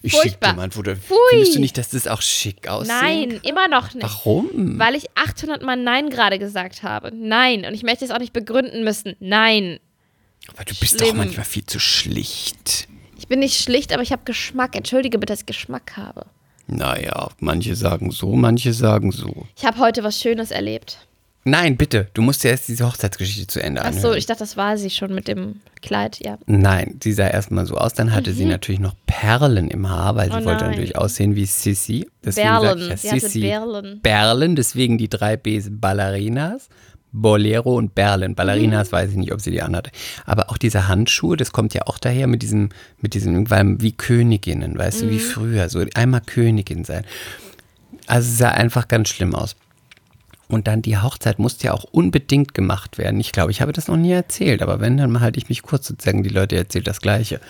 [0.02, 0.30] Ich Furchtbar.
[0.30, 0.96] schick dir mal ein Foto.
[0.96, 1.16] Pfui.
[1.30, 2.92] Findest du nicht, dass das auch schick aussieht?
[3.00, 4.02] Nein, immer noch nicht.
[4.02, 4.78] Warum?
[4.78, 7.12] Weil ich 800 Mal Nein gerade gesagt habe.
[7.14, 7.64] Nein.
[7.64, 9.14] Und ich möchte es auch nicht begründen müssen.
[9.20, 9.78] Nein.
[10.48, 12.88] Aber du bist doch manchmal viel zu schlicht.
[13.16, 14.74] Ich bin nicht schlicht, aber ich habe Geschmack.
[14.74, 16.26] Entschuldige bitte, dass ich Geschmack habe.
[16.66, 19.46] Naja, manche sagen so, manche sagen so.
[19.56, 20.98] Ich habe heute was Schönes erlebt.
[21.44, 23.96] Nein, bitte, du musst dir erst diese Hochzeitsgeschichte zu Ende anhören.
[24.04, 26.18] Achso, ich dachte, das war sie schon mit dem Kleid.
[26.24, 26.38] Ja.
[26.46, 27.94] Nein, sie sah erstmal so aus.
[27.94, 30.42] Dann hatte sie natürlich noch Perlen im Haar, weil sie Mhm.
[30.42, 32.08] Oh wollte natürlich aussehen wie Sissy.
[32.24, 32.78] Deswegen Berlen.
[32.80, 33.40] ja hatte Sissy.
[33.40, 34.00] Berlen.
[34.02, 36.68] Berlen, deswegen die drei Bs Ballerinas.
[37.14, 38.34] Bolero und Berlen.
[38.36, 38.92] Ballerinas Mhm.
[38.92, 39.90] weiß ich nicht, ob sie die anhatte.
[40.24, 42.68] Aber auch diese Handschuhe, das kommt ja auch daher mit diesem,
[43.00, 45.10] mit diesem, weil wie Königinnen, weißt du, Mhm.
[45.10, 47.04] wie früher, so einmal Königin sein.
[48.06, 49.56] Also es sah einfach ganz schlimm aus.
[50.52, 53.18] Und dann die Hochzeit musste ja auch unbedingt gemacht werden.
[53.20, 55.86] Ich glaube, ich habe das noch nie erzählt, aber wenn, dann halte ich mich kurz
[55.86, 57.40] sozusagen, die Leute erzählt das Gleiche.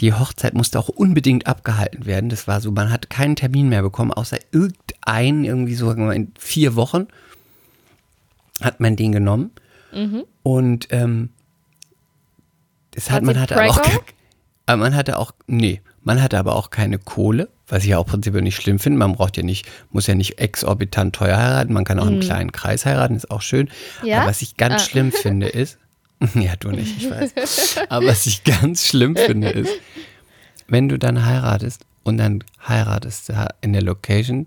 [0.00, 2.30] Die Hochzeit musste auch unbedingt abgehalten werden.
[2.30, 6.74] Das war so, man hat keinen Termin mehr bekommen, außer irgendeinen, irgendwie so in vier
[6.74, 7.06] Wochen
[8.60, 9.52] hat man den genommen.
[10.42, 11.28] Und ähm,
[12.90, 13.80] das War hat, man hatte aber auch,
[14.66, 18.06] aber man hatte auch, nee, man hatte aber auch keine Kohle, was ich ja auch
[18.06, 18.98] prinzipiell nicht schlimm finde.
[18.98, 22.52] Man braucht ja nicht, muss ja nicht exorbitant teuer heiraten, man kann auch im kleinen
[22.52, 23.70] Kreis heiraten, ist auch schön.
[24.02, 24.08] Mhm.
[24.08, 24.20] Ja?
[24.20, 24.78] Aber was ich ganz Ah.
[24.80, 25.78] schlimm finde ist,
[26.34, 27.78] ja, du nicht, ich weiß.
[27.88, 29.72] Aber was ich ganz schlimm finde ist,
[30.68, 34.46] wenn du dann heiratest und dann heiratest du in der Location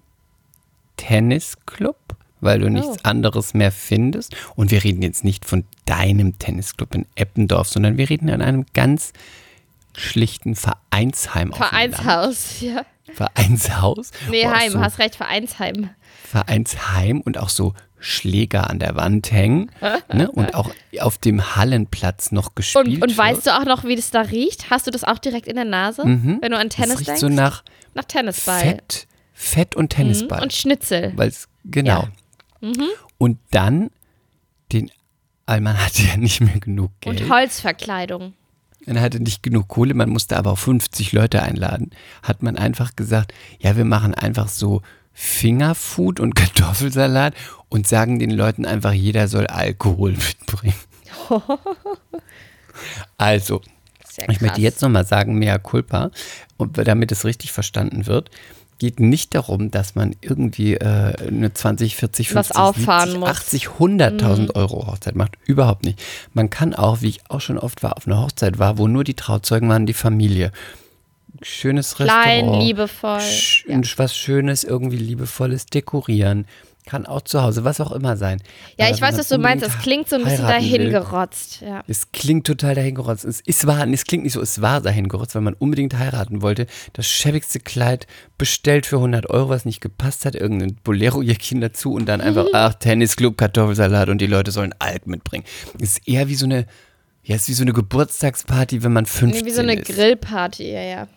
[0.97, 1.97] Tennisclub,
[2.41, 4.35] weil du nichts anderes mehr findest.
[4.55, 8.65] Und wir reden jetzt nicht von deinem Tennisclub in Eppendorf, sondern wir reden an einem
[8.73, 9.13] ganz
[9.95, 11.51] schlichten Vereinsheim.
[11.53, 11.95] auf dem Land.
[11.95, 12.85] Vereinshaus, ja.
[13.13, 14.11] Vereinshaus.
[14.29, 15.89] Nee, wo auch Heim, so hast recht, Vereinsheim.
[16.23, 19.71] Vereinsheim und auch so Schläger an der Wand hängen
[20.13, 20.29] ne?
[20.29, 20.69] und auch
[20.99, 24.69] auf dem Hallenplatz noch gespielt Und, und weißt du auch noch, wie das da riecht?
[24.69, 27.21] Hast du das auch direkt in der Nase, wenn du an das Tennis riecht denkst?
[27.21, 27.63] so nach
[27.97, 28.61] nach Tennisball.
[28.61, 30.37] Fett, Fett und Tennisball.
[30.37, 30.43] Mhm.
[30.43, 31.13] Und Schnitzel.
[31.15, 32.07] Weil's, genau.
[33.17, 33.89] Und dann
[34.71, 34.91] den,
[35.45, 37.21] weil man hatte ja nicht mehr genug Geld.
[37.21, 38.33] Und Holzverkleidung.
[38.85, 41.91] Man hatte nicht genug Kohle, man musste aber auch 50 Leute einladen.
[42.23, 44.81] Hat man einfach gesagt, ja, wir machen einfach so
[45.13, 47.33] Fingerfood und Kartoffelsalat
[47.69, 50.75] und sagen den Leuten einfach, jeder soll Alkohol mitbringen.
[53.17, 53.61] Also,
[54.27, 56.11] ich möchte jetzt nochmal sagen, mea culpa,
[56.59, 58.29] damit es richtig verstanden wird,
[58.79, 63.29] geht nicht darum, dass man irgendwie äh, eine 20, 40, 50, Was auffahren 70, muss.
[63.29, 65.37] 80, 100.000 Euro Hochzeit macht.
[65.45, 66.01] Überhaupt nicht.
[66.33, 69.03] Man kann auch, wie ich auch schon oft war, auf einer Hochzeit war, wo nur
[69.03, 70.51] die Trauzeugen waren, die Familie.
[71.41, 72.63] Schönes Klein, Restaurant.
[72.63, 73.19] liebevoll.
[73.21, 73.79] Sch Ja.
[73.97, 76.45] Was Schönes, irgendwie liebevolles dekorieren.
[76.87, 78.41] Kann auch zu Hause, was auch immer sein.
[78.77, 79.61] Ja, Aber ich weiß, was du meinst.
[79.65, 81.59] Das unbedingt klingt so ein bisschen dahingerotzt.
[81.59, 81.83] Ja.
[81.85, 83.25] es klingt total dahingerotzt.
[83.25, 86.65] Es, es, war, es klingt nicht so, es war dahingerotzt, weil man unbedingt heiraten wollte.
[86.93, 88.07] Das schäbigste Kleid
[88.37, 92.75] bestellt für 100 Euro, was nicht gepasst hat, irgendein Bolero-Jäckchen dazu und dann einfach, ach,
[92.75, 95.43] Tennisclub, Kartoffelsalat und die Leute sollen Alk mitbringen.
[95.81, 96.67] Es ist eher wie so eine,
[97.23, 99.93] ja, es ist wie so eine Geburtstagsparty, wenn man 15 Nee, wie so eine ist.
[99.93, 101.07] Grillparty, ja, ja.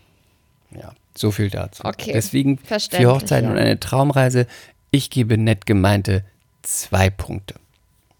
[0.73, 1.85] Ja, so viel dazu.
[1.85, 3.53] Okay, Deswegen für Hochzeiten ja.
[3.53, 4.47] und eine Traumreise,
[4.91, 6.25] ich gebe nett gemeinte
[6.63, 7.55] zwei Punkte.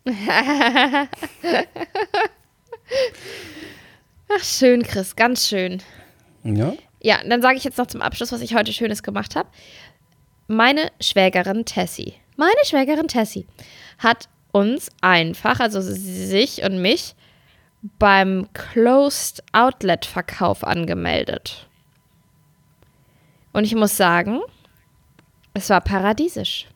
[4.29, 5.83] Ach, schön, Chris, ganz schön.
[6.45, 6.75] Ja?
[7.03, 9.49] Ja, dann sage ich jetzt noch zum Abschluss, was ich heute Schönes gemacht habe.
[10.49, 13.47] Meine Schwägerin Tessie, meine Schwägerin Tessie
[13.99, 17.15] hat uns einfach, also sich und mich,
[17.99, 21.69] beim Closed Outlet Verkauf angemeldet.
[23.53, 24.41] Und ich muss sagen,
[25.55, 26.67] es war paradiesisch.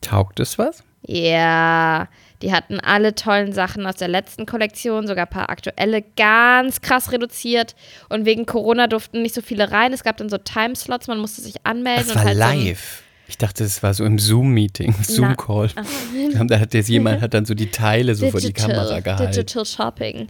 [0.00, 0.82] Taugt es was?
[1.06, 2.08] Ja,
[2.42, 7.12] die hatten alle tollen Sachen aus der letzten Kollektion, sogar ein paar aktuelle, ganz krass
[7.12, 7.76] reduziert.
[8.08, 9.92] Und wegen Corona durften nicht so viele rein.
[9.92, 12.06] Es gab dann so Timeslots, man musste sich anmelden.
[12.08, 13.02] Das war halt live.
[13.28, 15.70] Ich dachte, es war so im Zoom-Meeting, Zoom-Call.
[16.46, 19.32] Da hat jetzt jemand hat dann so die Teile so vor die Kamera gehalten.
[19.32, 20.28] Digital Shopping.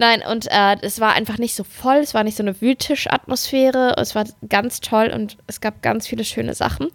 [0.00, 3.96] Nein, und äh, es war einfach nicht so voll, es war nicht so eine Wühltischatmosphäre,
[3.98, 6.86] es war ganz toll und es gab ganz viele schöne Sachen.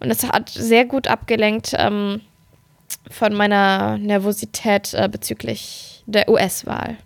[0.00, 2.20] Und es hat sehr gut abgelenkt ähm,
[3.10, 6.98] von meiner Nervosität äh, bezüglich der US-Wahl.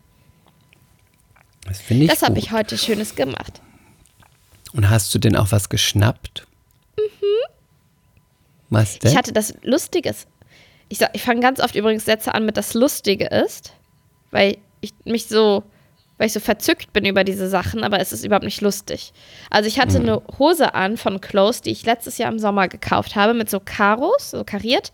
[1.64, 3.60] Das finde ich Das habe ich heute Schönes gemacht.
[4.72, 6.44] Und hast du denn auch was geschnappt?
[6.98, 7.02] Mhm.
[8.70, 9.12] Was denn?
[9.12, 10.26] Ich hatte das Lustiges.
[10.88, 13.74] Ich, sag- ich fange ganz oft übrigens Sätze an mit das Lustige ist,
[14.32, 15.62] weil ich mich so,
[16.18, 19.12] weil ich so verzückt bin über diese Sachen, aber es ist überhaupt nicht lustig.
[19.50, 23.16] Also ich hatte eine Hose an von Close, die ich letztes Jahr im Sommer gekauft
[23.16, 24.92] habe, mit so Karos, so kariert.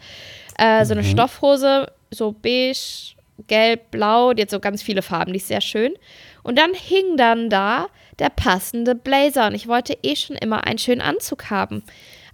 [0.58, 3.14] Äh, so eine Stoffhose, so beige,
[3.46, 5.94] gelb, blau, die hat so ganz viele Farben, die ist sehr schön.
[6.42, 7.86] Und dann hing dann da
[8.18, 11.82] der passende Blazer und ich wollte eh schon immer einen schönen Anzug haben.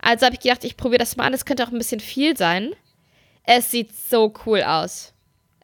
[0.01, 1.35] Also habe ich gedacht, ich probiere das mal an.
[1.35, 2.71] Es könnte auch ein bisschen viel sein.
[3.45, 5.13] Es sieht so cool aus.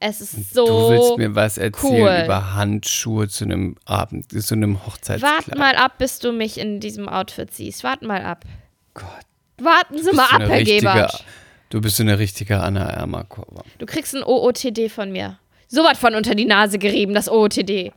[0.01, 0.66] Es ist so.
[0.66, 2.23] du willst mir was erzählen cool.
[2.27, 5.49] über Handschuhe zu einem Abend, zu einem Hochzeitskleid.
[5.49, 7.85] Wart mal ab, bis du mich in diesem Outfit siehst.
[7.85, 8.45] Warten mal ab.
[8.95, 9.07] Gott,
[9.59, 11.25] Warten Sie mal ab, Herr richtige- Gebert.
[11.71, 13.62] Du bist so eine richtige Anna Ermakova.
[13.79, 15.39] Du kriegst ein OOTD von mir.
[15.69, 17.93] So was von unter die Nase gerieben, das OOTD.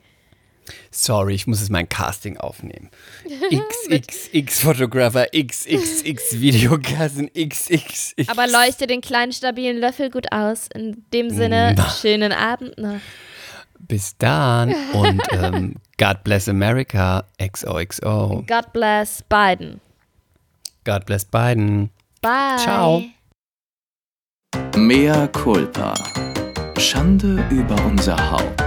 [0.91, 2.89] Sorry, ich muss jetzt mein Casting aufnehmen.
[3.52, 8.15] XXX Photographer, XXX Videokassen, XXX.
[8.27, 10.68] Aber leuchte den kleinen stabilen Löffel gut aus.
[10.73, 11.89] In dem Sinne, Na.
[11.89, 12.99] schönen Abend noch.
[13.80, 18.44] Bis dann und ähm, God bless America, XOXO.
[18.48, 19.80] God bless Biden.
[20.84, 21.89] God bless Biden.
[22.22, 22.57] Bye.
[22.57, 23.03] Ciao.
[24.76, 25.94] Mea culpa.
[26.77, 28.66] Schande über unser Haupt.